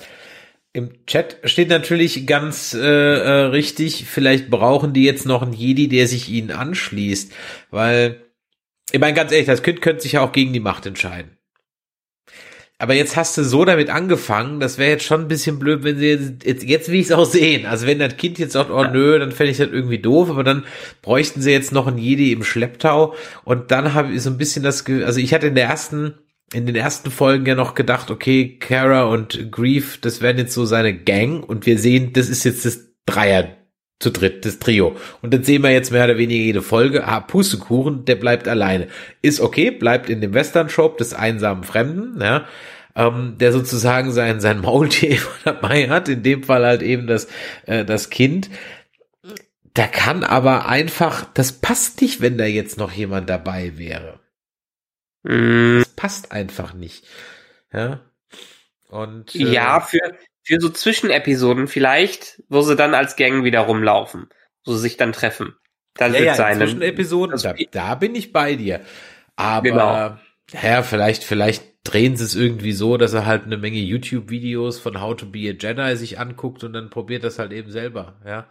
[0.77, 5.87] im Chat steht natürlich ganz äh, äh, richtig, vielleicht brauchen die jetzt noch einen Jedi,
[5.87, 7.33] der sich ihnen anschließt,
[7.71, 8.21] weil,
[8.91, 11.31] ich meine ganz ehrlich, das Kind könnte sich ja auch gegen die Macht entscheiden.
[12.79, 15.97] Aber jetzt hast du so damit angefangen, das wäre jetzt schon ein bisschen blöd, wenn
[15.97, 17.65] sie jetzt, jetzt, jetzt will ich es auch sehen.
[17.65, 20.43] Also wenn das Kind jetzt sagt, oh nö, dann fände ich das irgendwie doof, aber
[20.43, 20.63] dann
[21.01, 24.61] bräuchten sie jetzt noch einen Jedi im Schlepptau und dann habe ich so ein bisschen
[24.61, 26.13] das, also ich hatte in der ersten
[26.53, 30.65] in den ersten Folgen ja noch gedacht, okay, Kara und Grief, das werden jetzt so
[30.65, 33.57] seine Gang und wir sehen, das ist jetzt das Dreier
[33.99, 34.95] zu dritt, das Trio.
[35.21, 38.87] Und dann sehen wir jetzt mehr oder weniger jede Folge, ah, Pustekuchen, der bleibt alleine.
[39.21, 42.45] Ist okay, bleibt in dem Western-Shop des einsamen Fremden, ja,
[42.95, 47.27] ähm, der sozusagen sein, sein Maultier dabei hat, in dem Fall halt eben das,
[47.65, 48.49] äh, das Kind.
[49.73, 54.19] Da kann aber einfach, das passt nicht, wenn da jetzt noch jemand dabei wäre.
[55.23, 55.83] Mm.
[55.97, 57.05] Passt einfach nicht.
[57.73, 57.99] Ja.
[58.87, 59.99] Und äh, ja, für
[60.43, 64.29] für so Zwischenepisoden vielleicht, wo sie dann als Gang wieder rumlaufen,
[64.65, 65.57] wo sie sich dann treffen.
[65.95, 66.57] Das ja, wird ja, sein.
[66.57, 68.79] Zwischenepisoden, da, da bin ich bei dir.
[69.35, 70.17] Aber genau.
[70.63, 75.01] ja, vielleicht vielleicht drehen sie es irgendwie so, dass er halt eine Menge YouTube-Videos von
[75.01, 78.15] How to be a Jedi sich anguckt und dann probiert das halt eben selber.
[78.25, 78.47] Ja.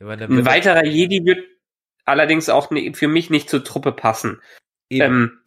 [0.00, 1.44] Meine, Ein weiterer Jedi wird
[2.04, 4.40] allerdings auch für mich nicht zur Truppe passen.
[4.90, 5.38] Ähm,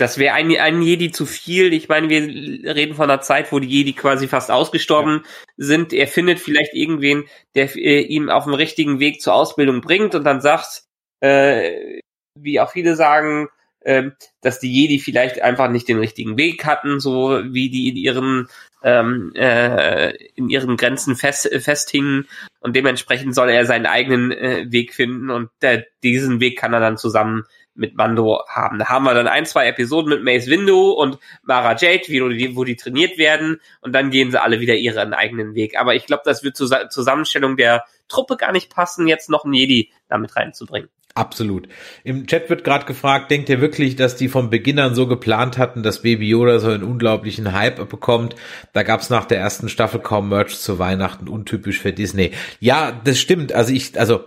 [0.00, 1.72] das wäre ein, ein Jedi zu viel.
[1.74, 5.30] Ich meine, wir reden von einer Zeit, wo die Jedi quasi fast ausgestorben ja.
[5.58, 5.92] sind.
[5.92, 7.24] Er findet vielleicht irgendwen,
[7.54, 10.84] der äh, ihm auf dem richtigen Weg zur Ausbildung bringt und dann sagt,
[11.20, 12.00] äh,
[12.34, 13.48] wie auch viele sagen,
[13.80, 14.10] äh,
[14.40, 18.48] dass die Jedi vielleicht einfach nicht den richtigen Weg hatten, so wie die in ihren
[18.82, 22.26] ähm, äh, in ihren Grenzen fest, festhingen
[22.60, 26.80] und dementsprechend soll er seinen eigenen äh, Weg finden und äh, diesen Weg kann er
[26.80, 27.44] dann zusammen
[27.74, 28.78] mit Mando haben.
[28.78, 32.64] Da haben wir dann ein, zwei Episoden mit Mace Windu und Mara Jade, wie wo
[32.64, 35.78] die trainiert werden und dann gehen sie alle wieder ihren eigenen Weg.
[35.78, 39.54] Aber ich glaube, das wird zur Zusammenstellung der Truppe gar nicht passen, jetzt noch einen
[39.54, 40.90] Jedi damit reinzubringen.
[41.14, 41.68] Absolut.
[42.04, 45.58] Im Chat wird gerade gefragt, denkt ihr wirklich, dass die vom Beginn an so geplant
[45.58, 48.36] hatten, dass Baby Yoda so einen unglaublichen Hype bekommt?
[48.72, 52.30] Da gab es nach der ersten Staffel kaum Merch zu Weihnachten, untypisch für Disney.
[52.60, 53.52] Ja, das stimmt.
[53.52, 54.24] Also ich, also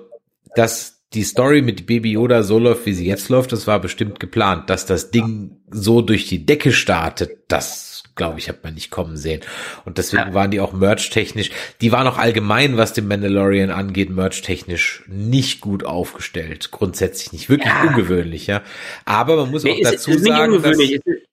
[0.56, 4.20] das die Story mit Baby Yoda so läuft, wie sie jetzt läuft, das war bestimmt
[4.20, 4.70] geplant.
[4.70, 9.18] Dass das Ding so durch die Decke startet, das glaube ich, hat man nicht kommen
[9.18, 9.42] sehen.
[9.86, 10.34] Und deswegen ja.
[10.34, 11.50] waren die auch merch-technisch,
[11.82, 16.70] die waren auch allgemein, was den Mandalorian angeht, merch-technisch nicht gut aufgestellt.
[16.72, 17.88] Grundsätzlich nicht, wirklich ja.
[17.88, 18.62] ungewöhnlich, ja.
[19.06, 20.78] Aber man muss nee, auch dazu ist, ist sagen, dass,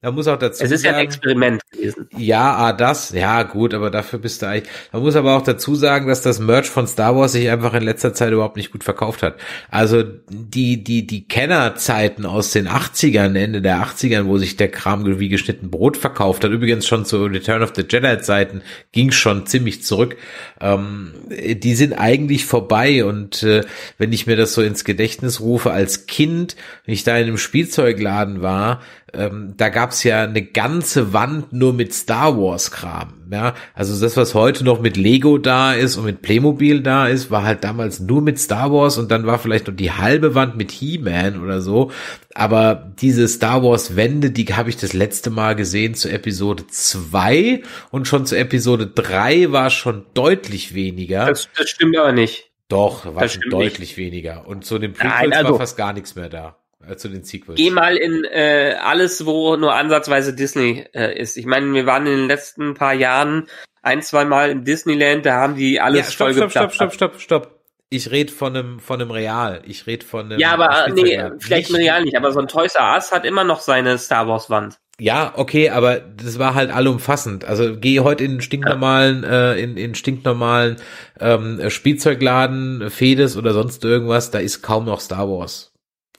[0.00, 2.08] Man muss auch dazu Es ist ja sagen, ein Experiment gewesen.
[2.16, 4.72] ja, ah, das, ja, gut, aber dafür bist du eigentlich.
[4.92, 7.82] Man muss aber auch dazu sagen, dass das Merch von Star Wars sich einfach in
[7.82, 9.36] letzter Zeit überhaupt nicht gut verkauft hat.
[9.70, 15.00] Also die, die, die Kennerzeiten aus den 80ern, Ende der 80ern, wo sich der Kram
[15.00, 19.46] wie geschnitten Brot verkauft hat, übrigens schon zu Return of the Jedi Zeiten, ging schon
[19.46, 20.16] ziemlich zurück.
[20.60, 23.62] Ähm, die sind eigentlich vorbei und äh,
[23.98, 27.38] wenn ich mir das so ins Gedächtnis rufe, als Kind, wenn ich da in einem
[27.38, 28.80] Spielzeugladen war,
[29.14, 33.14] ähm, da gab's ja eine ganze Wand nur mit Star Wars Kram.
[33.32, 37.30] Ja, also das, was heute noch mit Lego da ist und mit Playmobil da ist,
[37.30, 40.56] war halt damals nur mit Star Wars und dann war vielleicht noch die halbe Wand
[40.56, 41.92] mit He-Man oder so.
[42.34, 47.62] Aber diese Star Wars Wände, die habe ich das letzte Mal gesehen zu Episode 2
[47.90, 51.26] und schon zu Episode 3 war schon deutlich weniger.
[51.26, 52.50] Das, das stimmt aber nicht.
[52.68, 54.46] Doch, war schon deutlich weniger.
[54.46, 56.56] Und zu den Nein, Prequels also- war fast gar nichts mehr da.
[56.86, 57.56] Äh, zu den Sequels.
[57.58, 61.36] Geh mal in äh, alles, wo nur ansatzweise Disney äh, ist.
[61.36, 63.48] Ich meine, wir waren in den letzten paar Jahren
[63.82, 66.94] ein, zwei Mal im Disneyland, da haben die alles ja, stopp, stopp, stopp, vollgeplatzt.
[66.94, 67.60] stopp, stopp, stopp.
[67.92, 69.62] Ich rede von einem, von einem Real.
[69.66, 70.38] Ich rede von einem.
[70.38, 73.10] Ja, aber äh, nee, vielleicht Nicht- ein Real nicht, aber so ein Toys R Us
[73.10, 74.78] hat immer noch seine Star Wars Wand.
[75.00, 77.44] Ja, okay, aber das war halt allumfassend.
[77.46, 80.76] Also geh heute in einen stinknormalen, äh, in, in stinknormalen
[81.18, 85.69] ähm, Spielzeugladen, Fedes oder sonst irgendwas, da ist kaum noch Star Wars.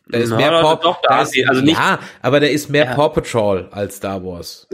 [0.08, 2.94] Da ist Na, mehr Paw, ist- also nicht- ja, aber da ist mehr Ja.
[2.96, 4.68] Paw Patrol als Star Wars.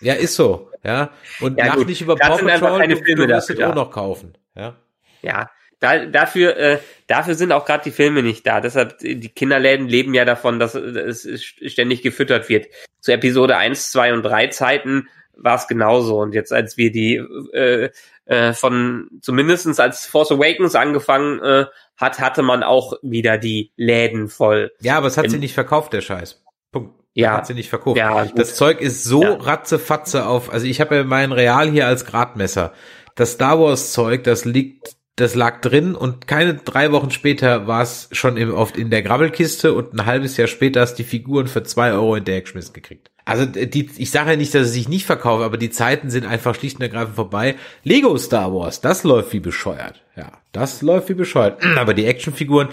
[0.00, 1.10] ja, ist so, ja.
[1.40, 3.70] Und Ja, lach nicht über da Paw Patrol, keine du, du Filme wirst es dafür
[3.70, 4.76] auch noch kaufen, ja.
[5.22, 8.60] Ja, da, dafür, äh, dafür sind auch gerade die Filme nicht da.
[8.60, 12.66] Deshalb, die Kinderläden leben ja davon, dass es ständig gefüttert wird.
[13.00, 16.18] Zu Episode 1, 2 und 3 Zeiten war es genauso.
[16.20, 17.16] Und jetzt, als wir die
[17.52, 17.90] äh,
[18.26, 24.28] äh, von zumindestens als Force Awakens angefangen äh, hat, hatte man auch wieder die Läden
[24.28, 24.72] voll.
[24.80, 26.42] Ja, aber es hat In- sie nicht verkauft, der Scheiß.
[26.72, 26.94] Punkt.
[27.14, 27.36] Ja.
[27.36, 27.96] Hat sie nicht verkauft.
[27.96, 28.38] Ja, gut.
[28.38, 29.34] das Zeug ist so Ja.
[29.34, 32.72] ratzefatze auf, also ich habe ja mein Real hier als Gradmesser.
[33.14, 37.82] Das Star Wars Zeug, das liegt, das lag drin und keine drei Wochen später war
[37.82, 41.46] es schon im, oft in der Grabbelkiste und ein halbes Jahr später hast die Figuren
[41.46, 43.12] für zwei Euro hinterhergeschmissen gekriegt.
[43.26, 46.26] Also die, ich sage ja nicht, dass es sich nicht verkauft, aber die Zeiten sind
[46.26, 47.56] einfach schlicht und ergreifend vorbei.
[47.82, 50.02] Lego Star Wars, das läuft wie bescheuert.
[50.14, 51.64] Ja, das läuft wie bescheuert.
[51.78, 52.68] Aber die Actionfiguren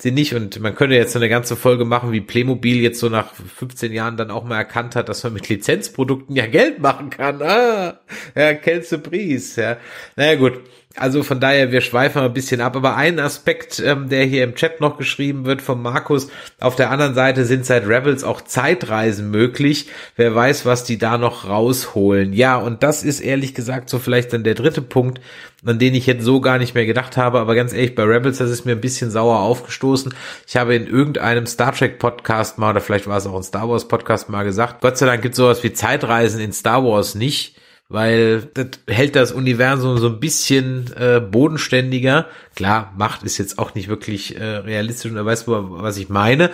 [0.00, 3.08] sind nicht und man könnte jetzt so eine ganze Folge machen, wie Playmobil jetzt so
[3.08, 7.10] nach 15 Jahren dann auch mal erkannt hat, dass man mit Lizenzprodukten ja Geld machen
[7.10, 7.40] kann.
[7.42, 8.00] Ah,
[8.34, 9.78] ja, Kelze Bries, ja.
[10.16, 10.60] Naja, gut.
[10.96, 12.76] Also von daher, wir schweifen ein bisschen ab.
[12.76, 16.28] Aber ein Aspekt, ähm, der hier im Chat noch geschrieben wird von Markus,
[16.60, 19.88] auf der anderen Seite sind seit Rebels auch Zeitreisen möglich.
[20.14, 22.32] Wer weiß, was die da noch rausholen.
[22.32, 25.20] Ja, und das ist ehrlich gesagt so vielleicht dann der dritte Punkt,
[25.66, 27.40] an den ich jetzt so gar nicht mehr gedacht habe.
[27.40, 30.14] Aber ganz ehrlich, bei Rebels, das ist mir ein bisschen sauer aufgestoßen.
[30.46, 33.68] Ich habe in irgendeinem Star Trek Podcast mal, oder vielleicht war es auch ein Star
[33.68, 37.16] Wars Podcast mal gesagt, Gott sei Dank gibt es sowas wie Zeitreisen in Star Wars
[37.16, 37.53] nicht
[37.94, 42.26] weil das hält das Universum so ein bisschen äh, bodenständiger.
[42.56, 46.08] Klar, Macht ist jetzt auch nicht wirklich äh, realistisch und da weißt du, was ich
[46.08, 46.50] meine.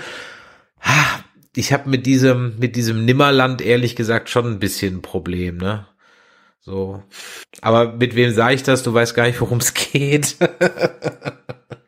[1.57, 5.87] Ich habe mit diesem mit diesem Nimmerland ehrlich gesagt schon ein bisschen ein Problem, ne?
[6.61, 7.03] So.
[7.63, 8.83] Aber mit wem sage ich das?
[8.83, 10.37] Du weißt gar nicht, worum es geht.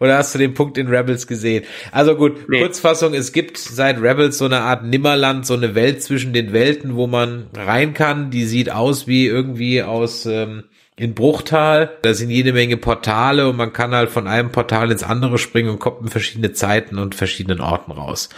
[0.00, 1.64] Oder hast du den Punkt in Rebels gesehen?
[1.92, 2.60] Also gut, Nee.
[2.60, 6.96] Kurzfassung, es gibt seit Rebels so eine Art Nimmerland, so eine Welt zwischen den Welten,
[6.96, 8.30] wo man rein kann.
[8.30, 10.64] Die sieht aus wie irgendwie aus ähm,
[10.96, 11.96] in Bruchtal.
[12.02, 15.70] Da sind jede Menge Portale und man kann halt von einem Portal ins andere springen
[15.70, 18.28] und kommt in verschiedene Zeiten und verschiedenen Orten raus.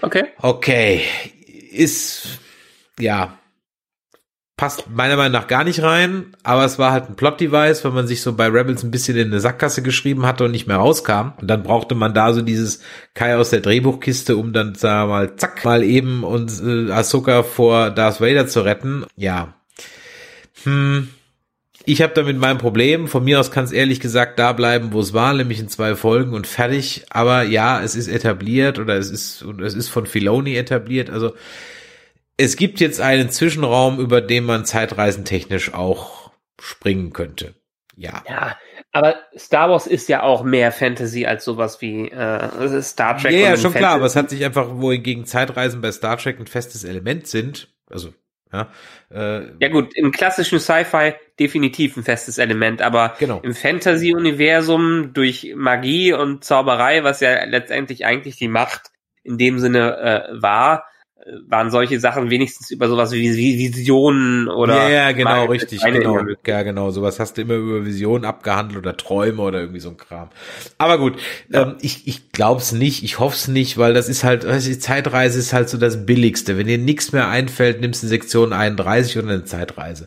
[0.00, 0.24] Okay.
[0.40, 1.02] Okay,
[1.72, 2.38] ist
[3.00, 3.38] ja
[4.56, 8.06] passt meiner Meinung nach gar nicht rein, aber es war halt ein Plot-Device, weil man
[8.06, 11.32] sich so bei Rebels ein bisschen in eine Sackgasse geschrieben hatte und nicht mehr rauskam.
[11.40, 12.80] Und dann brauchte man da so dieses
[13.14, 17.90] Kai aus der Drehbuchkiste, um dann da mal zack mal eben und äh, Ahsoka vor
[17.90, 19.04] Darth Vader zu retten.
[19.16, 19.54] Ja.
[20.62, 21.08] Hm.
[21.86, 23.08] Ich habe damit mein Problem.
[23.08, 25.96] Von mir aus kann es ehrlich gesagt da bleiben, wo es war, nämlich in zwei
[25.96, 27.04] Folgen und fertig.
[27.10, 31.10] Aber ja, es ist etabliert oder es ist und es ist von Filoni etabliert.
[31.10, 31.34] Also
[32.36, 37.54] es gibt jetzt einen Zwischenraum, über den man zeitreisentechnisch auch springen könnte.
[37.96, 38.24] Ja.
[38.28, 38.58] Ja,
[38.90, 43.32] aber Star Wars ist ja auch mehr Fantasy als sowas wie äh, Star Trek.
[43.32, 44.36] Ja, ja, schon klar, aber es Fantasy.
[44.36, 48.12] hat sich einfach, wohingegen Zeitreisen bei Star Trek ein festes Element sind, also
[48.52, 48.68] ja,
[49.12, 53.40] äh, Ja gut, im klassischen Sci-Fi definitiv ein festes Element, aber Genau.
[53.42, 58.90] im Fantasy-Universum durch Magie und Zauberei, was ja letztendlich eigentlich die Macht
[59.22, 60.86] in dem Sinne äh, war,
[61.46, 64.76] waren solche Sachen wenigstens über sowas wie Visionen oder.
[64.76, 66.20] Ja, ja genau, richtig, genau.
[66.46, 66.90] Ja, genau.
[66.90, 70.28] Sowas hast du immer über Visionen abgehandelt oder Träume oder irgendwie so ein Kram.
[70.76, 71.14] Aber gut,
[71.48, 71.62] ja.
[71.62, 75.52] ähm, ich, ich glaub's nicht, ich hoff's nicht, weil das ist halt, die Zeitreise ist
[75.52, 76.58] halt so das Billigste.
[76.58, 80.06] Wenn dir nichts mehr einfällt, nimmst du Sektion 31 oder eine Zeitreise.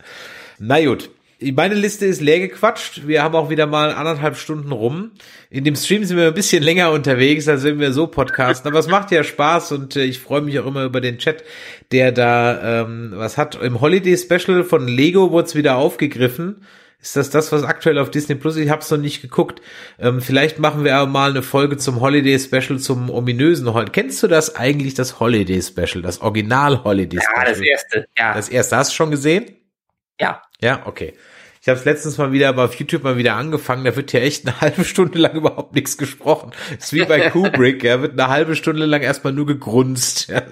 [0.60, 1.10] Na gut,
[1.42, 3.08] meine Liste ist leer gequatscht.
[3.08, 5.12] Wir haben auch wieder mal anderthalb Stunden rum.
[5.50, 8.70] In dem Stream sind wir ein bisschen länger unterwegs, als wenn wir so podcasten.
[8.70, 11.44] Aber es macht ja Spaß und äh, ich freue mich auch immer über den Chat,
[11.92, 13.62] der da ähm, was hat.
[13.62, 16.64] Im Holiday Special von Lego wurde es wieder aufgegriffen.
[17.00, 18.58] Ist das das, was aktuell auf Disney Plus?
[18.58, 19.62] Ich habe es noch nicht geguckt.
[20.00, 23.92] Ähm, vielleicht machen wir aber mal eine Folge zum Holiday Special, zum ominösen Holiday.
[23.92, 27.46] Kennst du das eigentlich, das Holiday Special, das Original Holiday Special?
[27.46, 28.08] Ja, das erste.
[28.18, 28.34] Ja.
[28.34, 28.78] Das erste.
[28.78, 29.46] Hast du schon gesehen?
[30.20, 30.42] Ja.
[30.62, 31.14] Ja, okay.
[31.62, 33.84] Ich habe es letztens mal wieder auf YouTube mal wieder angefangen.
[33.84, 36.52] Da wird ja echt eine halbe Stunde lang überhaupt nichts gesprochen.
[36.74, 37.84] Das ist wie bei Kubrick.
[37.84, 40.30] Er ja, wird eine halbe Stunde lang erstmal nur gegrunzt.
[40.30, 40.44] Ja.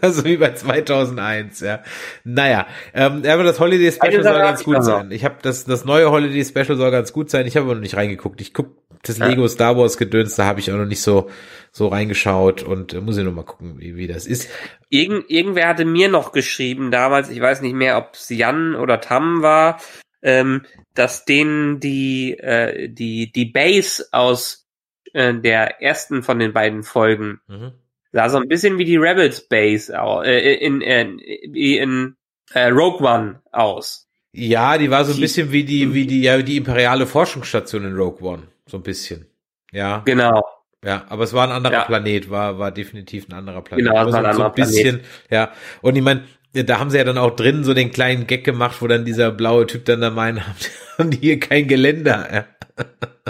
[0.00, 1.84] Also wie bei 2001, ja.
[2.24, 5.12] Naja, ähm, aber das Holiday Special soll ganz gut sein.
[5.12, 7.46] Ich habe das das neue Holiday Special soll ganz gut sein.
[7.46, 8.40] Ich habe aber noch nicht reingeguckt.
[8.40, 8.74] Ich guck
[9.08, 11.28] das Lego Star Wars Gedöns, da habe ich auch noch nicht so
[11.72, 14.48] so reingeschaut und äh, muss ich noch mal gucken, wie, wie das ist.
[14.88, 19.00] Irgend, irgendwer hatte mir noch geschrieben damals, ich weiß nicht mehr, ob es Jan oder
[19.00, 19.80] Tam war,
[20.22, 20.62] ähm,
[20.94, 24.66] dass denen die äh, die die Base aus
[25.12, 27.72] äh, der ersten von den beiden Folgen mhm.
[28.12, 32.16] sah so ein bisschen wie die Rebels Base äh, in, in, in, in
[32.52, 34.08] äh, Rogue One aus.
[34.32, 37.96] Ja, die war so ein bisschen wie die wie die ja die imperiale Forschungsstation in
[37.96, 39.26] Rogue One, so ein bisschen.
[39.72, 40.02] Ja.
[40.04, 40.44] Genau.
[40.84, 41.84] Ja, aber es war ein anderer ja.
[41.84, 43.84] Planet, war, war definitiv ein anderer Planet.
[43.84, 45.06] Genau, es war ein so, anderer so ein bisschen, Planet.
[45.30, 45.52] ja.
[45.82, 46.22] Und ich meine,
[46.52, 49.32] da haben sie ja dann auch drin so den kleinen Gag gemacht, wo dann dieser
[49.32, 50.40] blaue Typ dann da meint,
[50.98, 52.28] haben die hier kein Geländer.
[52.32, 52.44] Ja.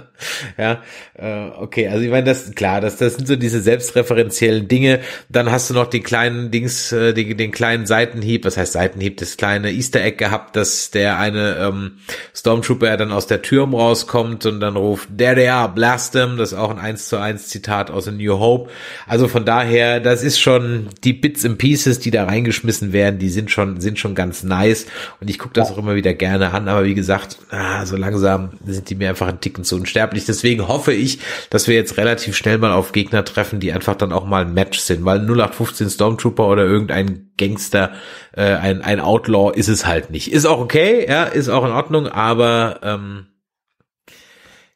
[0.58, 0.82] ja,
[1.14, 5.00] äh, okay, also ich meine, das klar, das, das sind so diese selbstreferenziellen Dinge.
[5.28, 9.16] Dann hast du noch den kleinen Dings, äh, den, den kleinen Seitenhieb, was heißt Seitenhieb,
[9.18, 11.98] das kleine Easter Egg gehabt, dass der eine ähm,
[12.34, 16.52] Stormtrooper dann aus der Türm rauskommt und dann ruft, there they are, blast them, das
[16.52, 18.70] ist auch ein 1 zu 1 Zitat aus A New Hope.
[19.06, 23.30] Also von daher, das ist schon die Bits and Pieces, die da reingeschmissen werden, die
[23.30, 24.86] sind schon, sind schon ganz nice
[25.20, 28.50] und ich gucke das auch immer wieder gerne an, aber wie gesagt, ah, so langsam
[28.66, 30.26] sind die mir einfach ein Ticken zu unsterblich.
[30.26, 34.12] Deswegen hoffe ich, dass wir jetzt relativ schnell mal auf Gegner treffen, die einfach dann
[34.12, 37.94] auch mal ein Match sind, weil 0815 Stormtrooper oder irgendein Gangster,
[38.32, 40.30] äh, ein, ein Outlaw ist es halt nicht.
[40.30, 43.26] Ist auch okay, ja, ist auch in Ordnung, aber ähm,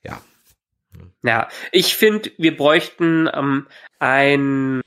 [0.02, 0.22] ja.
[1.22, 3.66] Ja, ich finde, wir bräuchten ähm,
[3.98, 4.80] einen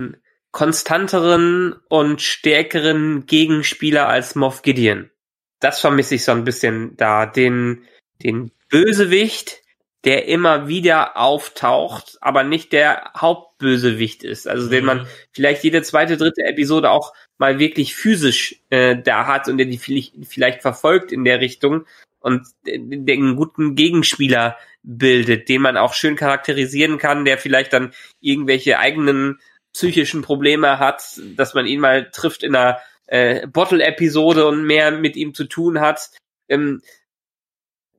[0.51, 5.11] konstanteren und stärkeren Gegenspieler als Moff Gideon.
[5.59, 7.25] Das vermisse ich so ein bisschen da.
[7.25, 7.83] Den,
[8.23, 9.64] den Bösewicht,
[10.05, 14.47] der immer wieder auftaucht, aber nicht der Hauptbösewicht ist.
[14.47, 15.07] Also den man mhm.
[15.31, 19.79] vielleicht jede zweite, dritte Episode auch mal wirklich physisch äh, da hat und der die
[19.79, 21.85] vielleicht, vielleicht verfolgt in der Richtung
[22.19, 28.79] und den guten Gegenspieler bildet, den man auch schön charakterisieren kann, der vielleicht dann irgendwelche
[28.79, 29.39] eigenen
[29.73, 35.15] psychischen Probleme hat, dass man ihn mal trifft in einer äh, Bottle-Episode und mehr mit
[35.15, 36.11] ihm zu tun hat.
[36.47, 36.81] Ähm,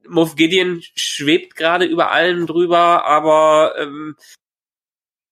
[0.09, 4.17] Moff Gideon schwebt gerade über allem drüber, aber ähm,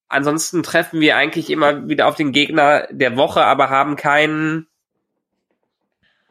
[0.09, 4.69] ansonsten treffen wir eigentlich immer wieder auf den Gegner der Woche, aber haben keinen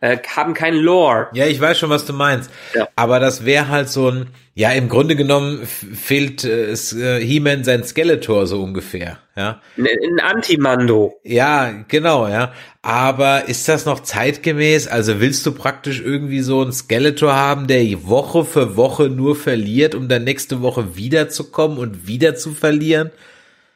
[0.03, 1.29] äh, haben keinen Lore.
[1.31, 2.51] Ja, ich weiß schon, was du meinst.
[2.75, 2.89] Ja.
[2.97, 7.85] Aber das wäre halt so ein, ja, im Grunde genommen fehlt äh, äh, He-Man sein
[7.85, 9.61] Skeletor so ungefähr, ja.
[9.77, 11.21] Ein Antimando.
[11.23, 12.51] Ja, genau, ja.
[12.81, 14.89] Aber ist das noch zeitgemäß?
[14.89, 19.95] Also willst du praktisch irgendwie so ein Skeletor haben, der Woche für Woche nur verliert,
[19.95, 23.11] um dann nächste Woche wiederzukommen und wieder zu verlieren?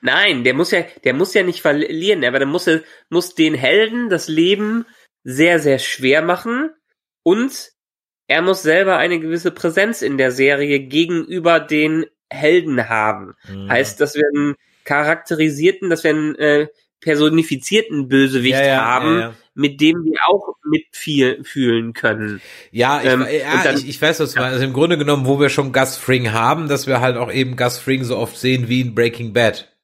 [0.01, 2.69] Nein, der muss ja, der muss ja nicht verlieren, aber der muss,
[3.09, 4.85] muss den Helden das Leben
[5.29, 6.69] sehr, sehr schwer machen
[7.21, 7.71] und
[8.27, 13.33] er muss selber eine gewisse Präsenz in der Serie gegenüber den Helden haben.
[13.49, 13.69] Mhm.
[13.69, 14.55] Heißt, dass wir einen
[14.85, 16.67] charakterisierten, dass wir einen äh,
[17.01, 22.41] personifizierten Bösewicht ja, ja, haben, ja, mit dem wir auch mitfühlen können.
[22.71, 24.53] Ja, ich, ähm, ja dann, ich, ich, weiß, was du meinst.
[24.53, 27.57] Also im Grunde genommen, wo wir schon Gus Fring haben, dass wir halt auch eben
[27.57, 29.76] Gus Fring so oft sehen wie in Breaking Bad.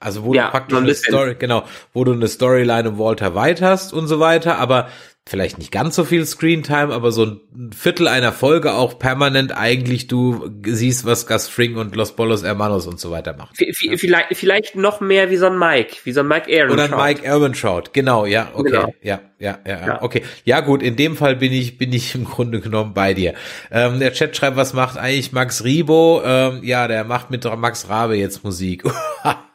[0.00, 3.64] Also wo ja, du praktisch eine Story, genau, wo du eine Storyline um Walter White
[3.64, 4.88] hast und so weiter, aber
[5.26, 10.06] vielleicht nicht ganz so viel Screentime, aber so ein Viertel einer Folge auch permanent eigentlich
[10.06, 13.54] du siehst, was Gus Fring und Los Bolos Hermanos und so weiter machen.
[13.54, 16.72] V vielleicht, vielleicht noch mehr wie so ein Mike, wie so ein Mike Aaron.
[16.72, 18.94] Oder ein Mike Ehrmantraut, genau, ja, okay, genau.
[19.00, 20.22] Ja, ja, ja, ja, okay.
[20.44, 23.32] Ja gut, in dem Fall bin ich, bin ich im Grunde genommen bei dir.
[23.70, 26.20] Ähm, der Chat schreibt, was macht eigentlich Max Ribo?
[26.22, 28.84] Ähm, ja, der macht mit Max Rabe jetzt Musik.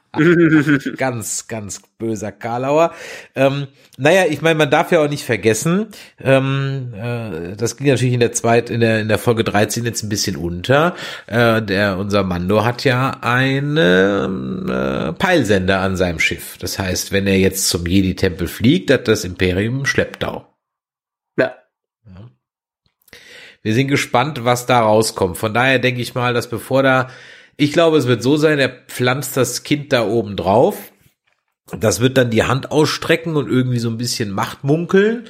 [0.98, 2.94] ganz, ganz böser Karlauer.
[3.36, 3.68] Ähm,
[3.98, 5.88] naja, ich meine, man darf ja auch nicht vergessen,
[6.19, 10.03] ähm, äh, das ging natürlich in der zweiten, in der, in der Folge 13 jetzt
[10.03, 10.95] ein bisschen unter.
[11.27, 16.57] Äh, der, unser Mando hat ja einen äh, Peilsender an seinem Schiff.
[16.57, 20.48] Das heißt, wenn er jetzt zum Jedi-Tempel fliegt, hat das Imperium Schlepptau.
[21.38, 21.56] Ja.
[22.06, 22.30] ja.
[23.61, 25.38] Wir sind gespannt, was da rauskommt.
[25.38, 27.10] Von daher denke ich mal, dass bevor da
[27.60, 30.91] ich glaube, es wird so sein, er pflanzt das Kind da oben drauf.
[31.77, 35.27] Das wird dann die Hand ausstrecken und irgendwie so ein bisschen Macht munkeln.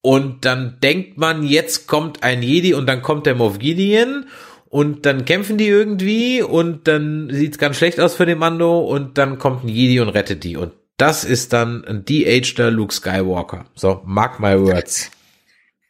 [0.00, 4.26] Und dann denkt man, jetzt kommt ein Jedi und dann kommt der Moff Gideon
[4.68, 9.18] und dann kämpfen die irgendwie und dann sieht's ganz schlecht aus für den Mando und
[9.18, 10.56] dann kommt ein Jedi und rettet die.
[10.56, 13.66] Und das ist dann ein de-ageder Luke Skywalker.
[13.74, 15.10] So, mark my words.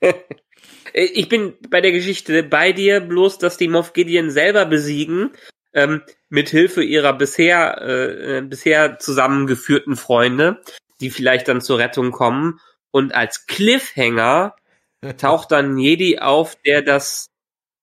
[0.92, 5.32] Äh, ich bin bei der Geschichte bei dir, bloß dass die Moff Gideon selber besiegen,
[5.72, 10.62] ähm, mit Hilfe ihrer bisher, äh, äh, bisher zusammengeführten Freunde,
[11.00, 12.60] die vielleicht dann zur Rettung kommen.
[12.90, 14.56] Und als Cliffhanger
[15.18, 17.26] taucht dann Jedi auf, der das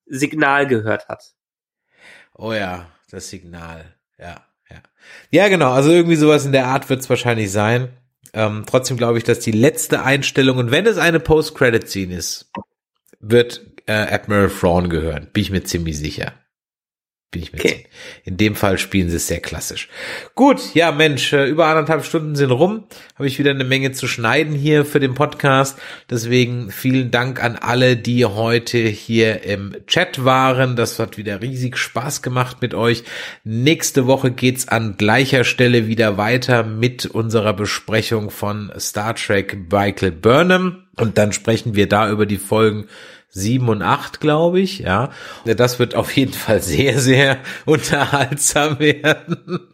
[0.05, 1.33] Signal gehört hat.
[2.33, 3.95] Oh ja, das Signal.
[4.17, 4.81] Ja, ja.
[5.31, 5.71] Ja, genau.
[5.71, 7.89] Also irgendwie sowas in der Art wird es wahrscheinlich sein.
[8.33, 12.51] Ähm, trotzdem glaube ich, dass die letzte Einstellung, und wenn es eine Post-Credit-Scene ist,
[13.29, 15.29] wird äh, Admiral Thrawn gehören.
[15.33, 16.33] Bin ich mir ziemlich sicher.
[17.29, 17.67] Bin ich mir okay.
[17.67, 17.87] ziemlich.
[18.23, 19.89] In dem Fall spielen sie es sehr klassisch.
[20.33, 22.85] Gut, ja Mensch, äh, über anderthalb Stunden sind rum.
[23.15, 25.77] Habe ich wieder eine Menge zu schneiden hier für den Podcast.
[26.09, 30.77] Deswegen vielen Dank an alle, die heute hier im Chat waren.
[30.77, 33.03] Das hat wieder riesig Spaß gemacht mit euch.
[33.43, 40.13] Nächste Woche geht's an gleicher Stelle wieder weiter mit unserer Besprechung von Star Trek Michael
[40.13, 40.83] Burnham.
[40.95, 42.87] Und dann sprechen wir da über die Folgen
[43.29, 45.11] sieben und acht, glaube ich, ja.
[45.45, 49.37] Das wird auf jeden Fall sehr, sehr unterhaltsam werden.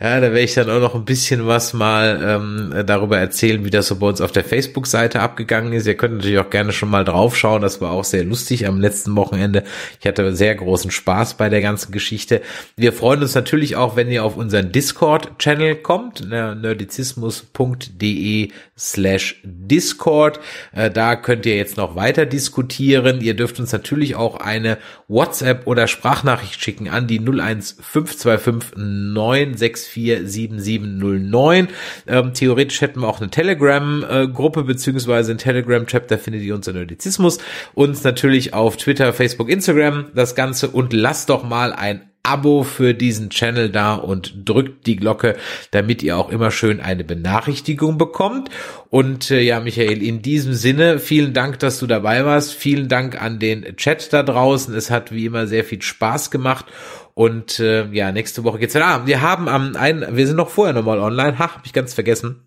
[0.00, 3.70] ja, da werde ich dann auch noch ein bisschen was mal ähm, darüber erzählen, wie
[3.70, 5.86] das so bei uns auf der Facebook-Seite abgegangen ist.
[5.86, 7.62] Ihr könnt natürlich auch gerne schon mal draufschauen.
[7.62, 9.64] Das war auch sehr lustig am letzten Wochenende.
[10.00, 12.42] Ich hatte sehr großen Spaß bei der ganzen Geschichte.
[12.76, 20.40] Wir freuen uns natürlich auch, wenn ihr auf unseren Discord-Channel kommt, ne, nerdizismus.de slash Discord.
[20.72, 23.20] Äh, da könnt ihr jetzt noch weiter diskutieren.
[23.20, 24.78] Ihr dürft uns natürlich auch eine
[25.08, 31.68] WhatsApp oder Sprachnachricht schicken an die 01525 964 7709.
[32.06, 36.66] Ähm, theoretisch hätten wir auch eine Telegram-Gruppe äh, beziehungsweise ein Telegram-Chat, da findet ihr uns
[36.66, 37.38] in Nerdizismus.
[37.74, 42.94] Uns natürlich auf Twitter, Facebook, Instagram das Ganze und lasst doch mal ein Abo für
[42.94, 45.36] diesen Channel da und drückt die Glocke,
[45.72, 48.48] damit ihr auch immer schön eine Benachrichtigung bekommt.
[48.90, 52.54] Und äh, ja, Michael, in diesem Sinne, vielen Dank, dass du dabei warst.
[52.54, 54.74] Vielen Dank an den Chat da draußen.
[54.74, 56.66] Es hat wie immer sehr viel Spaß gemacht.
[57.14, 58.86] Und äh, ja, nächste Woche geht's weiter.
[58.86, 61.38] Ah, wir haben am einen, wir sind noch vorher nochmal online.
[61.38, 62.40] Ha, hab ich ganz vergessen.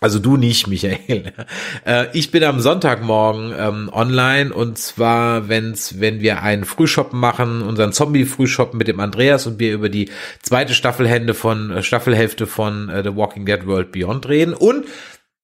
[0.00, 1.32] Also du nicht, Michael.
[1.84, 7.62] Äh, ich bin am Sonntagmorgen ähm, online und zwar, wenn's, wenn wir einen Frühshoppen machen,
[7.62, 10.10] unseren Zombie-Frühshoppen mit dem Andreas und wir über die
[10.42, 14.54] zweite Staffelhände von äh, Staffelhälfte von äh, The Walking Dead World Beyond reden.
[14.54, 14.86] Und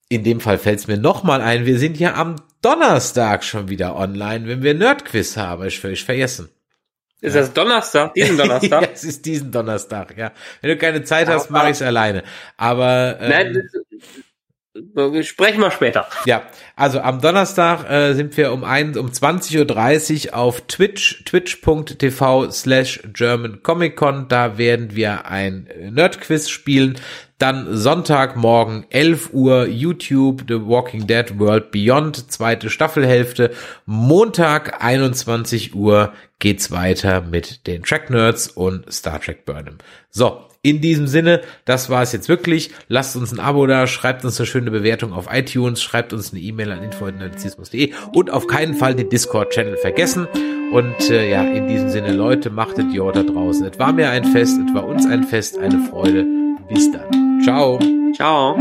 [0.09, 3.97] in dem Fall fällt es mir nochmal ein, wir sind ja am Donnerstag schon wieder
[3.97, 5.67] online, wenn wir Nerdquiz haben.
[5.67, 6.49] Ich völlig vergessen.
[7.25, 8.13] Ist das Donnerstag?
[8.17, 8.83] Diesen Donnerstag?
[8.83, 10.33] ja, es ist diesen Donnerstag, ja.
[10.61, 12.23] Wenn du keine Zeit hast, mache ich es alleine.
[12.59, 13.71] Aber ähm, Nein,
[15.23, 16.09] Sprechen wir später.
[16.25, 16.43] Ja,
[16.75, 23.01] also am Donnerstag äh, sind wir um ein, um 20.30 Uhr auf Twitch, twitch.tv slash
[23.13, 24.27] German Comic Con.
[24.29, 26.99] Da werden wir ein Nerdquiz spielen.
[27.39, 33.53] Dann Sonntagmorgen 11 Uhr YouTube The Walking Dead World Beyond, zweite Staffelhälfte.
[33.87, 39.79] Montag 21 Uhr geht's weiter mit den Track Nerds und Star Trek Burnham.
[40.11, 42.71] So, in diesem Sinne, das war es jetzt wirklich.
[42.89, 46.41] Lasst uns ein Abo da, schreibt uns eine schöne Bewertung auf iTunes, schreibt uns eine
[46.41, 50.27] E-Mail an info.nerdizismus.de und auf keinen Fall den Discord-Channel vergessen.
[50.73, 53.67] Und äh, ja, in diesem Sinne, Leute, machtet ja da draußen.
[53.67, 56.25] Es war mir ein Fest, es war uns ein Fest, eine Freude.
[56.71, 57.43] Bis dann.
[57.43, 57.79] Ciao.
[58.15, 58.57] Ciao.